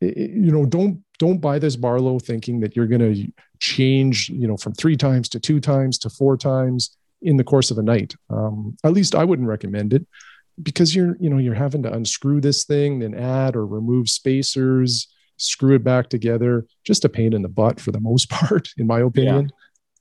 you 0.00 0.50
know 0.50 0.66
don't 0.66 1.02
don't 1.18 1.38
buy 1.38 1.58
this 1.58 1.76
Barlow 1.76 2.18
thinking 2.18 2.60
that 2.60 2.74
you're 2.74 2.86
going 2.86 3.14
to 3.14 3.32
change 3.58 4.30
you 4.30 4.48
know 4.48 4.56
from 4.56 4.72
three 4.74 4.96
times 4.96 5.28
to 5.30 5.40
two 5.40 5.60
times 5.60 5.98
to 5.98 6.10
four 6.10 6.36
times 6.36 6.96
in 7.22 7.36
the 7.36 7.44
course 7.44 7.70
of 7.70 7.78
a 7.78 7.82
night. 7.82 8.14
Um, 8.30 8.76
at 8.84 8.92
least 8.92 9.14
I 9.14 9.24
wouldn't 9.24 9.48
recommend 9.48 9.92
it 9.92 10.06
because 10.62 10.94
you're 10.94 11.16
you 11.20 11.30
know 11.30 11.38
you're 11.38 11.54
having 11.54 11.82
to 11.82 11.92
unscrew 11.92 12.40
this 12.40 12.64
thing 12.64 12.98
then 12.98 13.14
add 13.14 13.56
or 13.56 13.66
remove 13.66 14.08
spacers 14.08 15.08
screw 15.36 15.74
it 15.74 15.84
back 15.84 16.08
together 16.08 16.66
just 16.84 17.04
a 17.04 17.08
pain 17.08 17.32
in 17.32 17.42
the 17.42 17.48
butt 17.48 17.80
for 17.80 17.92
the 17.92 18.00
most 18.00 18.28
part 18.30 18.68
in 18.76 18.86
my 18.86 19.00
opinion 19.00 19.50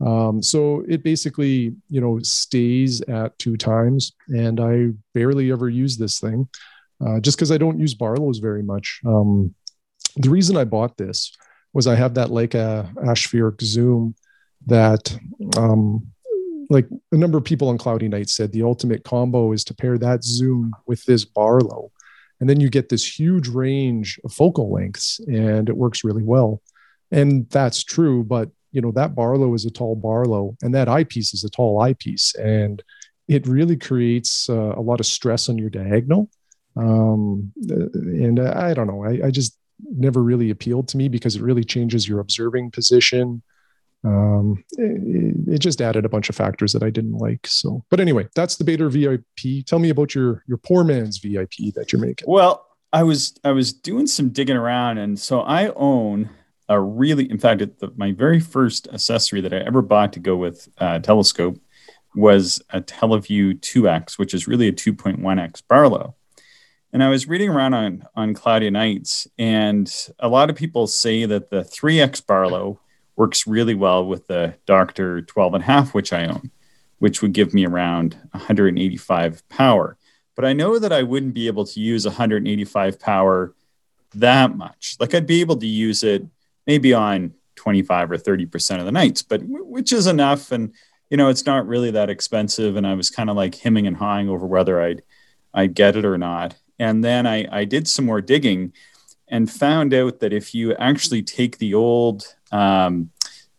um, 0.05 0.41
so 0.41 0.83
it 0.87 1.03
basically 1.03 1.75
you 1.89 2.01
know 2.01 2.19
stays 2.19 3.01
at 3.01 3.37
two 3.39 3.57
times 3.57 4.13
and 4.29 4.59
i 4.59 4.87
barely 5.13 5.51
ever 5.51 5.69
use 5.69 5.97
this 5.97 6.19
thing 6.19 6.47
uh, 7.05 7.19
just 7.19 7.37
because 7.37 7.51
i 7.51 7.57
don't 7.57 7.79
use 7.79 7.93
barlows 7.93 8.39
very 8.39 8.63
much. 8.63 9.01
Um, 9.05 9.53
the 10.15 10.29
reason 10.29 10.57
i 10.57 10.63
bought 10.63 10.97
this 10.97 11.35
was 11.73 11.87
i 11.87 11.95
have 11.95 12.13
that 12.15 12.29
leica 12.29 12.93
aspheric 12.95 13.61
zoom 13.61 14.15
that 14.65 15.17
um, 15.57 16.05
like 16.69 16.87
a 17.11 17.17
number 17.17 17.37
of 17.37 17.43
people 17.43 17.69
on 17.69 17.77
cloudy 17.77 18.07
nights 18.07 18.35
said 18.35 18.51
the 18.51 18.63
ultimate 18.63 19.03
combo 19.03 19.51
is 19.53 19.63
to 19.63 19.73
pair 19.73 19.97
that 19.97 20.23
zoom 20.23 20.73
with 20.87 21.03
this 21.05 21.25
barlow 21.25 21.91
and 22.39 22.49
then 22.49 22.59
you 22.59 22.69
get 22.69 22.89
this 22.89 23.19
huge 23.19 23.47
range 23.47 24.19
of 24.23 24.31
focal 24.31 24.71
lengths 24.71 25.19
and 25.27 25.67
it 25.67 25.75
works 25.75 26.03
really 26.03 26.23
well. 26.23 26.61
And 27.11 27.49
that's 27.49 27.83
true 27.83 28.23
but 28.23 28.49
you 28.71 28.81
know 28.81 28.91
that 28.91 29.15
barlow 29.15 29.53
is 29.53 29.65
a 29.65 29.71
tall 29.71 29.95
barlow 29.95 30.55
and 30.61 30.73
that 30.73 30.87
eyepiece 30.87 31.33
is 31.33 31.43
a 31.43 31.49
tall 31.49 31.81
eyepiece 31.81 32.35
and 32.35 32.83
it 33.27 33.45
really 33.47 33.77
creates 33.77 34.49
uh, 34.49 34.73
a 34.75 34.81
lot 34.81 34.99
of 34.99 35.05
stress 35.05 35.49
on 35.49 35.57
your 35.57 35.69
diagonal 35.69 36.29
um, 36.75 37.51
and 37.67 38.39
i 38.39 38.73
don't 38.73 38.87
know 38.87 39.03
I, 39.03 39.27
I, 39.27 39.31
just 39.31 39.57
never 39.91 40.21
really 40.21 40.49
appealed 40.49 40.87
to 40.89 40.97
me 40.97 41.07
because 41.07 41.35
it 41.35 41.41
really 41.41 41.63
changes 41.63 42.07
your 42.07 42.19
observing 42.19 42.71
position 42.71 43.41
um, 44.03 44.63
it, 44.77 45.55
it, 45.55 45.59
just 45.59 45.81
added 45.81 46.05
a 46.05 46.09
bunch 46.09 46.29
of 46.29 46.35
factors 46.35 46.71
that 46.71 46.83
I 46.83 46.89
didn't 46.89 47.17
like. 47.17 47.45
So, 47.45 47.83
but 47.89 47.99
anyway, 47.99 48.29
that's 48.33 48.55
the 48.55 48.63
Baader 48.63 48.89
VIP. 48.89 49.65
Tell 49.65 49.79
me 49.79 49.89
about 49.89 50.15
your 50.15 50.43
your 50.47 50.57
poor 50.57 50.85
man's 50.85 51.17
VIP 51.17 51.73
that 51.75 51.91
you're 51.91 52.01
making. 52.01 52.25
Well, 52.29 52.65
I 52.93 53.03
was 53.03 53.37
I 53.43 53.51
was 53.51 53.73
doing 53.73 54.07
some 54.07 54.29
digging 54.29 54.55
around, 54.55 54.99
and 54.99 55.19
so 55.19 55.41
I 55.41 55.71
own 55.75 56.29
a 56.69 56.79
really, 56.79 57.29
in 57.29 57.39
fact, 57.39 57.59
the, 57.79 57.91
my 57.97 58.11
very 58.11 58.39
first 58.39 58.87
accessory 58.93 59.41
that 59.41 59.53
I 59.53 59.57
ever 59.57 59.81
bought 59.81 60.13
to 60.13 60.19
go 60.19 60.37
with 60.37 60.69
a 60.77 60.99
telescope 60.99 61.59
was 62.15 62.61
a 62.69 62.79
Televue 62.79 63.59
2X, 63.59 64.17
which 64.17 64.33
is 64.33 64.47
really 64.47 64.67
a 64.67 64.71
2.1X 64.71 65.63
Barlow. 65.67 66.15
And 66.93 67.03
I 67.03 67.09
was 67.09 67.27
reading 67.27 67.49
around 67.49 67.73
on 67.73 68.03
on 68.15 68.33
cloudy 68.33 68.69
nights, 68.69 69.27
and 69.37 69.91
a 70.19 70.27
lot 70.27 70.49
of 70.49 70.55
people 70.55 70.87
say 70.87 71.25
that 71.25 71.49
the 71.49 71.61
3X 71.61 72.25
Barlow 72.25 72.79
works 73.15 73.45
really 73.45 73.75
well 73.75 74.05
with 74.05 74.27
the 74.27 74.55
Docter 74.65 75.21
12 75.21 75.55
and 75.55 75.63
a 75.63 75.67
half, 75.67 75.93
which 75.93 76.13
I 76.13 76.25
own, 76.25 76.49
which 76.97 77.21
would 77.21 77.33
give 77.33 77.53
me 77.53 77.65
around 77.65 78.17
185 78.31 79.47
power. 79.49 79.97
But 80.35 80.45
I 80.45 80.53
know 80.53 80.79
that 80.79 80.93
I 80.93 81.03
wouldn't 81.03 81.33
be 81.33 81.47
able 81.47 81.65
to 81.65 81.79
use 81.79 82.05
185 82.05 82.99
power 82.99 83.53
that 84.15 84.55
much. 84.55 84.95
Like 84.99 85.13
I'd 85.13 85.27
be 85.27 85.41
able 85.41 85.57
to 85.57 85.67
use 85.67 86.03
it 86.03 86.25
maybe 86.69 86.93
on 86.93 87.33
25 87.55 88.11
or 88.11 88.17
30% 88.17 88.79
of 88.79 88.85
the 88.85 88.91
nights, 88.91 89.23
but 89.23 89.41
which 89.43 89.91
is 89.91 90.05
enough. 90.05 90.51
And, 90.51 90.71
you 91.09 91.17
know, 91.17 91.27
it's 91.27 91.47
not 91.47 91.65
really 91.65 91.89
that 91.89 92.11
expensive. 92.11 92.75
And 92.75 92.85
I 92.85 92.93
was 92.93 93.09
kind 93.09 93.27
of 93.27 93.35
like 93.35 93.55
hemming 93.55 93.87
and 93.87 93.97
hawing 93.97 94.29
over 94.29 94.45
whether 94.45 94.79
I'd, 94.79 95.01
I'd 95.51 95.73
get 95.73 95.95
it 95.95 96.05
or 96.05 96.15
not. 96.15 96.53
And 96.77 97.03
then 97.03 97.25
I, 97.25 97.47
I 97.51 97.65
did 97.65 97.87
some 97.87 98.05
more 98.05 98.21
digging 98.21 98.71
and 99.29 99.49
found 99.49 99.95
out 99.95 100.19
that 100.19 100.31
if 100.31 100.53
you 100.53 100.75
actually 100.75 101.23
take 101.23 101.57
the 101.57 101.73
old 101.73 102.35
um, 102.51 103.09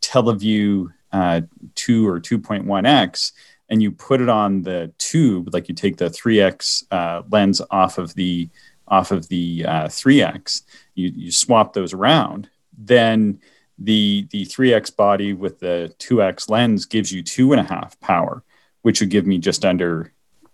Televue 0.00 0.92
uh, 1.10 1.40
2 1.74 2.08
or 2.08 2.20
2.1x 2.20 3.32
and 3.70 3.82
you 3.82 3.90
put 3.90 4.20
it 4.20 4.28
on 4.28 4.62
the 4.62 4.92
tube, 4.98 5.52
like 5.52 5.68
you 5.68 5.74
take 5.74 5.96
the 5.96 6.10
3x 6.10 6.84
uh, 6.92 7.22
lens 7.28 7.60
off 7.72 7.98
of 7.98 8.14
the 8.14 8.48
off 8.86 9.10
of 9.10 9.26
the 9.28 9.64
uh, 9.66 9.86
3x, 9.86 10.62
you, 10.94 11.12
you 11.14 11.32
swap 11.32 11.72
those 11.72 11.92
around, 11.92 12.48
then 12.86 13.40
the 13.78 14.26
the 14.30 14.44
3x 14.44 14.94
body 14.94 15.32
with 15.32 15.58
the 15.60 15.94
2x 15.98 16.50
lens 16.50 16.86
gives 16.86 17.12
you 17.12 17.22
two 17.22 17.52
and 17.52 17.60
a 17.60 17.64
half 17.64 17.98
power, 18.00 18.42
which 18.82 19.00
would 19.00 19.10
give 19.10 19.26
me 19.26 19.38
just 19.38 19.64
under 19.64 20.12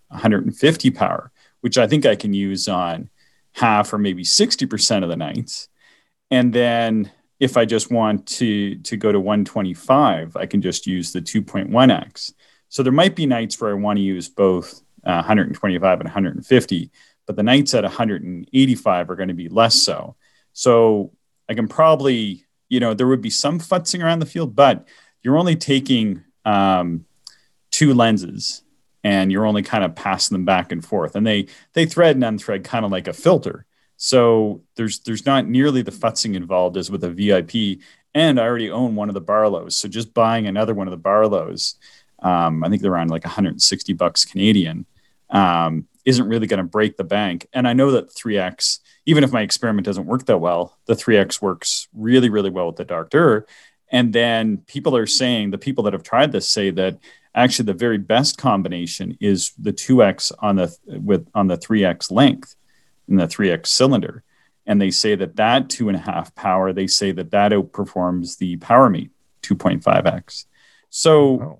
150 0.09 0.91
power, 0.91 1.31
which 1.61 1.77
I 1.77 1.87
think 1.87 2.05
I 2.05 2.15
can 2.15 2.33
use 2.33 2.67
on 2.67 3.09
half 3.53 3.91
or 3.91 3.97
maybe 3.97 4.23
60% 4.23 5.03
of 5.03 5.09
the 5.09 5.15
nights. 5.15 5.67
And 6.31 6.53
then 6.53 7.11
if 7.39 7.57
I 7.57 7.65
just 7.65 7.91
want 7.91 8.25
to, 8.27 8.75
to 8.77 8.97
go 8.97 9.11
to 9.11 9.19
125, 9.19 10.35
I 10.37 10.45
can 10.45 10.61
just 10.61 10.87
use 10.87 11.11
the 11.11 11.21
2.1x. 11.21 12.33
So 12.69 12.83
there 12.83 12.93
might 12.93 13.15
be 13.15 13.25
nights 13.25 13.59
where 13.59 13.71
I 13.71 13.73
want 13.73 13.97
to 13.97 14.03
use 14.03 14.29
both 14.29 14.81
uh, 15.03 15.23
125 15.23 15.99
and 15.99 16.07
150, 16.07 16.91
but 17.25 17.35
the 17.35 17.43
nights 17.43 17.73
at 17.73 17.83
185 17.83 19.09
are 19.09 19.15
going 19.15 19.27
to 19.27 19.33
be 19.33 19.49
less 19.49 19.75
so. 19.75 20.15
So 20.53 21.11
I 21.49 21.53
can 21.53 21.67
probably, 21.67 22.45
you 22.69 22.79
know, 22.79 22.93
there 22.93 23.07
would 23.07 23.21
be 23.21 23.29
some 23.29 23.59
futzing 23.59 24.03
around 24.03 24.19
the 24.19 24.25
field, 24.25 24.55
but 24.55 24.87
you're 25.21 25.37
only 25.37 25.55
taking 25.55 26.23
um, 26.45 27.05
two 27.71 27.93
lenses 27.93 28.63
and 29.03 29.31
you're 29.31 29.45
only 29.45 29.61
kind 29.61 29.83
of 29.83 29.95
passing 29.95 30.35
them 30.35 30.45
back 30.45 30.71
and 30.71 30.83
forth. 30.83 31.15
And 31.15 31.25
they 31.25 31.47
they 31.73 31.85
thread 31.85 32.15
and 32.15 32.23
unthread 32.23 32.63
kind 32.63 32.85
of 32.85 32.91
like 32.91 33.07
a 33.07 33.13
filter. 33.13 33.65
So 33.97 34.61
there's 34.75 34.99
there's 34.99 35.25
not 35.25 35.47
nearly 35.47 35.81
the 35.81 35.91
futzing 35.91 36.35
involved 36.35 36.77
as 36.77 36.91
with 36.91 37.03
a 37.03 37.09
vip 37.09 37.51
and 38.13 38.39
i 38.39 38.43
already 38.43 38.71
own 38.71 38.95
one 38.95 39.09
of 39.09 39.15
the 39.15 39.21
barlows. 39.21 39.77
So 39.77 39.87
just 39.87 40.13
buying 40.13 40.47
another 40.47 40.73
one 40.73 40.87
of 40.87 40.91
the 40.91 40.97
barlows 40.97 41.75
um, 42.19 42.63
i 42.63 42.69
think 42.69 42.81
they're 42.81 42.91
around 42.91 43.11
like 43.11 43.23
160 43.23 43.93
bucks 43.93 44.25
canadian 44.25 44.85
um, 45.29 45.87
isn't 46.05 46.27
really 46.27 46.47
going 46.47 46.57
to 46.57 46.63
break 46.63 46.97
the 46.97 47.03
bank. 47.03 47.47
And 47.53 47.67
i 47.67 47.73
know 47.73 47.91
that 47.91 48.13
3x 48.13 48.79
even 49.07 49.23
if 49.23 49.31
my 49.31 49.41
experiment 49.41 49.85
doesn't 49.85 50.05
work 50.05 50.25
that 50.25 50.37
well 50.37 50.77
the 50.85 50.93
3x 50.93 51.41
works 51.41 51.87
really 51.93 52.29
really 52.29 52.51
well 52.51 52.67
with 52.67 52.75
the 52.75 52.85
Docter 52.85 53.47
and 53.89 54.13
then 54.13 54.57
people 54.67 54.95
are 54.95 55.07
saying 55.07 55.49
the 55.49 55.57
people 55.57 55.83
that 55.85 55.93
have 55.93 56.03
tried 56.03 56.31
this 56.31 56.47
say 56.49 56.69
that 56.71 56.99
actually 57.33 57.65
the 57.65 57.73
very 57.73 57.97
best 57.97 58.37
combination 58.37 59.17
is 59.19 59.53
the 59.57 59.73
2x 59.73 60.31
on 60.39 60.57
the 60.57 60.75
with 60.87 61.27
on 61.33 61.47
the 61.47 61.57
3x 61.57 62.11
length 62.11 62.55
in 63.07 63.15
the 63.15 63.27
3x 63.27 63.67
cylinder. 63.67 64.23
And 64.65 64.81
they 64.81 64.91
say 64.91 65.15
that 65.15 65.37
that 65.37 65.69
two 65.69 65.87
and 65.87 65.95
a 65.95 66.01
half 66.01 66.35
power 66.35 66.73
they 66.73 66.87
say 66.87 67.11
that 67.13 67.31
that 67.31 67.53
outperforms 67.53 68.37
the 68.37 68.57
PowerMate 68.57 69.11
2.5x 69.43 70.45
so 70.89 71.59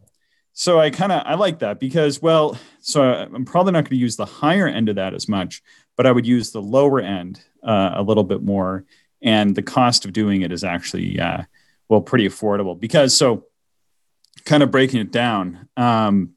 so 0.53 0.79
i 0.79 0.89
kind 0.89 1.11
of 1.11 1.21
i 1.25 1.35
like 1.35 1.59
that 1.59 1.79
because 1.79 2.21
well 2.21 2.57
so 2.79 3.03
i'm 3.03 3.45
probably 3.45 3.71
not 3.71 3.83
going 3.83 3.91
to 3.91 3.95
use 3.97 4.15
the 4.15 4.25
higher 4.25 4.67
end 4.67 4.89
of 4.89 4.95
that 4.95 5.13
as 5.13 5.29
much 5.29 5.61
but 5.97 6.05
i 6.05 6.11
would 6.11 6.25
use 6.25 6.51
the 6.51 6.61
lower 6.61 7.01
end 7.01 7.41
uh, 7.63 7.91
a 7.95 8.03
little 8.03 8.23
bit 8.23 8.41
more 8.41 8.85
and 9.21 9.55
the 9.55 9.63
cost 9.63 10.05
of 10.05 10.13
doing 10.13 10.41
it 10.41 10.51
is 10.51 10.63
actually 10.63 11.19
uh, 11.19 11.41
well 11.89 12.01
pretty 12.01 12.27
affordable 12.27 12.79
because 12.79 13.17
so 13.17 13.47
kind 14.47 14.63
of 14.63 14.71
breaking 14.71 14.99
it 14.99 15.11
down, 15.11 15.67
um, 15.77 16.31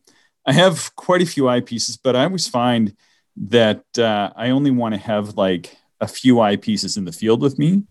I 0.46 0.52
have 0.52 0.94
quite 0.96 1.22
a 1.22 1.26
few 1.26 1.44
eyepieces, 1.44 1.98
but 2.02 2.16
I 2.16 2.24
always 2.24 2.48
find 2.48 2.94
that 3.36 3.84
uh, 3.96 4.30
I 4.34 4.50
only 4.50 4.70
want 4.70 4.94
to 4.94 5.00
have 5.00 5.36
like 5.36 5.76
a 6.00 6.08
few 6.08 6.36
eyepieces 6.36 6.96
in 6.96 7.04
the 7.04 7.12
field 7.12 7.40
with 7.40 7.58
me. 7.58 7.84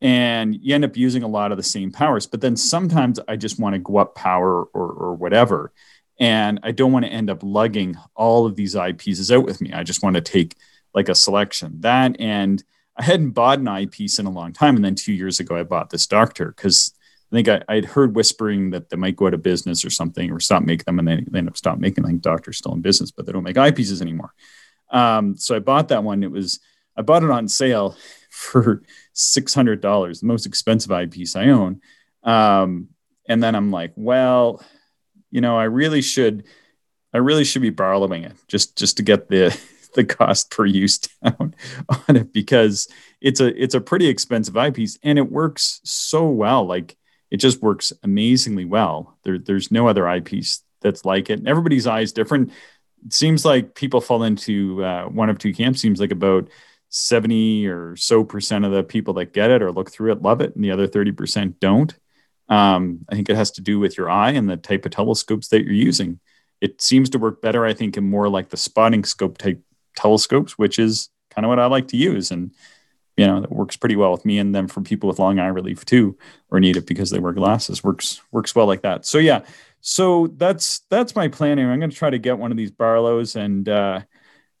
And 0.00 0.54
you 0.60 0.74
end 0.74 0.84
up 0.84 0.96
using 0.96 1.22
a 1.22 1.28
lot 1.28 1.50
of 1.50 1.56
the 1.56 1.62
same 1.62 1.90
powers. 1.90 2.26
But 2.26 2.40
then 2.40 2.56
sometimes 2.56 3.20
I 3.28 3.36
just 3.36 3.58
want 3.58 3.74
to 3.74 3.78
go 3.78 3.98
up 3.98 4.14
power 4.14 4.64
or, 4.64 4.90
or 4.90 5.14
whatever. 5.14 5.72
And 6.18 6.60
I 6.62 6.72
don't 6.72 6.92
want 6.92 7.04
to 7.04 7.10
end 7.10 7.30
up 7.30 7.40
lugging 7.42 7.96
all 8.14 8.44
of 8.44 8.56
these 8.56 8.74
eyepieces 8.74 9.34
out 9.34 9.44
with 9.44 9.60
me. 9.60 9.72
I 9.72 9.82
just 9.82 10.02
want 10.02 10.16
to 10.16 10.20
take 10.20 10.56
like 10.94 11.08
a 11.08 11.14
selection. 11.14 11.80
That 11.80 12.16
and 12.20 12.62
I 12.96 13.02
hadn't 13.02 13.30
bought 13.30 13.58
an 13.58 13.68
eyepiece 13.68 14.18
in 14.18 14.26
a 14.26 14.30
long 14.30 14.52
time. 14.52 14.76
And 14.76 14.84
then 14.84 14.94
two 14.94 15.12
years 15.12 15.40
ago, 15.40 15.56
I 15.56 15.64
bought 15.64 15.90
this 15.90 16.06
Docter 16.06 16.48
because 16.48 16.92
I 17.32 17.36
think 17.36 17.48
I, 17.48 17.74
would 17.74 17.84
heard 17.86 18.14
whispering 18.14 18.70
that 18.70 18.90
they 18.90 18.96
might 18.96 19.16
go 19.16 19.26
out 19.26 19.34
of 19.34 19.42
business 19.42 19.84
or 19.84 19.90
something 19.90 20.30
or 20.30 20.38
stop 20.38 20.62
making 20.62 20.84
them 20.86 21.00
and 21.00 21.08
they, 21.08 21.24
they 21.28 21.38
end 21.38 21.48
up 21.48 21.56
stop 21.56 21.78
making. 21.78 22.04
I 22.04 22.08
think 22.08 22.22
Docter's 22.22 22.58
still 22.58 22.74
in 22.74 22.80
business, 22.80 23.10
but 23.10 23.26
they 23.26 23.32
don't 23.32 23.42
make 23.42 23.56
eyepieces 23.56 24.00
anymore. 24.00 24.32
Um, 24.90 25.36
so 25.36 25.56
I 25.56 25.58
bought 25.58 25.88
that 25.88 26.04
one. 26.04 26.22
It 26.22 26.30
was 26.30 26.60
I 26.96 27.02
bought 27.02 27.24
it 27.24 27.30
on 27.30 27.48
sale 27.48 27.96
for 28.30 28.82
six 29.12 29.54
hundred 29.54 29.80
dollars, 29.80 30.20
the 30.20 30.26
most 30.26 30.46
expensive 30.46 30.92
eyepiece 30.92 31.34
I 31.34 31.48
own. 31.48 31.80
Um, 32.22 32.88
and 33.28 33.42
then 33.42 33.54
I'm 33.54 33.70
like, 33.70 33.92
well, 33.96 34.62
you 35.30 35.40
know, 35.40 35.56
I 35.56 35.64
really 35.64 36.02
should, 36.02 36.44
I 37.12 37.18
really 37.18 37.44
should 37.44 37.62
be 37.62 37.70
borrowing 37.70 38.24
it 38.24 38.34
just 38.46 38.76
just 38.76 38.98
to 38.98 39.02
get 39.02 39.28
the 39.28 39.58
the 39.94 40.04
cost 40.04 40.50
per 40.50 40.66
use 40.66 40.98
down 40.98 41.54
on 42.08 42.16
it 42.16 42.32
because 42.32 42.88
it's 43.20 43.40
a 43.40 43.62
it's 43.62 43.74
a 43.74 43.80
pretty 43.80 44.06
expensive 44.06 44.56
eyepiece 44.56 44.98
and 45.02 45.18
it 45.18 45.30
works 45.30 45.80
so 45.84 46.28
well. 46.28 46.66
Like 46.66 46.96
it 47.30 47.38
just 47.38 47.62
works 47.62 47.92
amazingly 48.02 48.64
well. 48.64 49.18
There, 49.24 49.38
there's 49.38 49.70
no 49.70 49.88
other 49.88 50.06
eyepiece 50.06 50.62
that's 50.80 51.04
like 51.04 51.30
it. 51.30 51.40
And 51.40 51.48
Everybody's 51.48 51.86
eye 51.86 52.02
is 52.02 52.12
different. 52.12 52.52
It 53.04 53.12
seems 53.12 53.44
like 53.44 53.74
people 53.74 54.00
fall 54.00 54.22
into 54.22 54.84
uh, 54.84 55.04
one 55.06 55.30
of 55.30 55.38
two 55.38 55.52
camps. 55.52 55.80
Seems 55.80 56.00
like 56.00 56.12
about 56.12 56.48
70 56.90 57.66
or 57.66 57.96
so 57.96 58.22
percent 58.22 58.64
of 58.64 58.72
the 58.72 58.84
people 58.84 59.14
that 59.14 59.32
get 59.32 59.50
it 59.50 59.62
or 59.62 59.72
look 59.72 59.90
through 59.90 60.12
it 60.12 60.22
love 60.22 60.40
it, 60.40 60.54
and 60.54 60.62
the 60.62 60.70
other 60.70 60.86
30% 60.86 61.58
don't. 61.58 61.92
Um, 62.48 63.00
I 63.08 63.14
think 63.14 63.28
it 63.28 63.36
has 63.36 63.50
to 63.52 63.62
do 63.62 63.78
with 63.78 63.96
your 63.96 64.10
eye 64.10 64.30
and 64.30 64.48
the 64.48 64.56
type 64.56 64.84
of 64.84 64.92
telescopes 64.92 65.48
that 65.48 65.64
you're 65.64 65.72
using. 65.72 66.20
It 66.60 66.80
seems 66.80 67.10
to 67.10 67.18
work 67.18 67.42
better, 67.42 67.64
I 67.64 67.74
think, 67.74 67.96
in 67.96 68.08
more 68.08 68.28
like 68.28 68.50
the 68.50 68.56
spotting 68.56 69.04
scope 69.04 69.38
type 69.38 69.60
telescopes, 69.94 70.58
which 70.58 70.78
is 70.78 71.10
kind 71.30 71.44
of 71.44 71.48
what 71.48 71.58
I 71.58 71.66
like 71.66 71.88
to 71.88 71.96
use. 71.96 72.30
And 72.30 72.52
you 73.16 73.26
know 73.26 73.40
that 73.40 73.52
works 73.52 73.76
pretty 73.76 73.94
well 73.94 74.10
with 74.10 74.24
me 74.24 74.38
and 74.38 74.52
them 74.52 74.66
for 74.66 74.80
people 74.80 75.08
with 75.08 75.20
long 75.20 75.38
eye 75.38 75.46
relief 75.46 75.84
too 75.84 76.18
or 76.50 76.58
need 76.58 76.76
it 76.76 76.86
because 76.86 77.10
they 77.10 77.20
wear 77.20 77.32
glasses. 77.32 77.84
Works 77.84 78.20
works 78.32 78.54
well 78.54 78.66
like 78.66 78.82
that. 78.82 79.06
So 79.06 79.18
yeah. 79.18 79.42
So 79.80 80.28
that's 80.28 80.80
that's 80.88 81.14
my 81.14 81.28
planning 81.28 81.68
i'm 81.68 81.78
going 81.78 81.90
to 81.90 81.96
try 81.96 82.08
to 82.08 82.18
get 82.18 82.38
one 82.38 82.50
of 82.50 82.56
these 82.56 82.70
barlows 82.70 83.36
and 83.36 83.68
uh 83.68 84.00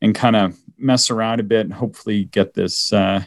and 0.02 0.14
kind 0.14 0.36
of 0.36 0.54
mess 0.76 1.10
around 1.10 1.40
a 1.40 1.42
bit 1.42 1.64
and 1.64 1.72
hopefully 1.72 2.24
get 2.24 2.52
this 2.52 2.92
uh 2.92 3.24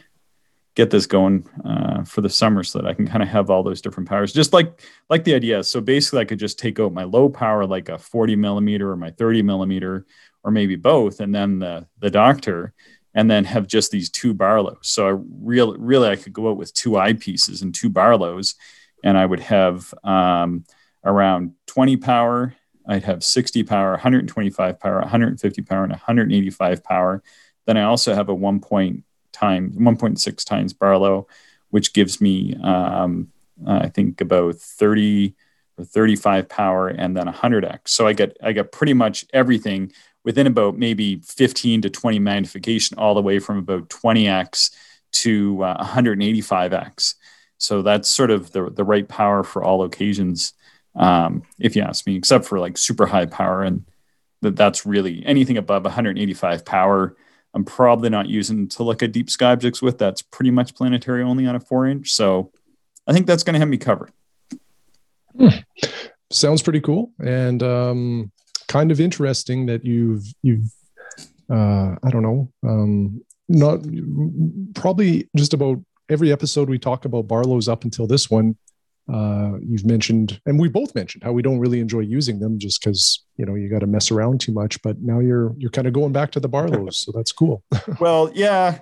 get 0.78 0.90
this 0.90 1.06
going 1.06 1.44
uh, 1.64 2.04
for 2.04 2.20
the 2.20 2.30
summer 2.30 2.62
so 2.62 2.78
that 2.78 2.86
I 2.86 2.94
can 2.94 3.04
kind 3.04 3.20
of 3.20 3.28
have 3.28 3.50
all 3.50 3.64
those 3.64 3.80
different 3.80 4.08
powers, 4.08 4.32
just 4.32 4.52
like 4.52 4.80
like 5.10 5.24
the 5.24 5.34
idea. 5.34 5.64
So 5.64 5.80
basically, 5.80 6.20
I 6.20 6.24
could 6.24 6.38
just 6.38 6.56
take 6.56 6.78
out 6.78 6.92
my 6.92 7.02
low 7.02 7.28
power, 7.28 7.66
like 7.66 7.88
a 7.88 7.98
40 7.98 8.36
millimeter 8.36 8.88
or 8.88 8.96
my 8.96 9.10
30 9.10 9.42
millimeter, 9.42 10.06
or 10.48 10.50
maybe 10.50 10.76
both, 10.76 11.20
and 11.20 11.34
then 11.34 11.58
the 11.58 11.86
the 11.98 12.10
Docter 12.10 12.72
and 13.14 13.30
then 13.30 13.44
have 13.44 13.66
just 13.66 13.90
these 13.90 14.10
two 14.10 14.32
Barlows. 14.32 14.86
So 14.86 15.08
I 15.08 15.18
really, 15.40 15.76
really, 15.78 16.08
I 16.08 16.16
could 16.16 16.32
go 16.32 16.50
out 16.50 16.56
with 16.56 16.72
two 16.72 16.90
eyepieces 16.90 17.62
and 17.62 17.74
two 17.74 17.90
Barlows, 17.90 18.54
and 19.02 19.18
I 19.18 19.26
would 19.26 19.40
have 19.40 19.92
um, 20.04 20.64
around 21.04 21.52
20 21.66 21.96
power. 21.96 22.54
I'd 22.86 23.04
have 23.04 23.24
60 23.24 23.64
power, 23.64 23.90
125 23.92 24.80
power, 24.80 25.00
150 25.00 25.62
power, 25.62 25.82
and 25.82 25.92
185 25.92 26.84
power. 26.84 27.22
Then 27.66 27.76
I 27.76 27.82
also 27.82 28.14
have 28.14 28.28
a 28.28 28.34
1 28.34 28.60
point 28.60 29.04
times 29.32 29.76
1.6 29.76 30.44
times 30.44 30.72
Barlow, 30.72 31.26
which 31.70 31.92
gives 31.92 32.20
me 32.20 32.56
um, 32.62 33.32
I 33.66 33.88
think 33.88 34.20
about 34.20 34.56
30 34.56 35.34
or 35.78 35.84
35 35.84 36.48
power 36.48 36.88
and 36.88 37.16
then 37.16 37.26
100x. 37.26 37.88
So 37.88 38.06
I 38.06 38.12
get 38.12 38.36
I 38.42 38.52
get 38.52 38.72
pretty 38.72 38.94
much 38.94 39.24
everything 39.32 39.92
within 40.24 40.46
about 40.46 40.76
maybe 40.76 41.20
15 41.24 41.82
to 41.82 41.90
20 41.90 42.18
magnification, 42.18 42.98
all 42.98 43.14
the 43.14 43.22
way 43.22 43.38
from 43.38 43.58
about 43.58 43.88
20x 43.88 44.70
to 45.10 45.62
uh, 45.62 45.84
185x. 45.84 47.14
So 47.58 47.82
that's 47.82 48.08
sort 48.08 48.30
of 48.30 48.52
the, 48.52 48.70
the 48.70 48.84
right 48.84 49.08
power 49.08 49.42
for 49.42 49.62
all 49.62 49.82
occasions, 49.82 50.52
um, 50.94 51.42
if 51.58 51.74
you 51.74 51.82
ask 51.82 52.06
me, 52.06 52.16
except 52.16 52.44
for 52.44 52.58
like 52.58 52.78
super 52.78 53.06
high 53.06 53.26
power. 53.26 53.62
And 53.62 53.84
that 54.42 54.56
that's 54.56 54.86
really 54.86 55.24
anything 55.26 55.56
above 55.56 55.84
185 55.84 56.64
power. 56.64 57.16
I'm 57.54 57.64
probably 57.64 58.10
not 58.10 58.28
using 58.28 58.68
to 58.68 58.82
look 58.82 59.02
at 59.02 59.12
deep 59.12 59.30
sky 59.30 59.52
objects 59.52 59.82
with. 59.82 59.98
That's 59.98 60.22
pretty 60.22 60.50
much 60.50 60.74
planetary 60.74 61.22
only 61.22 61.46
on 61.46 61.56
a 61.56 61.60
four 61.60 61.86
inch. 61.86 62.12
So 62.12 62.52
I 63.06 63.12
think 63.12 63.26
that's 63.26 63.42
going 63.42 63.54
to 63.54 63.60
have 63.60 63.68
me 63.68 63.78
covered. 63.78 64.12
Hmm. 65.36 65.48
Sounds 66.30 66.62
pretty 66.62 66.80
cool. 66.80 67.10
And 67.18 67.62
um, 67.62 68.32
kind 68.68 68.92
of 68.92 69.00
interesting 69.00 69.66
that 69.66 69.84
you've 69.84 70.24
you've 70.42 70.70
uh, 71.50 71.96
I 72.02 72.10
don't 72.10 72.22
know 72.22 72.52
um, 72.62 73.22
not 73.48 73.80
probably 74.74 75.28
just 75.36 75.54
about 75.54 75.78
every 76.08 76.32
episode 76.32 76.68
we 76.68 76.78
talk 76.78 77.04
about 77.04 77.28
Barlows 77.28 77.68
up 77.68 77.84
until 77.84 78.06
this 78.06 78.30
one. 78.30 78.56
Uh, 79.12 79.56
you've 79.62 79.86
mentioned, 79.86 80.38
and 80.44 80.60
we 80.60 80.68
both 80.68 80.94
mentioned 80.94 81.24
how 81.24 81.32
we 81.32 81.40
don't 81.40 81.58
really 81.58 81.80
enjoy 81.80 82.00
using 82.00 82.40
them 82.40 82.58
just 82.58 82.82
because 82.82 83.24
you 83.38 83.46
know 83.46 83.54
you 83.54 83.70
got 83.70 83.78
to 83.78 83.86
mess 83.86 84.10
around 84.10 84.38
too 84.38 84.52
much. 84.52 84.80
But 84.82 85.00
now 85.00 85.18
you're 85.18 85.54
you're 85.56 85.70
kind 85.70 85.86
of 85.86 85.94
going 85.94 86.12
back 86.12 86.30
to 86.32 86.40
the 86.40 86.48
Barlows, 86.48 86.96
so 86.96 87.12
that's 87.12 87.32
cool. 87.32 87.64
well, 88.00 88.30
yeah, 88.34 88.80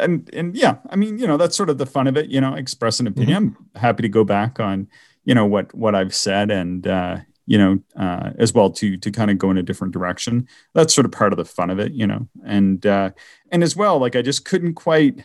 and 0.00 0.28
and 0.32 0.56
yeah, 0.56 0.78
I 0.90 0.96
mean, 0.96 1.18
you 1.18 1.26
know, 1.28 1.36
that's 1.36 1.56
sort 1.56 1.70
of 1.70 1.78
the 1.78 1.86
fun 1.86 2.08
of 2.08 2.16
it. 2.16 2.30
You 2.30 2.40
know, 2.40 2.54
express 2.54 2.98
an 2.98 3.06
opinion. 3.06 3.50
Mm-hmm. 3.50 3.62
I'm 3.76 3.80
happy 3.80 4.02
to 4.02 4.08
go 4.08 4.24
back 4.24 4.58
on 4.58 4.88
you 5.24 5.34
know 5.34 5.46
what 5.46 5.72
what 5.72 5.94
I've 5.94 6.14
said, 6.14 6.50
and 6.50 6.84
uh, 6.84 7.18
you 7.50 7.58
know, 7.58 7.80
uh, 7.96 8.30
as 8.38 8.54
well 8.54 8.70
to 8.70 8.96
to 8.96 9.10
kind 9.10 9.28
of 9.28 9.36
go 9.36 9.50
in 9.50 9.58
a 9.58 9.62
different 9.64 9.92
direction. 9.92 10.46
That's 10.72 10.94
sort 10.94 11.04
of 11.04 11.10
part 11.10 11.32
of 11.32 11.36
the 11.36 11.44
fun 11.44 11.68
of 11.68 11.80
it, 11.80 11.92
you 11.92 12.06
know, 12.06 12.28
and 12.46 12.86
uh, 12.86 13.10
and 13.50 13.64
as 13.64 13.74
well, 13.74 13.98
like 13.98 14.14
I 14.14 14.22
just 14.22 14.44
couldn't 14.44 14.74
quite, 14.74 15.24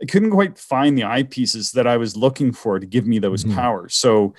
I 0.00 0.04
couldn't 0.04 0.30
quite 0.30 0.56
find 0.56 0.96
the 0.96 1.02
eyepieces 1.02 1.72
that 1.72 1.88
I 1.88 1.96
was 1.96 2.16
looking 2.16 2.52
for 2.52 2.78
to 2.78 2.86
give 2.86 3.08
me 3.08 3.18
those 3.18 3.42
mm-hmm. 3.42 3.56
powers. 3.56 3.96
So, 3.96 4.34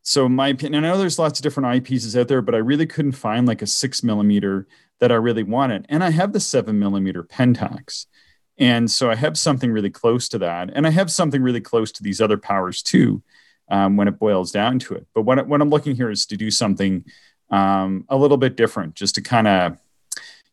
so 0.00 0.30
my 0.30 0.48
opinion, 0.48 0.82
I 0.82 0.88
know 0.88 0.96
there's 0.96 1.18
lots 1.18 1.38
of 1.38 1.42
different 1.42 1.66
eyepieces 1.66 2.18
out 2.18 2.28
there, 2.28 2.40
but 2.40 2.54
I 2.54 2.58
really 2.58 2.86
couldn't 2.86 3.12
find 3.12 3.46
like 3.46 3.60
a 3.60 3.66
six 3.66 4.02
millimeter 4.02 4.66
that 4.98 5.12
I 5.12 5.16
really 5.16 5.42
wanted, 5.42 5.84
and 5.90 6.02
I 6.02 6.08
have 6.08 6.32
the 6.32 6.40
seven 6.40 6.78
millimeter 6.78 7.22
Pentax. 7.22 8.06
And 8.56 8.90
so 8.90 9.10
I 9.10 9.14
have 9.16 9.36
something 9.36 9.72
really 9.72 9.90
close 9.90 10.26
to 10.30 10.38
that. 10.38 10.70
And 10.74 10.86
I 10.86 10.90
have 10.90 11.10
something 11.10 11.42
really 11.42 11.60
close 11.60 11.90
to 11.92 12.02
these 12.02 12.20
other 12.20 12.38
powers 12.38 12.82
too 12.82 13.22
um, 13.72 13.96
when 13.96 14.06
it 14.06 14.18
boils 14.18 14.52
down 14.52 14.78
to 14.78 14.94
it. 14.94 15.06
But 15.14 15.22
what, 15.22 15.48
what 15.48 15.62
I'm 15.62 15.70
looking 15.70 15.96
here 15.96 16.10
is 16.10 16.26
to 16.26 16.36
do 16.36 16.50
something 16.50 17.04
um, 17.50 18.04
a 18.08 18.16
little 18.16 18.36
bit 18.36 18.54
different, 18.54 18.94
just 18.94 19.14
to 19.16 19.22
kind 19.22 19.48
of, 19.48 19.78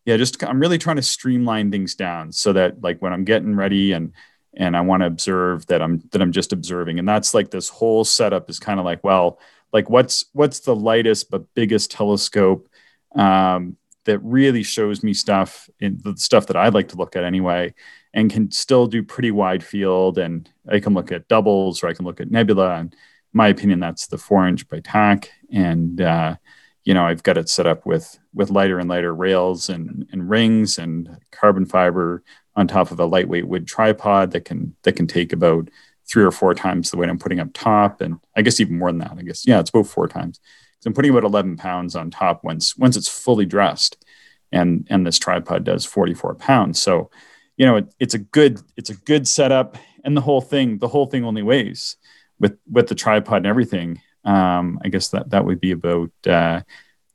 yeah, 0.06 0.18
just 0.18 0.42
I'm 0.44 0.60
really 0.60 0.78
trying 0.78 0.96
to 0.96 1.02
streamline 1.04 1.70
things 1.70 1.94
down 1.96 2.32
so 2.32 2.54
that 2.54 2.82
like 2.82 3.02
when 3.02 3.14
I'm 3.14 3.26
getting 3.26 3.56
ready 3.56 3.92
and 3.92 4.14
and 4.56 4.76
I 4.76 4.82
want 4.82 5.02
to 5.02 5.08
observe 5.08 5.68
that 5.68 5.82
I'm 5.82 6.02
that 6.12 6.22
I'm 6.22 6.32
just 6.32 6.54
observing, 6.54 6.98
and 6.98 7.08
that's 7.08 7.34
like 7.34 7.52
this 7.52 7.70
whole 7.70 8.04
setup 8.04 8.50
is 8.50 8.58
kind 8.58 8.80
of 8.80 8.86
like, 8.86 9.04
well, 9.04 9.40
like 9.72 9.90
what's 9.90 10.26
what's 10.34 10.62
the 10.62 10.76
lightest 10.76 11.30
but 11.30 11.54
biggest 11.54 11.92
telescope 11.92 12.68
um, 13.16 13.78
that 14.06 14.20
really 14.20 14.64
shows 14.64 15.04
me 15.04 15.14
stuff 15.14 15.70
in 15.80 16.00
the 16.04 16.16
stuff 16.18 16.48
that 16.48 16.56
I'd 16.56 16.74
like 16.74 16.88
to 16.90 16.96
look 16.96 17.16
at 17.16 17.24
anyway, 17.24 17.74
and 18.14 18.32
can 18.32 18.50
still 18.50 18.88
do 18.88 19.04
pretty 19.04 19.32
wide 19.32 19.64
field. 19.64 20.18
And 20.18 20.50
I 20.68 20.80
can 20.80 20.94
look 20.94 21.12
at 21.12 21.28
doubles 21.28 21.84
or 21.84 21.88
I 21.88 21.94
can 21.94 22.06
look 22.06 22.20
at 22.20 22.32
nebula. 22.32 22.76
And 22.76 22.96
my 23.34 23.48
opinion, 23.48 23.80
that's 23.80 24.08
the 24.08 24.18
four 24.18 24.48
inch 24.48 24.68
by 24.68 24.80
TAC. 24.80 25.32
And, 25.52 26.02
uh, 26.02 26.36
you 26.84 26.94
know, 26.94 27.06
I've 27.06 27.24
got 27.24 27.38
it 27.38 27.50
set 27.50 27.68
up 27.68 27.86
with 27.86 28.18
with 28.34 28.50
lighter 28.50 28.80
and 28.80 28.90
lighter 28.90 29.14
rails 29.14 29.70
and, 29.70 30.08
and 30.12 30.30
rings 30.30 30.78
and 30.78 31.18
carbon 31.32 31.66
fiber 31.66 32.24
on 32.56 32.68
top 32.68 32.92
of 32.92 33.00
a 33.00 33.06
lightweight 33.06 33.48
wood 33.48 33.68
tripod 33.68 34.32
that 34.32 34.46
can 34.46 34.76
that 34.84 34.94
can 34.94 35.08
take 35.08 35.32
about 35.32 35.70
three 36.08 36.24
or 36.24 36.32
four 36.32 36.56
times 36.56 36.90
the 36.90 36.98
weight 36.98 37.10
I'm 37.10 37.20
putting 37.20 37.40
up 37.40 37.50
top, 37.54 38.02
and 38.02 38.20
I 38.36 38.42
guess 38.42 38.60
even 38.60 38.80
more 38.80 38.92
than 38.92 39.00
that. 39.00 39.12
I 39.18 39.22
guess 39.22 39.46
yeah, 39.46 39.60
it's 39.60 39.70
about 39.70 39.88
four 39.88 40.08
times. 40.08 40.40
So 40.80 40.88
I'm 40.88 40.94
putting 40.94 41.12
about 41.12 41.26
11 41.26 41.58
pounds 41.58 41.96
on 41.96 42.10
top 42.10 42.44
once 42.44 42.76
once 42.78 42.98
it's 42.98 43.08
fully 43.08 43.46
dressed, 43.46 44.04
and 44.52 44.88
and 44.90 45.06
this 45.06 45.20
tripod 45.20 45.64
does 45.64 45.86
44 45.86 46.36
pounds. 46.36 46.82
So 46.82 47.12
you 47.58 47.66
know, 47.66 47.76
it, 47.78 47.94
it's 48.00 48.14
a 48.14 48.20
good 48.20 48.60
it's 48.78 48.90
a 48.90 48.96
good 48.96 49.28
setup, 49.28 49.78
and 50.04 50.18
the 50.18 50.22
whole 50.22 50.42
thing 50.42 50.80
the 50.80 50.88
whole 50.88 51.06
thing 51.06 51.24
only 51.24 51.44
weighs 51.44 51.98
with 52.40 52.58
with 52.70 52.88
the 52.88 52.96
tripod 52.96 53.38
and 53.38 53.46
everything. 53.46 54.02
Um, 54.24 54.80
I 54.84 54.90
guess 54.90 55.10
that 55.10 55.30
that 55.30 55.46
would 55.46 55.60
be 55.60 55.72
about 55.72 56.12
uh, 56.28 56.62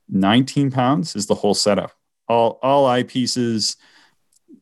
19 0.09 0.71
pounds 0.71 1.17
is 1.17 1.27
the 1.27 1.35
whole 1.35 1.55
setup. 1.55 1.93
All 2.29 2.59
all 2.63 2.87
eyepieces, 2.89 3.77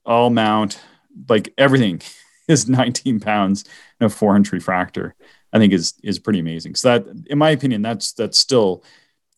all 0.05 0.31
mount, 0.31 0.81
like 1.29 1.53
everything 1.59 2.03
is 2.49 2.69
19 2.69 3.21
pounds 3.21 3.65
and 4.01 4.11
a 4.11 4.15
four 4.15 4.37
inch 4.37 4.53
refractor. 4.53 5.15
I 5.53 5.59
think 5.59 5.73
is 5.73 5.95
is 6.03 6.19
pretty 6.19 6.39
amazing. 6.39 6.75
So 6.75 6.99
that, 6.99 7.27
in 7.27 7.39
my 7.39 7.51
opinion, 7.51 7.83
that's 7.83 8.13
that's 8.13 8.39
still 8.39 8.85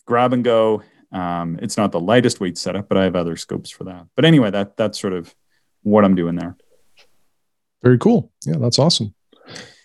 grab 0.07 0.33
and 0.33 0.45
go. 0.45 0.83
Um, 1.13 1.59
it's 1.63 1.77
not 1.77 1.93
the 1.93 2.01
lightest 2.01 2.41
weight 2.41 2.59
setup, 2.59 2.89
but 2.89 2.99
I 2.99 3.05
have 3.05 3.17
other 3.17 3.37
scopes 3.37 3.71
for 3.71 3.85
that. 3.85 4.07
But 4.17 4.25
anyway, 4.25 4.51
that 4.51 4.77
that's 4.77 4.99
sort 4.99 5.13
of 5.13 5.35
what 5.83 6.05
I'm 6.05 6.15
doing 6.15 6.37
there. 6.37 6.57
Very 7.83 7.99
cool. 7.99 8.33
Yeah, 8.47 8.57
that's 8.59 8.79
awesome. 8.79 9.15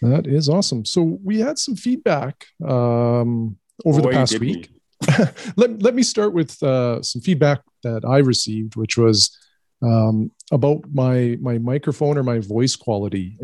That 0.02 0.28
is 0.28 0.48
awesome. 0.50 0.86
So 0.86 1.20
we 1.24 1.40
had 1.40 1.60
some 1.60 1.76
feedback 1.76 2.46
um, 2.66 3.58
over 3.86 4.02
Boy, 4.02 4.12
the 4.12 4.18
past 4.18 4.40
week. 4.40 4.70
let, 5.58 5.82
let 5.82 5.96
me 5.96 6.04
start 6.04 6.34
with 6.34 6.62
uh, 6.64 7.02
some 7.02 7.22
feedback 7.22 7.62
that 7.84 8.06
I 8.06 8.20
received, 8.20 8.76
which 8.76 8.98
was 8.98 9.38
um, 9.82 10.32
about 10.52 10.82
my 10.94 11.38
my 11.42 11.58
microphone 11.58 12.18
or 12.18 12.24
my 12.24 12.40
voice 12.40 12.76
quality, 12.76 13.38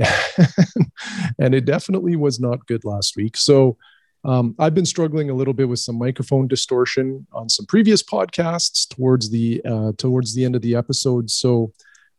and 1.39 1.55
it 1.55 1.65
definitely 1.65 2.15
was 2.17 2.39
not 2.39 2.65
good 2.67 2.83
last 2.83 3.15
week. 3.15 3.37
So 3.37 3.77
um, 4.25 4.55
I've 4.59 4.73
been 4.73 4.85
struggling 4.85 5.29
a 5.29 5.33
little 5.33 5.53
bit 5.53 5.69
with 5.69 5.79
some 5.79 5.97
microphone 5.97 6.47
distortion 6.47 7.25
on 7.31 7.47
some 7.47 7.65
previous 7.67 8.03
podcasts 8.03 8.87
towards 8.87 9.29
the 9.29 9.61
uh, 9.63 9.91
towards 9.97 10.33
the 10.33 10.43
end 10.43 10.55
of 10.55 10.61
the 10.61 10.75
episode. 10.75 11.29
So 11.29 11.71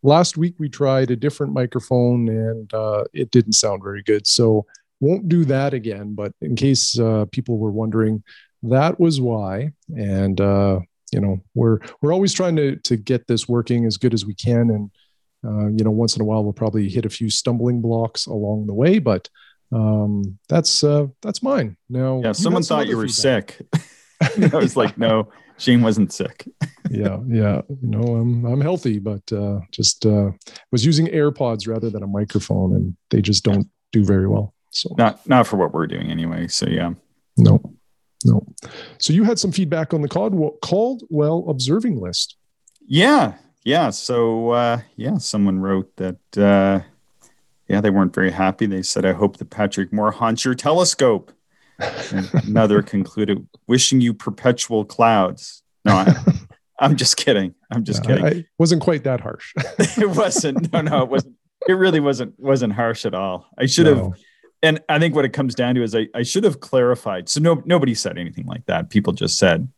last 0.07 0.37
week 0.37 0.55
we 0.59 0.69
tried 0.69 1.11
a 1.11 1.17
different 1.17 1.53
microphone 1.53 2.29
and 2.29 2.73
uh, 2.73 3.05
it 3.13 3.31
didn't 3.31 3.55
sound 3.55 3.83
very 3.83 4.03
good. 4.03 4.27
So 4.27 4.65
won't 5.01 5.29
do 5.29 5.45
that 5.47 5.75
again. 5.75 6.15
But 6.15 6.33
in 6.41 6.57
case 6.57 6.99
uh, 6.99 7.27
people 7.33 7.59
were 7.59 7.73
wondering, 7.73 8.23
that 8.63 8.99
was 8.99 9.21
why. 9.21 9.73
And 9.97 10.41
uh, 10.41 10.81
you 11.13 11.21
know, 11.21 11.41
we're 11.55 11.81
we're 12.01 12.13
always 12.13 12.33
trying 12.33 12.57
to 12.57 12.77
to 12.77 12.97
get 12.97 13.27
this 13.27 13.49
working 13.49 13.85
as 13.85 13.97
good 13.97 14.15
as 14.15 14.25
we 14.25 14.35
can. 14.35 14.71
And 14.71 14.91
uh, 15.45 15.67
you 15.69 15.85
know, 15.85 15.91
once 15.91 16.17
in 16.17 16.23
a 16.23 16.25
while 16.25 16.43
we'll 16.43 16.53
probably 16.53 16.89
hit 16.89 17.05
a 17.05 17.11
few 17.11 17.29
stumbling 17.29 17.81
blocks 17.81 18.27
along 18.27 18.67
the 18.67 18.75
way, 18.75 18.99
but 18.99 19.29
um 19.73 20.39
that's 20.49 20.85
uh 20.85 21.09
that's 21.23 21.43
mine 21.43 21.77
now 21.91 22.21
yeah 22.23 22.31
someone 22.31 22.63
thought 22.63 22.87
you 22.87 22.97
were 22.97 23.09
feedback. 23.09 23.59
sick 24.23 24.53
i 24.55 24.57
was 24.57 24.77
like 24.77 24.97
no 24.97 25.29
Shane 25.59 25.83
wasn't 25.83 26.13
sick. 26.13 26.49
yeah, 26.91 27.19
yeah. 27.27 27.63
You 27.69 27.89
know, 27.89 28.17
I'm 28.17 28.45
I'm 28.45 28.61
healthy, 28.61 28.99
but 28.99 29.33
uh, 29.33 29.61
just 29.71 30.05
uh, 30.07 30.31
was 30.71 30.85
using 30.85 31.07
AirPods 31.07 31.67
rather 31.67 31.91
than 31.91 32.03
a 32.03 32.07
microphone, 32.07 32.75
and 32.75 32.97
they 33.11 33.23
just 33.23 33.45
don't 33.45 33.69
do 33.93 34.05
very 34.05 34.29
well. 34.29 34.55
So 34.71 34.95
not 34.99 35.27
not 35.29 35.47
for 35.47 35.57
what 35.57 35.73
we're 35.73 35.87
doing 35.87 36.11
anyway. 36.11 36.49
So 36.49 36.69
yeah. 36.69 36.93
No, 37.39 37.61
no. 38.25 38.47
So 38.99 39.13
you 39.13 39.25
had 39.25 39.39
some 39.39 39.53
feedback 39.53 39.93
on 39.93 40.03
the 40.03 40.09
Caldwell, 40.09 40.57
Caldwell 40.63 41.45
observing 41.49 42.01
list. 42.01 42.37
Yeah, 42.87 43.35
yeah. 43.65 43.91
So 43.91 44.51
uh, 44.51 44.81
yeah, 44.97 45.19
someone 45.19 45.61
wrote 45.61 45.95
that. 45.97 46.19
Uh, 46.37 46.81
yeah, 47.69 47.81
they 47.81 47.91
weren't 47.91 48.15
very 48.15 48.31
happy. 48.31 48.67
They 48.67 48.83
said, 48.83 49.05
"I 49.05 49.13
hope 49.13 49.39
the 49.39 49.45
Patrick 49.45 49.93
Moore 49.93 50.13
haunts 50.13 50.45
your 50.45 50.55
telescope." 50.55 51.33
Another 51.79 52.83
concluded, 52.83 53.47
wishing 53.67 54.01
you 54.01 54.15
perpetual 54.15 54.85
clouds. 54.85 55.63
No, 55.85 55.93
I, 55.93 56.15
am 56.81 56.97
just 56.97 57.17
kidding. 57.17 57.55
I'm 57.71 57.85
just 57.85 58.05
kidding. 58.05 58.25
I, 58.25 58.45
wasn't 58.59 58.83
quite 58.83 59.05
that 59.05 59.21
harsh. 59.21 59.53
it 59.79 60.11
wasn't. 60.11 60.73
No, 60.73 60.81
no, 60.81 61.03
it 61.03 61.09
wasn't. 61.09 61.37
It 61.69 61.75
really 61.75 62.01
wasn't 62.01 62.39
wasn't 62.39 62.73
harsh 62.73 63.05
at 63.07 63.15
all. 63.15 63.49
I 63.59 63.67
should 63.67 63.87
no. 63.87 63.95
have. 63.95 64.13
And 64.63 64.81
I 64.89 64.99
think 64.99 65.15
what 65.15 65.25
it 65.25 65.33
comes 65.33 65.55
down 65.55 65.75
to 65.75 65.83
is 65.83 65.95
I, 65.95 66.09
I 66.15 66.23
should 66.23 66.45
have 66.45 66.61
clarified. 66.61 67.29
So 67.29 67.41
no 67.41 67.63
nobody 67.65 67.95
said 67.95 68.19
anything 68.19 68.47
like 68.47 68.67
that. 68.67 68.91
People 68.91 69.13
just 69.13 69.39
said, 69.39 69.69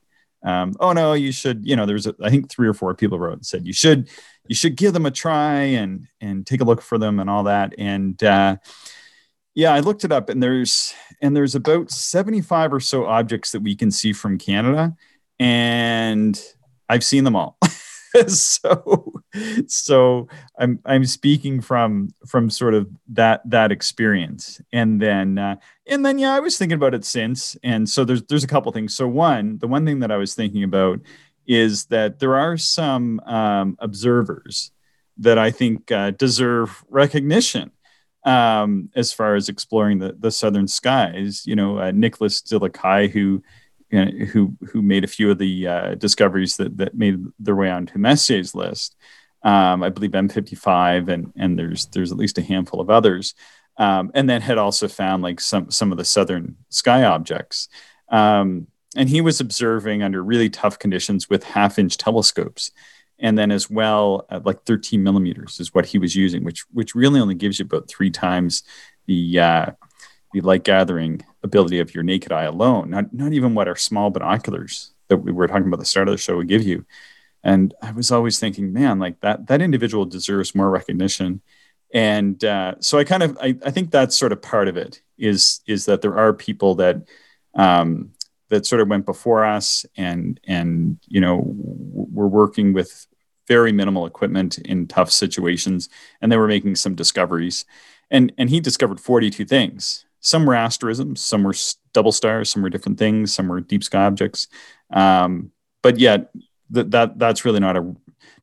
um, 0.44 0.74
"Oh 0.80 0.92
no, 0.92 1.14
you 1.14 1.32
should." 1.32 1.66
You 1.66 1.76
know, 1.76 1.86
there's 1.86 2.06
a, 2.06 2.14
I 2.22 2.30
think 2.30 2.50
three 2.50 2.68
or 2.68 2.74
four 2.74 2.94
people 2.94 3.18
wrote 3.18 3.34
and 3.34 3.46
said 3.46 3.66
you 3.66 3.72
should 3.72 4.08
you 4.48 4.54
should 4.54 4.76
give 4.76 4.92
them 4.92 5.06
a 5.06 5.10
try 5.10 5.60
and 5.60 6.06
and 6.20 6.46
take 6.46 6.60
a 6.60 6.64
look 6.64 6.80
for 6.80 6.98
them 6.98 7.20
and 7.20 7.28
all 7.28 7.44
that. 7.44 7.74
And 7.78 8.22
uh, 8.22 8.56
yeah, 9.58 9.74
I 9.74 9.80
looked 9.80 10.04
it 10.04 10.12
up, 10.12 10.28
and 10.28 10.40
there's 10.40 10.94
and 11.20 11.34
there's 11.34 11.56
about 11.56 11.90
75 11.90 12.72
or 12.72 12.78
so 12.78 13.06
objects 13.06 13.50
that 13.50 13.60
we 13.60 13.74
can 13.74 13.90
see 13.90 14.12
from 14.12 14.38
Canada, 14.38 14.94
and 15.40 16.40
I've 16.88 17.02
seen 17.02 17.24
them 17.24 17.34
all. 17.34 17.58
so 18.28 19.12
so 19.66 20.28
i'm 20.58 20.78
i'm 20.86 21.04
speaking 21.04 21.60
from 21.60 22.08
from 22.26 22.48
sort 22.50 22.74
of 22.74 22.88
that 23.08 23.42
that 23.50 23.72
experience. 23.72 24.60
And 24.72 25.02
then 25.02 25.38
uh, 25.38 25.56
and 25.88 26.06
then 26.06 26.20
yeah 26.20 26.34
i 26.34 26.40
was 26.40 26.56
thinking 26.56 26.76
about 26.76 26.94
it 26.94 27.04
since. 27.04 27.56
And 27.64 27.88
so 27.88 28.04
there's 28.04 28.22
there's 28.22 28.44
a 28.44 28.48
couple 28.48 28.70
things. 28.70 28.94
So 28.94 29.08
one 29.08 29.58
the 29.58 29.66
one 29.66 29.84
thing 29.84 29.98
that 29.98 30.12
i 30.12 30.16
was 30.16 30.36
thinking 30.36 30.62
about 30.62 31.00
is 31.48 31.86
that 31.86 32.20
there 32.20 32.36
are 32.36 32.56
some 32.56 33.18
um, 33.26 33.76
observers 33.80 34.70
that 35.16 35.36
i 35.36 35.50
think 35.50 35.90
uh, 35.90 36.12
deserve 36.12 36.84
recognition 36.88 37.72
um, 38.28 38.90
as 38.94 39.12
far 39.12 39.34
as 39.34 39.48
exploring 39.48 39.98
the, 39.98 40.16
the 40.18 40.30
southern 40.30 40.68
skies 40.68 41.46
you 41.46 41.56
know 41.56 41.78
uh, 41.78 41.90
nicholas 41.90 42.42
Lacaille, 42.42 43.10
who 43.10 43.42
who 43.90 44.54
who 44.70 44.82
made 44.82 45.04
a 45.04 45.08
few 45.08 45.30
of 45.30 45.38
the 45.38 45.66
uh, 45.66 45.94
discoveries 45.94 46.56
that 46.58 46.76
that 46.76 46.94
made 46.94 47.24
their 47.38 47.56
way 47.56 47.70
onto 47.70 47.98
Messier's 47.98 48.54
list. 48.54 48.96
Um, 49.42 49.82
I 49.82 49.88
believe 49.88 50.10
M55, 50.10 51.08
and 51.08 51.32
and 51.36 51.58
there's 51.58 51.86
there's 51.86 52.12
at 52.12 52.18
least 52.18 52.38
a 52.38 52.42
handful 52.42 52.80
of 52.80 52.90
others, 52.90 53.34
um, 53.78 54.10
and 54.14 54.28
then 54.28 54.42
had 54.42 54.58
also 54.58 54.88
found 54.88 55.22
like 55.22 55.40
some 55.40 55.70
some 55.70 55.90
of 55.92 55.98
the 55.98 56.04
southern 56.04 56.56
sky 56.68 57.04
objects. 57.04 57.68
Um, 58.10 58.66
and 58.96 59.08
he 59.08 59.20
was 59.20 59.40
observing 59.40 60.02
under 60.02 60.22
really 60.22 60.50
tough 60.50 60.78
conditions 60.78 61.28
with 61.28 61.44
half-inch 61.44 61.98
telescopes, 61.98 62.70
and 63.18 63.36
then 63.36 63.50
as 63.50 63.68
well 63.68 64.26
like 64.44 64.64
13 64.64 65.02
millimeters 65.02 65.60
is 65.60 65.74
what 65.74 65.86
he 65.86 65.98
was 65.98 66.14
using, 66.14 66.44
which 66.44 66.64
which 66.72 66.94
really 66.94 67.20
only 67.20 67.34
gives 67.34 67.58
you 67.58 67.64
about 67.64 67.88
three 67.88 68.10
times 68.10 68.62
the 69.06 69.40
uh, 69.40 69.66
the 70.32 70.40
light 70.40 70.64
gathering 70.64 71.22
ability 71.42 71.80
of 71.80 71.94
your 71.94 72.04
naked 72.04 72.32
eye 72.32 72.44
alone, 72.44 72.90
not, 72.90 73.12
not 73.12 73.32
even 73.32 73.54
what 73.54 73.68
our 73.68 73.76
small 73.76 74.10
binoculars 74.10 74.92
that 75.08 75.18
we 75.18 75.32
were 75.32 75.46
talking 75.46 75.66
about 75.66 75.80
the 75.80 75.86
start 75.86 76.08
of 76.08 76.12
the 76.12 76.18
show 76.18 76.36
would 76.36 76.48
give 76.48 76.62
you. 76.62 76.84
And 77.42 77.72
I 77.82 77.92
was 77.92 78.10
always 78.10 78.38
thinking, 78.38 78.72
man, 78.72 78.98
like 78.98 79.20
that, 79.20 79.46
that 79.46 79.62
individual 79.62 80.04
deserves 80.04 80.54
more 80.54 80.70
recognition. 80.70 81.40
And 81.94 82.42
uh, 82.44 82.74
so 82.80 82.98
I 82.98 83.04
kind 83.04 83.22
of, 83.22 83.38
I, 83.40 83.56
I 83.64 83.70
think 83.70 83.90
that's 83.90 84.18
sort 84.18 84.32
of 84.32 84.42
part 84.42 84.68
of 84.68 84.76
it 84.76 85.00
is, 85.16 85.60
is 85.66 85.86
that 85.86 86.02
there 86.02 86.18
are 86.18 86.34
people 86.34 86.74
that, 86.76 87.08
um, 87.54 88.10
that 88.50 88.66
sort 88.66 88.82
of 88.82 88.88
went 88.88 89.06
before 89.06 89.44
us 89.44 89.86
and, 89.96 90.38
and, 90.46 90.98
you 91.06 91.20
know, 91.20 91.42
we're 91.44 92.26
working 92.26 92.72
with 92.72 93.06
very 93.48 93.72
minimal 93.72 94.06
equipment 94.06 94.58
in 94.58 94.86
tough 94.86 95.10
situations 95.10 95.88
and 96.20 96.30
they 96.30 96.36
were 96.36 96.46
making 96.46 96.76
some 96.76 96.94
discoveries 96.94 97.64
and 98.10 98.32
and 98.38 98.50
he 98.50 98.60
discovered 98.60 99.00
42 99.00 99.44
things 99.44 100.04
some 100.20 100.46
were 100.46 100.54
asterisms, 100.54 101.20
some 101.20 101.44
were 101.44 101.54
double 101.92 102.12
stars, 102.12 102.50
some 102.50 102.62
were 102.62 102.70
different 102.70 102.98
things, 102.98 103.32
some 103.32 103.48
were 103.48 103.60
deep 103.60 103.84
sky 103.84 104.04
objects. 104.04 104.48
Um, 104.90 105.52
but 105.82 105.98
yet, 105.98 106.30
that 106.70 106.90
that 106.90 107.18
that's 107.18 107.44
really 107.44 107.60
not 107.60 107.76
a 107.76 107.94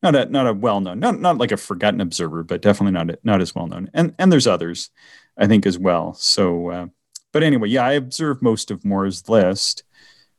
not 0.01 0.15
a 0.15 0.25
not 0.25 0.47
a 0.47 0.53
well 0.53 0.79
known, 0.79 0.99
not 0.99 1.19
not 1.19 1.37
like 1.37 1.51
a 1.51 1.57
forgotten 1.57 2.01
observer, 2.01 2.43
but 2.43 2.61
definitely 2.61 2.93
not 2.93 3.19
not 3.23 3.41
as 3.41 3.53
well 3.53 3.67
known. 3.67 3.89
And 3.93 4.15
and 4.17 4.31
there's 4.31 4.47
others, 4.47 4.89
I 5.37 5.47
think 5.47 5.65
as 5.65 5.77
well. 5.77 6.13
So, 6.13 6.69
uh, 6.69 6.87
but 7.31 7.43
anyway, 7.43 7.69
yeah, 7.69 7.85
I 7.85 7.93
observed 7.93 8.41
most 8.41 8.71
of 8.71 8.85
Moore's 8.85 9.27
list 9.27 9.83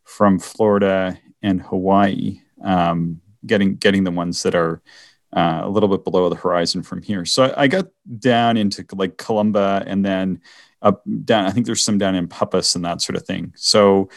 from 0.04 0.38
Florida 0.38 1.18
and 1.42 1.60
Hawaii, 1.60 2.40
um, 2.62 3.20
getting 3.46 3.76
getting 3.76 4.04
the 4.04 4.10
ones 4.10 4.42
that 4.42 4.54
are 4.54 4.82
uh, 5.32 5.60
a 5.64 5.68
little 5.68 5.88
bit 5.88 6.04
below 6.04 6.28
the 6.28 6.36
horizon 6.36 6.82
from 6.82 7.02
here. 7.02 7.24
So 7.24 7.44
I, 7.44 7.62
I 7.62 7.68
got 7.68 7.86
down 8.18 8.56
into 8.56 8.84
like 8.94 9.16
Columba 9.16 9.84
and 9.86 10.04
then 10.04 10.40
up 10.82 11.02
down. 11.24 11.46
I 11.46 11.50
think 11.50 11.66
there's 11.66 11.82
some 11.82 11.98
down 11.98 12.14
in 12.14 12.28
Puppis 12.28 12.74
and 12.74 12.84
that 12.84 13.00
sort 13.00 13.16
of 13.16 13.26
thing. 13.26 13.52
So 13.56 14.08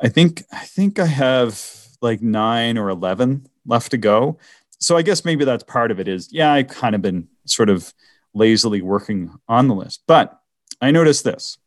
I 0.00 0.08
think 0.08 0.44
I 0.52 0.64
think 0.64 0.98
I 0.98 1.06
have 1.06 1.60
like 2.00 2.22
nine 2.22 2.78
or 2.78 2.88
eleven 2.88 3.46
left 3.66 3.90
to 3.92 3.96
go. 3.96 4.38
So 4.78 4.96
I 4.96 5.02
guess 5.02 5.24
maybe 5.24 5.44
that's 5.44 5.64
part 5.64 5.90
of 5.90 6.00
it. 6.00 6.08
Is 6.08 6.32
yeah, 6.32 6.52
I've 6.52 6.68
kind 6.68 6.94
of 6.94 7.02
been 7.02 7.28
sort 7.46 7.70
of 7.70 7.92
lazily 8.34 8.82
working 8.82 9.30
on 9.48 9.68
the 9.68 9.74
list, 9.74 10.02
but 10.06 10.40
I 10.80 10.90
noticed 10.90 11.24
this 11.24 11.58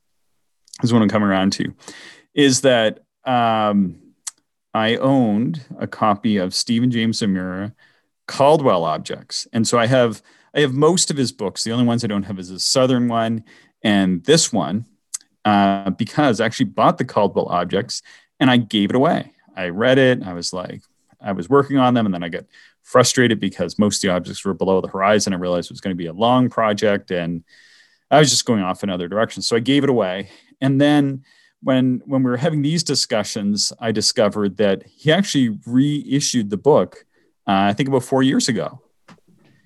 is 0.83 0.93
what 0.93 1.01
I'm 1.01 1.09
coming 1.09 1.29
around 1.29 1.53
to, 1.53 1.73
is 2.33 2.61
that 2.61 2.99
um, 3.25 4.06
I 4.73 4.95
owned 4.95 5.65
a 5.79 5.87
copy 5.87 6.37
of 6.37 6.53
Stephen 6.53 6.91
James 6.91 7.21
O'Meara 7.21 7.73
Caldwell 8.27 8.83
objects, 8.83 9.47
and 9.53 9.67
so 9.67 9.79
I 9.79 9.87
have 9.87 10.21
I 10.53 10.61
have 10.61 10.73
most 10.73 11.11
of 11.11 11.17
his 11.17 11.31
books. 11.31 11.63
The 11.63 11.71
only 11.71 11.85
ones 11.85 12.03
I 12.03 12.07
don't 12.07 12.23
have 12.23 12.39
is 12.39 12.49
his 12.49 12.65
Southern 12.65 13.07
one 13.07 13.43
and 13.83 14.23
this 14.25 14.51
one 14.51 14.85
uh, 15.45 15.91
because 15.91 16.41
I 16.41 16.45
actually 16.45 16.65
bought 16.67 16.97
the 16.97 17.05
Caldwell 17.05 17.47
objects 17.47 18.01
and 18.39 18.49
I 18.49 18.57
gave 18.57 18.89
it 18.89 18.95
away. 18.95 19.33
I 19.55 19.69
read 19.69 19.97
it. 19.97 20.23
I 20.23 20.33
was 20.33 20.53
like, 20.53 20.81
I 21.21 21.31
was 21.31 21.49
working 21.49 21.77
on 21.77 21.93
them, 21.93 22.05
and 22.05 22.13
then 22.13 22.23
I 22.23 22.29
got 22.29 22.45
frustrated 22.83 23.39
because 23.39 23.79
most 23.79 24.03
of 24.03 24.07
the 24.07 24.15
objects 24.15 24.45
were 24.45 24.53
below 24.53 24.81
the 24.81 24.87
horizon. 24.87 25.33
I 25.33 25.37
realized 25.37 25.71
it 25.71 25.73
was 25.73 25.81
going 25.81 25.95
to 25.95 26.03
be 26.03 26.07
a 26.07 26.13
long 26.13 26.49
project, 26.49 27.11
and 27.11 27.43
I 28.11 28.19
was 28.19 28.29
just 28.29 28.45
going 28.45 28.61
off 28.61 28.83
in 28.83 28.89
other 28.89 29.07
directions. 29.07 29.47
So 29.47 29.55
I 29.55 29.59
gave 29.59 29.83
it 29.83 29.89
away. 29.89 30.29
And 30.61 30.79
then 30.79 31.23
when 31.61 32.01
when 32.05 32.23
we 32.23 32.29
were 32.29 32.37
having 32.37 32.61
these 32.61 32.83
discussions, 32.83 33.73
I 33.79 33.91
discovered 33.91 34.57
that 34.57 34.83
he 34.85 35.11
actually 35.11 35.57
reissued 35.65 36.49
the 36.49 36.57
book. 36.57 37.05
Uh, 37.47 37.69
I 37.69 37.73
think 37.73 37.89
about 37.89 38.03
four 38.03 38.23
years 38.23 38.47
ago. 38.47 38.81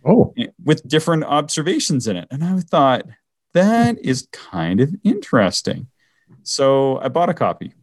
Oh, 0.05 0.33
with 0.63 0.87
different 0.87 1.25
observations 1.25 2.07
in 2.07 2.17
it, 2.17 2.27
and 2.31 2.43
I 2.43 2.59
thought, 2.59 3.05
that 3.53 4.03
is 4.03 4.27
kind 4.31 4.81
of 4.81 4.95
interesting. 5.03 5.87
So 6.43 6.97
I 6.99 7.09
bought 7.09 7.29
a 7.29 7.33
copy. 7.33 7.73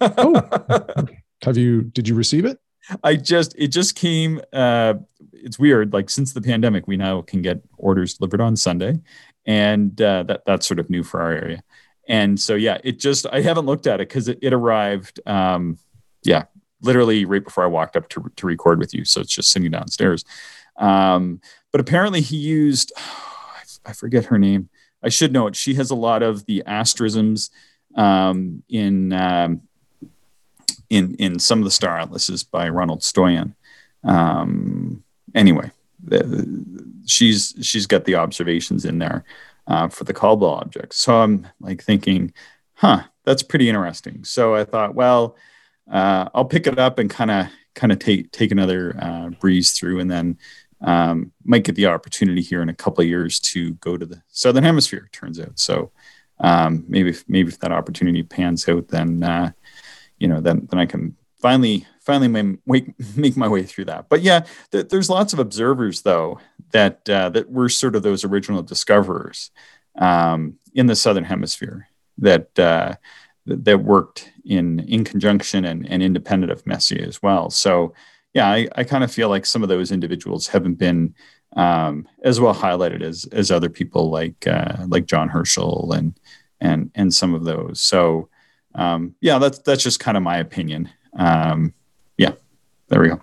oh, 0.00 1.06
have 1.42 1.56
you? 1.56 1.82
Did 1.82 2.08
you 2.08 2.14
receive 2.14 2.44
it? 2.44 2.58
I 3.02 3.16
just 3.16 3.54
it 3.56 3.68
just 3.68 3.94
came. 3.94 4.40
Uh, 4.52 4.94
it's 5.32 5.58
weird. 5.58 5.92
Like 5.92 6.10
since 6.10 6.32
the 6.32 6.42
pandemic, 6.42 6.86
we 6.86 6.96
now 6.96 7.22
can 7.22 7.42
get 7.42 7.62
orders 7.78 8.14
delivered 8.14 8.40
on 8.40 8.56
Sunday, 8.56 9.00
and 9.46 10.00
uh, 10.00 10.24
that 10.24 10.42
that's 10.46 10.66
sort 10.66 10.80
of 10.80 10.90
new 10.90 11.02
for 11.02 11.20
our 11.20 11.32
area. 11.32 11.62
And 12.08 12.38
so 12.38 12.54
yeah, 12.54 12.78
it 12.82 12.98
just 12.98 13.26
I 13.32 13.40
haven't 13.40 13.66
looked 13.66 13.86
at 13.86 14.00
it 14.00 14.08
because 14.08 14.28
it, 14.28 14.38
it, 14.42 14.52
arrived. 14.52 15.20
Um, 15.26 15.78
yeah, 16.22 16.44
literally 16.80 17.24
right 17.24 17.44
before 17.44 17.64
I 17.64 17.68
walked 17.68 17.96
up 17.96 18.08
to 18.10 18.30
to 18.36 18.46
record 18.46 18.78
with 18.78 18.92
you. 18.92 19.04
So 19.04 19.20
it's 19.20 19.34
just 19.34 19.50
sitting 19.50 19.70
downstairs. 19.70 20.24
Um, 20.76 21.40
but 21.70 21.80
apparently 21.80 22.20
he 22.20 22.36
used. 22.36 22.92
Oh, 23.84 23.88
I 23.90 23.92
forget 23.94 24.26
her 24.26 24.38
name. 24.38 24.68
I 25.02 25.08
should 25.08 25.32
know 25.32 25.48
it. 25.48 25.56
She 25.56 25.74
has 25.74 25.90
a 25.90 25.96
lot 25.96 26.22
of 26.22 26.46
the 26.46 26.62
asterisms 26.66 27.50
um, 27.96 28.62
in 28.68 29.12
um, 29.12 29.62
in 30.88 31.14
in 31.16 31.38
some 31.38 31.58
of 31.58 31.64
the 31.64 31.70
star 31.70 31.98
atlases 31.98 32.44
by 32.44 32.68
Ronald 32.68 33.00
Stoyan. 33.00 33.54
Um, 34.04 35.02
anyway, 35.34 35.70
the, 36.02 36.64
she's 37.06 37.54
she's 37.62 37.86
got 37.86 38.04
the 38.04 38.14
observations 38.14 38.84
in 38.84 38.98
there 38.98 39.24
uh, 39.66 39.88
for 39.88 40.04
the 40.04 40.12
Caldwell 40.12 40.54
objects. 40.54 40.98
So 40.98 41.16
I'm 41.16 41.46
like 41.60 41.82
thinking, 41.82 42.32
huh, 42.74 43.02
that's 43.24 43.42
pretty 43.42 43.68
interesting. 43.68 44.24
So 44.24 44.54
I 44.54 44.64
thought, 44.64 44.94
well, 44.94 45.36
uh, 45.90 46.28
I'll 46.34 46.44
pick 46.44 46.66
it 46.66 46.78
up 46.78 46.98
and 46.98 47.10
kind 47.10 47.30
of 47.30 47.46
kind 47.74 47.92
of 47.92 47.98
take 47.98 48.30
take 48.32 48.50
another 48.50 48.96
uh, 49.00 49.30
breeze 49.30 49.72
through, 49.72 50.00
and 50.00 50.10
then 50.10 50.38
um, 50.80 51.32
might 51.44 51.64
get 51.64 51.74
the 51.74 51.86
opportunity 51.86 52.42
here 52.42 52.62
in 52.62 52.68
a 52.68 52.74
couple 52.74 53.02
of 53.02 53.08
years 53.08 53.40
to 53.40 53.72
go 53.74 53.96
to 53.96 54.06
the 54.06 54.22
southern 54.28 54.64
hemisphere. 54.64 55.08
Turns 55.12 55.40
out, 55.40 55.58
so 55.58 55.90
um, 56.40 56.84
maybe 56.88 57.10
if, 57.10 57.24
maybe 57.28 57.48
if 57.48 57.58
that 57.60 57.72
opportunity 57.72 58.22
pans 58.22 58.68
out, 58.68 58.88
then 58.88 59.22
uh, 59.22 59.52
you 60.18 60.28
know 60.28 60.40
then 60.40 60.66
then 60.70 60.78
I 60.78 60.86
can 60.86 61.16
finally 61.40 61.86
finally 62.00 62.28
make 62.28 62.92
make 63.16 63.36
my 63.36 63.48
way 63.48 63.64
through 63.64 63.86
that. 63.86 64.08
But 64.08 64.22
yeah, 64.22 64.44
th- 64.70 64.88
there's 64.88 65.10
lots 65.10 65.32
of 65.32 65.38
observers 65.38 66.02
though 66.02 66.40
that 66.72 67.08
uh, 67.08 67.30
that 67.30 67.50
were 67.50 67.68
sort 67.68 67.96
of 67.96 68.02
those 68.02 68.24
original 68.24 68.62
discoverers 68.62 69.50
um, 69.98 70.54
in 70.74 70.86
the 70.86 70.96
southern 70.96 71.24
hemisphere 71.24 71.88
that. 72.18 72.58
Uh, 72.58 72.94
that 73.44 73.78
worked 73.78 74.30
in 74.44 74.80
in 74.80 75.04
conjunction 75.04 75.64
and, 75.64 75.88
and 75.88 76.02
independent 76.02 76.52
of 76.52 76.66
Messier 76.66 77.06
as 77.06 77.22
well. 77.22 77.50
So 77.50 77.94
yeah, 78.34 78.48
I, 78.48 78.68
I 78.76 78.84
kind 78.84 79.04
of 79.04 79.12
feel 79.12 79.28
like 79.28 79.44
some 79.44 79.62
of 79.62 79.68
those 79.68 79.92
individuals 79.92 80.48
haven't 80.48 80.74
been 80.74 81.14
um, 81.54 82.08
as 82.24 82.40
well 82.40 82.54
highlighted 82.54 83.02
as 83.02 83.26
as 83.32 83.50
other 83.50 83.68
people 83.68 84.10
like 84.10 84.46
uh, 84.46 84.86
like 84.88 85.06
John 85.06 85.28
Herschel 85.28 85.92
and 85.92 86.18
and 86.60 86.90
and 86.94 87.12
some 87.12 87.34
of 87.34 87.44
those. 87.44 87.80
So 87.80 88.28
um, 88.74 89.14
yeah, 89.20 89.38
that's 89.38 89.58
that's 89.58 89.82
just 89.82 90.00
kind 90.00 90.16
of 90.16 90.22
my 90.22 90.38
opinion. 90.38 90.88
Um, 91.14 91.74
yeah, 92.16 92.32
there 92.88 93.02
we 93.02 93.08
go. 93.08 93.20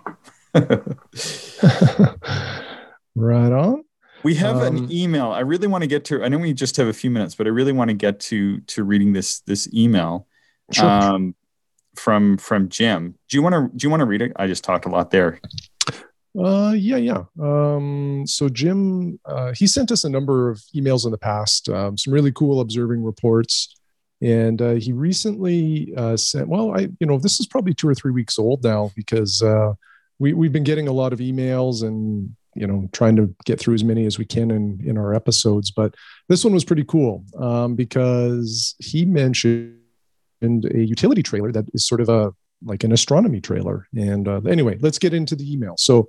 right 3.14 3.52
on. 3.52 3.84
We 4.22 4.34
have 4.34 4.56
um, 4.56 4.76
an 4.76 4.92
email. 4.92 5.30
I 5.30 5.40
really 5.40 5.66
want 5.66 5.82
to 5.82 5.88
get 5.88 6.04
to. 6.06 6.22
I 6.22 6.28
know 6.28 6.38
we 6.38 6.52
just 6.52 6.76
have 6.76 6.88
a 6.88 6.92
few 6.92 7.10
minutes, 7.10 7.34
but 7.34 7.46
I 7.46 7.50
really 7.50 7.72
want 7.72 7.88
to 7.88 7.94
get 7.94 8.20
to 8.20 8.60
to 8.60 8.84
reading 8.84 9.12
this 9.12 9.40
this 9.40 9.72
email. 9.72 10.26
Sure. 10.72 10.86
Um, 10.86 11.34
from 11.96 12.38
from 12.38 12.68
Jim. 12.68 13.14
Do 13.28 13.36
you 13.36 13.42
want 13.42 13.54
to 13.54 13.76
do 13.76 13.84
you 13.84 13.90
want 13.90 14.00
to 14.00 14.06
read 14.06 14.22
it? 14.22 14.32
I 14.36 14.46
just 14.46 14.64
talked 14.64 14.86
a 14.86 14.88
lot 14.88 15.10
there. 15.10 15.40
Uh, 16.38 16.72
yeah, 16.76 16.96
yeah. 16.96 17.24
Um, 17.42 18.24
so 18.26 18.48
Jim, 18.48 19.18
uh, 19.24 19.52
he 19.52 19.66
sent 19.66 19.90
us 19.90 20.04
a 20.04 20.08
number 20.08 20.48
of 20.48 20.58
emails 20.74 21.04
in 21.04 21.10
the 21.10 21.18
past, 21.18 21.68
um, 21.68 21.98
some 21.98 22.14
really 22.14 22.30
cool 22.30 22.60
observing 22.60 23.02
reports, 23.02 23.74
and 24.22 24.62
uh, 24.62 24.74
he 24.74 24.92
recently 24.92 25.92
uh, 25.96 26.16
sent. 26.16 26.48
Well, 26.48 26.76
I, 26.76 26.88
you 27.00 27.06
know, 27.06 27.18
this 27.18 27.40
is 27.40 27.46
probably 27.46 27.74
two 27.74 27.88
or 27.88 27.94
three 27.94 28.12
weeks 28.12 28.38
old 28.38 28.62
now 28.62 28.92
because 28.94 29.42
uh, 29.42 29.72
we 30.18 30.32
we've 30.32 30.52
been 30.52 30.64
getting 30.64 30.88
a 30.88 30.92
lot 30.92 31.12
of 31.12 31.18
emails 31.18 31.82
and 31.82 32.34
you 32.54 32.66
know 32.66 32.88
trying 32.92 33.16
to 33.16 33.34
get 33.44 33.58
through 33.60 33.74
as 33.74 33.84
many 33.84 34.06
as 34.06 34.18
we 34.18 34.24
can 34.24 34.50
in 34.50 34.80
in 34.84 34.98
our 34.98 35.14
episodes. 35.14 35.70
But 35.70 35.94
this 36.28 36.44
one 36.44 36.54
was 36.54 36.64
pretty 36.64 36.84
cool 36.84 37.24
um, 37.38 37.76
because 37.76 38.74
he 38.78 39.04
mentioned 39.04 39.76
a 40.42 40.84
utility 40.84 41.22
trailer 41.22 41.52
that 41.52 41.66
is 41.74 41.86
sort 41.86 42.00
of 42.00 42.08
a 42.08 42.32
like 42.64 42.84
an 42.84 42.92
astronomy 42.92 43.40
trailer. 43.40 43.86
And 43.94 44.28
uh, 44.28 44.40
anyway, 44.48 44.78
let's 44.80 44.98
get 44.98 45.14
into 45.14 45.34
the 45.34 45.50
email. 45.50 45.74
So, 45.78 46.08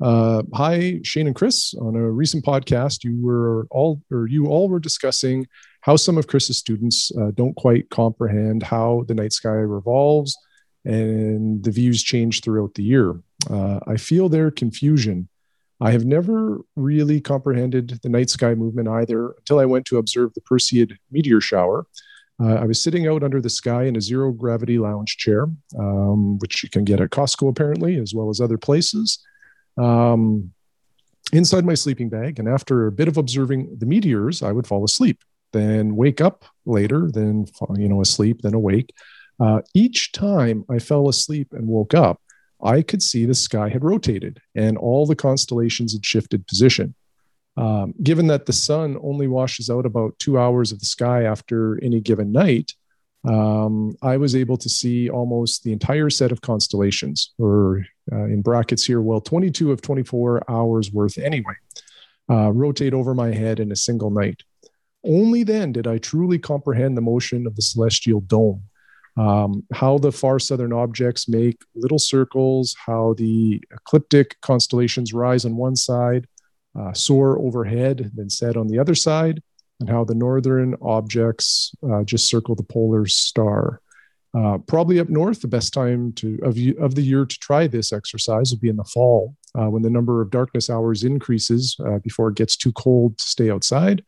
uh, 0.00 0.42
hi, 0.52 1.00
Shane 1.02 1.26
and 1.26 1.36
Chris. 1.36 1.74
On 1.80 1.96
a 1.96 2.10
recent 2.10 2.44
podcast, 2.44 3.04
you 3.04 3.18
were 3.20 3.66
all 3.70 4.02
or 4.10 4.26
you 4.26 4.46
all 4.46 4.68
were 4.68 4.80
discussing 4.80 5.46
how 5.80 5.96
some 5.96 6.18
of 6.18 6.26
Chris's 6.26 6.58
students 6.58 7.10
uh, 7.16 7.30
don't 7.30 7.54
quite 7.54 7.88
comprehend 7.90 8.62
how 8.62 9.04
the 9.06 9.14
night 9.14 9.32
sky 9.32 9.50
revolves 9.50 10.36
and 10.84 11.62
the 11.64 11.70
views 11.70 12.02
change 12.02 12.42
throughout 12.42 12.74
the 12.74 12.82
year. 12.82 13.20
Uh, 13.50 13.80
I 13.86 13.96
feel 13.96 14.28
their 14.28 14.50
confusion. 14.50 15.28
I 15.80 15.90
have 15.90 16.04
never 16.04 16.60
really 16.74 17.20
comprehended 17.20 18.00
the 18.02 18.08
night 18.08 18.30
sky 18.30 18.54
movement 18.54 18.88
either 18.88 19.30
until 19.38 19.58
I 19.58 19.66
went 19.66 19.84
to 19.86 19.98
observe 19.98 20.32
the 20.34 20.40
Perseid 20.40 20.96
meteor 21.10 21.40
shower. 21.40 21.86
Uh, 22.42 22.54
I 22.54 22.64
was 22.64 22.82
sitting 22.82 23.06
out 23.06 23.22
under 23.22 23.40
the 23.40 23.50
sky 23.50 23.84
in 23.84 23.96
a 23.96 24.00
zero 24.00 24.30
gravity 24.32 24.78
lounge 24.78 25.16
chair, 25.16 25.46
um, 25.78 26.38
which 26.38 26.62
you 26.62 26.68
can 26.68 26.84
get 26.84 27.00
at 27.00 27.10
Costco 27.10 27.48
apparently, 27.48 27.98
as 27.98 28.14
well 28.14 28.28
as 28.28 28.40
other 28.40 28.58
places, 28.58 29.18
um, 29.78 30.52
inside 31.32 31.64
my 31.64 31.74
sleeping 31.74 32.08
bag. 32.08 32.38
And 32.38 32.48
after 32.48 32.86
a 32.86 32.92
bit 32.92 33.08
of 33.08 33.16
observing 33.16 33.78
the 33.78 33.86
meteors, 33.86 34.42
I 34.42 34.52
would 34.52 34.66
fall 34.66 34.84
asleep, 34.84 35.22
then 35.52 35.96
wake 35.96 36.20
up 36.20 36.44
later, 36.66 37.10
then 37.10 37.46
you 37.76 37.88
know 37.88 38.00
asleep, 38.02 38.42
then 38.42 38.54
awake. 38.54 38.92
Uh, 39.40 39.60
each 39.74 40.12
time 40.12 40.64
I 40.70 40.78
fell 40.78 41.08
asleep 41.08 41.48
and 41.52 41.66
woke 41.66 41.94
up, 41.94 42.20
I 42.62 42.82
could 42.82 43.02
see 43.02 43.26
the 43.26 43.34
sky 43.34 43.68
had 43.68 43.84
rotated 43.84 44.40
and 44.54 44.78
all 44.78 45.06
the 45.06 45.16
constellations 45.16 45.92
had 45.92 46.04
shifted 46.04 46.46
position. 46.46 46.94
Um, 47.56 47.94
given 48.02 48.26
that 48.26 48.46
the 48.46 48.52
sun 48.52 48.98
only 49.02 49.26
washes 49.26 49.70
out 49.70 49.86
about 49.86 50.18
two 50.18 50.38
hours 50.38 50.72
of 50.72 50.80
the 50.80 50.86
sky 50.86 51.22
after 51.22 51.82
any 51.82 52.00
given 52.00 52.32
night, 52.32 52.72
um, 53.26 53.96
I 54.02 54.18
was 54.18 54.36
able 54.36 54.56
to 54.58 54.68
see 54.68 55.10
almost 55.10 55.64
the 55.64 55.72
entire 55.72 56.10
set 56.10 56.32
of 56.32 56.42
constellations, 56.42 57.32
or 57.38 57.84
uh, 58.12 58.24
in 58.24 58.42
brackets 58.42 58.84
here, 58.84 59.00
well, 59.00 59.20
22 59.20 59.72
of 59.72 59.82
24 59.82 60.48
hours 60.48 60.92
worth 60.92 61.18
anyway, 61.18 61.54
uh, 62.30 62.52
rotate 62.52 62.94
over 62.94 63.14
my 63.14 63.32
head 63.32 63.58
in 63.58 63.72
a 63.72 63.76
single 63.76 64.10
night. 64.10 64.42
Only 65.04 65.42
then 65.42 65.72
did 65.72 65.86
I 65.86 65.98
truly 65.98 66.38
comprehend 66.38 66.96
the 66.96 67.02
motion 67.02 67.46
of 67.46 67.56
the 67.56 67.62
celestial 67.62 68.20
dome. 68.20 68.62
Um, 69.16 69.64
how 69.72 69.96
the 69.98 70.12
far 70.12 70.38
southern 70.38 70.72
objects 70.72 71.26
make 71.28 71.58
little 71.74 71.98
circles, 71.98 72.76
how 72.84 73.14
the 73.16 73.62
ecliptic 73.72 74.38
constellations 74.42 75.14
rise 75.14 75.44
on 75.46 75.56
one 75.56 75.76
side, 75.76 76.26
uh, 76.78 76.92
soar 76.92 77.38
overhead, 77.38 78.10
then 78.14 78.28
set 78.28 78.56
on 78.56 78.68
the 78.68 78.78
other 78.78 78.94
side, 78.94 79.42
and 79.80 79.88
how 79.88 80.04
the 80.04 80.14
northern 80.14 80.74
objects 80.82 81.72
uh, 81.90 82.02
just 82.04 82.28
circle 82.28 82.54
the 82.54 82.62
polar 82.62 83.06
star. 83.06 83.80
Uh, 84.36 84.58
probably 84.58 85.00
up 85.00 85.08
north, 85.08 85.40
the 85.40 85.48
best 85.48 85.72
time 85.72 86.12
to 86.12 86.38
of, 86.42 86.58
of 86.78 86.94
the 86.94 87.02
year 87.02 87.24
to 87.24 87.38
try 87.38 87.66
this 87.66 87.92
exercise 87.92 88.50
would 88.50 88.60
be 88.60 88.68
in 88.68 88.76
the 88.76 88.84
fall, 88.84 89.34
uh, 89.58 89.70
when 89.70 89.80
the 89.80 89.88
number 89.88 90.20
of 90.20 90.30
darkness 90.30 90.68
hours 90.68 91.04
increases 91.04 91.74
uh, 91.86 91.98
before 92.00 92.28
it 92.28 92.36
gets 92.36 92.54
too 92.54 92.72
cold 92.72 93.16
to 93.16 93.24
stay 93.24 93.50
outside. 93.50 94.04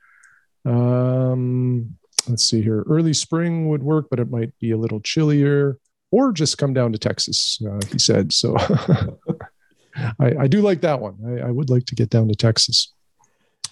Um, 0.66 1.96
let's 2.28 2.44
see 2.44 2.62
here. 2.62 2.84
Early 2.88 3.12
spring 3.12 3.68
would 3.68 3.82
work, 3.82 4.06
but 4.10 4.20
it 4.20 4.30
might 4.30 4.56
be 4.58 4.70
a 4.70 4.76
little 4.76 5.00
chillier, 5.00 5.78
or 6.10 6.32
just 6.32 6.58
come 6.58 6.74
down 6.74 6.92
to 6.92 6.98
Texas. 6.98 7.60
Uh, 7.66 7.80
he 7.90 7.98
said 7.98 8.32
so. 8.32 8.56
I, 10.20 10.34
I, 10.40 10.46
do 10.46 10.60
like 10.60 10.80
that 10.82 11.00
one. 11.00 11.16
I, 11.26 11.48
I, 11.48 11.50
would 11.50 11.70
like 11.70 11.84
to 11.86 11.94
get 11.94 12.08
down 12.08 12.28
to 12.28 12.34
Texas. 12.34 12.92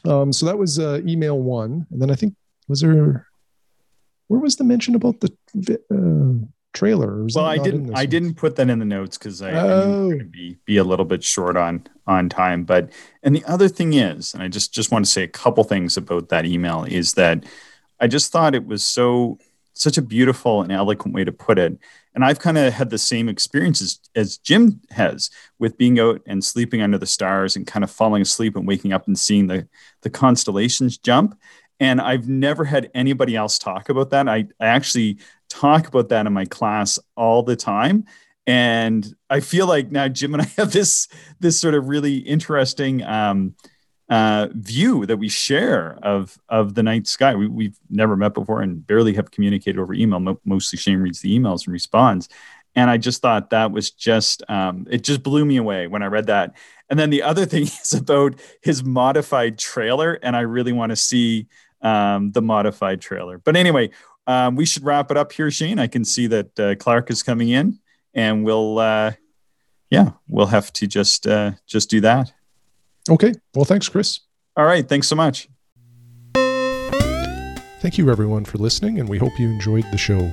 Um, 0.04 0.32
so 0.32 0.46
that 0.46 0.58
was 0.58 0.78
uh, 0.78 1.00
email 1.06 1.38
one, 1.38 1.86
and 1.90 2.00
then 2.00 2.10
I 2.10 2.14
think 2.14 2.34
was 2.68 2.80
there. 2.80 3.26
Where 4.28 4.40
was 4.40 4.56
the 4.56 4.64
mention 4.64 4.94
about 4.94 5.20
the 5.20 5.80
uh, 5.90 6.46
trailer? 6.72 7.26
Well, 7.34 7.44
I 7.44 7.58
didn't. 7.58 7.90
I 7.90 8.00
one? 8.00 8.06
didn't 8.08 8.34
put 8.34 8.56
that 8.56 8.68
in 8.68 8.78
the 8.78 8.84
notes 8.84 9.18
because 9.18 9.40
I, 9.40 9.52
oh. 9.52 10.12
I 10.12 10.22
be 10.24 10.58
be 10.64 10.76
a 10.76 10.84
little 10.84 11.04
bit 11.04 11.22
short 11.22 11.56
on 11.56 11.86
on 12.06 12.28
time. 12.28 12.64
But 12.64 12.90
and 13.22 13.34
the 13.34 13.44
other 13.44 13.68
thing 13.68 13.94
is, 13.94 14.34
and 14.34 14.42
I 14.42 14.48
just 14.48 14.72
just 14.72 14.90
want 14.90 15.04
to 15.04 15.10
say 15.10 15.22
a 15.22 15.28
couple 15.28 15.64
things 15.64 15.96
about 15.96 16.28
that 16.28 16.44
email 16.44 16.84
is 16.84 17.14
that 17.14 17.44
I 18.00 18.06
just 18.06 18.32
thought 18.32 18.54
it 18.54 18.66
was 18.66 18.84
so 18.84 19.38
such 19.76 19.98
a 19.98 20.02
beautiful 20.02 20.62
and 20.62 20.72
eloquent 20.72 21.14
way 21.14 21.22
to 21.22 21.32
put 21.32 21.58
it. 21.58 21.78
And 22.14 22.24
I've 22.24 22.38
kind 22.38 22.56
of 22.56 22.72
had 22.72 22.88
the 22.88 22.96
same 22.96 23.28
experiences 23.28 24.00
as 24.14 24.38
Jim 24.38 24.80
has 24.90 25.28
with 25.58 25.76
being 25.76 26.00
out 26.00 26.22
and 26.26 26.42
sleeping 26.42 26.80
under 26.80 26.96
the 26.96 27.06
stars 27.06 27.56
and 27.56 27.66
kind 27.66 27.84
of 27.84 27.90
falling 27.90 28.22
asleep 28.22 28.56
and 28.56 28.66
waking 28.66 28.94
up 28.94 29.06
and 29.06 29.18
seeing 29.18 29.48
the, 29.48 29.68
the 30.00 30.08
constellations 30.08 30.96
jump. 30.96 31.38
And 31.78 32.00
I've 32.00 32.26
never 32.26 32.64
had 32.64 32.90
anybody 32.94 33.36
else 33.36 33.58
talk 33.58 33.90
about 33.90 34.08
that. 34.10 34.30
I, 34.30 34.46
I 34.58 34.66
actually 34.66 35.18
talk 35.50 35.88
about 35.88 36.08
that 36.08 36.26
in 36.26 36.32
my 36.32 36.46
class 36.46 36.98
all 37.14 37.42
the 37.42 37.56
time. 37.56 38.06
And 38.46 39.14
I 39.28 39.40
feel 39.40 39.66
like 39.66 39.90
now 39.90 40.08
Jim 40.08 40.32
and 40.32 40.42
I 40.42 40.46
have 40.56 40.72
this 40.72 41.08
this 41.38 41.60
sort 41.60 41.74
of 41.74 41.88
really 41.88 42.16
interesting 42.16 43.02
um, 43.02 43.54
uh, 44.08 44.48
view 44.52 45.04
that 45.06 45.16
we 45.16 45.28
share 45.28 45.98
of 46.02 46.38
of 46.48 46.74
the 46.74 46.82
night 46.82 47.06
sky. 47.06 47.34
We, 47.34 47.64
have 47.66 47.78
never 47.90 48.16
met 48.16 48.34
before 48.34 48.62
and 48.62 48.86
barely 48.86 49.14
have 49.14 49.30
communicated 49.30 49.80
over 49.80 49.94
email. 49.94 50.20
Mo- 50.20 50.40
mostly 50.44 50.78
Shane 50.78 50.98
reads 50.98 51.20
the 51.20 51.36
emails 51.36 51.66
and 51.66 51.72
responds. 51.72 52.28
And 52.76 52.90
I 52.90 52.98
just 52.98 53.22
thought 53.22 53.50
that 53.50 53.72
was 53.72 53.90
just 53.90 54.42
um, 54.48 54.86
it 54.90 55.02
just 55.02 55.22
blew 55.22 55.44
me 55.44 55.56
away 55.56 55.86
when 55.86 56.02
I 56.02 56.06
read 56.06 56.26
that. 56.26 56.54
And 56.88 56.98
then 56.98 57.10
the 57.10 57.22
other 57.22 57.46
thing 57.46 57.64
is 57.64 57.94
about 57.94 58.38
his 58.62 58.84
modified 58.84 59.58
trailer, 59.58 60.14
and 60.22 60.36
I 60.36 60.40
really 60.40 60.72
want 60.72 60.90
to 60.90 60.96
see 60.96 61.48
um, 61.82 62.32
the 62.32 62.42
modified 62.42 63.00
trailer. 63.00 63.38
But 63.38 63.56
anyway, 63.56 63.90
um, 64.26 64.56
we 64.56 64.66
should 64.66 64.84
wrap 64.84 65.10
it 65.10 65.16
up 65.16 65.32
here, 65.32 65.50
Shane. 65.50 65.78
I 65.78 65.86
can 65.86 66.04
see 66.04 66.26
that 66.28 66.60
uh, 66.60 66.74
Clark 66.76 67.10
is 67.10 67.22
coming 67.22 67.48
in, 67.48 67.78
and 68.14 68.44
we'll 68.44 68.78
uh, 68.78 69.12
yeah, 69.90 70.12
we'll 70.28 70.46
have 70.46 70.72
to 70.74 70.86
just 70.86 71.26
uh, 71.26 71.52
just 71.66 71.90
do 71.90 72.00
that. 72.02 72.32
Okay. 73.10 73.32
Well, 73.54 73.64
thanks, 73.64 73.88
Chris. 73.88 74.20
All 74.56 74.64
right. 74.64 74.88
Thanks 74.88 75.08
so 75.08 75.16
much. 75.16 75.48
Thank 77.80 77.98
you, 77.98 78.10
everyone, 78.10 78.44
for 78.44 78.58
listening, 78.58 78.98
and 78.98 79.08
we 79.08 79.18
hope 79.18 79.38
you 79.38 79.48
enjoyed 79.48 79.84
the 79.92 79.98
show. 79.98 80.32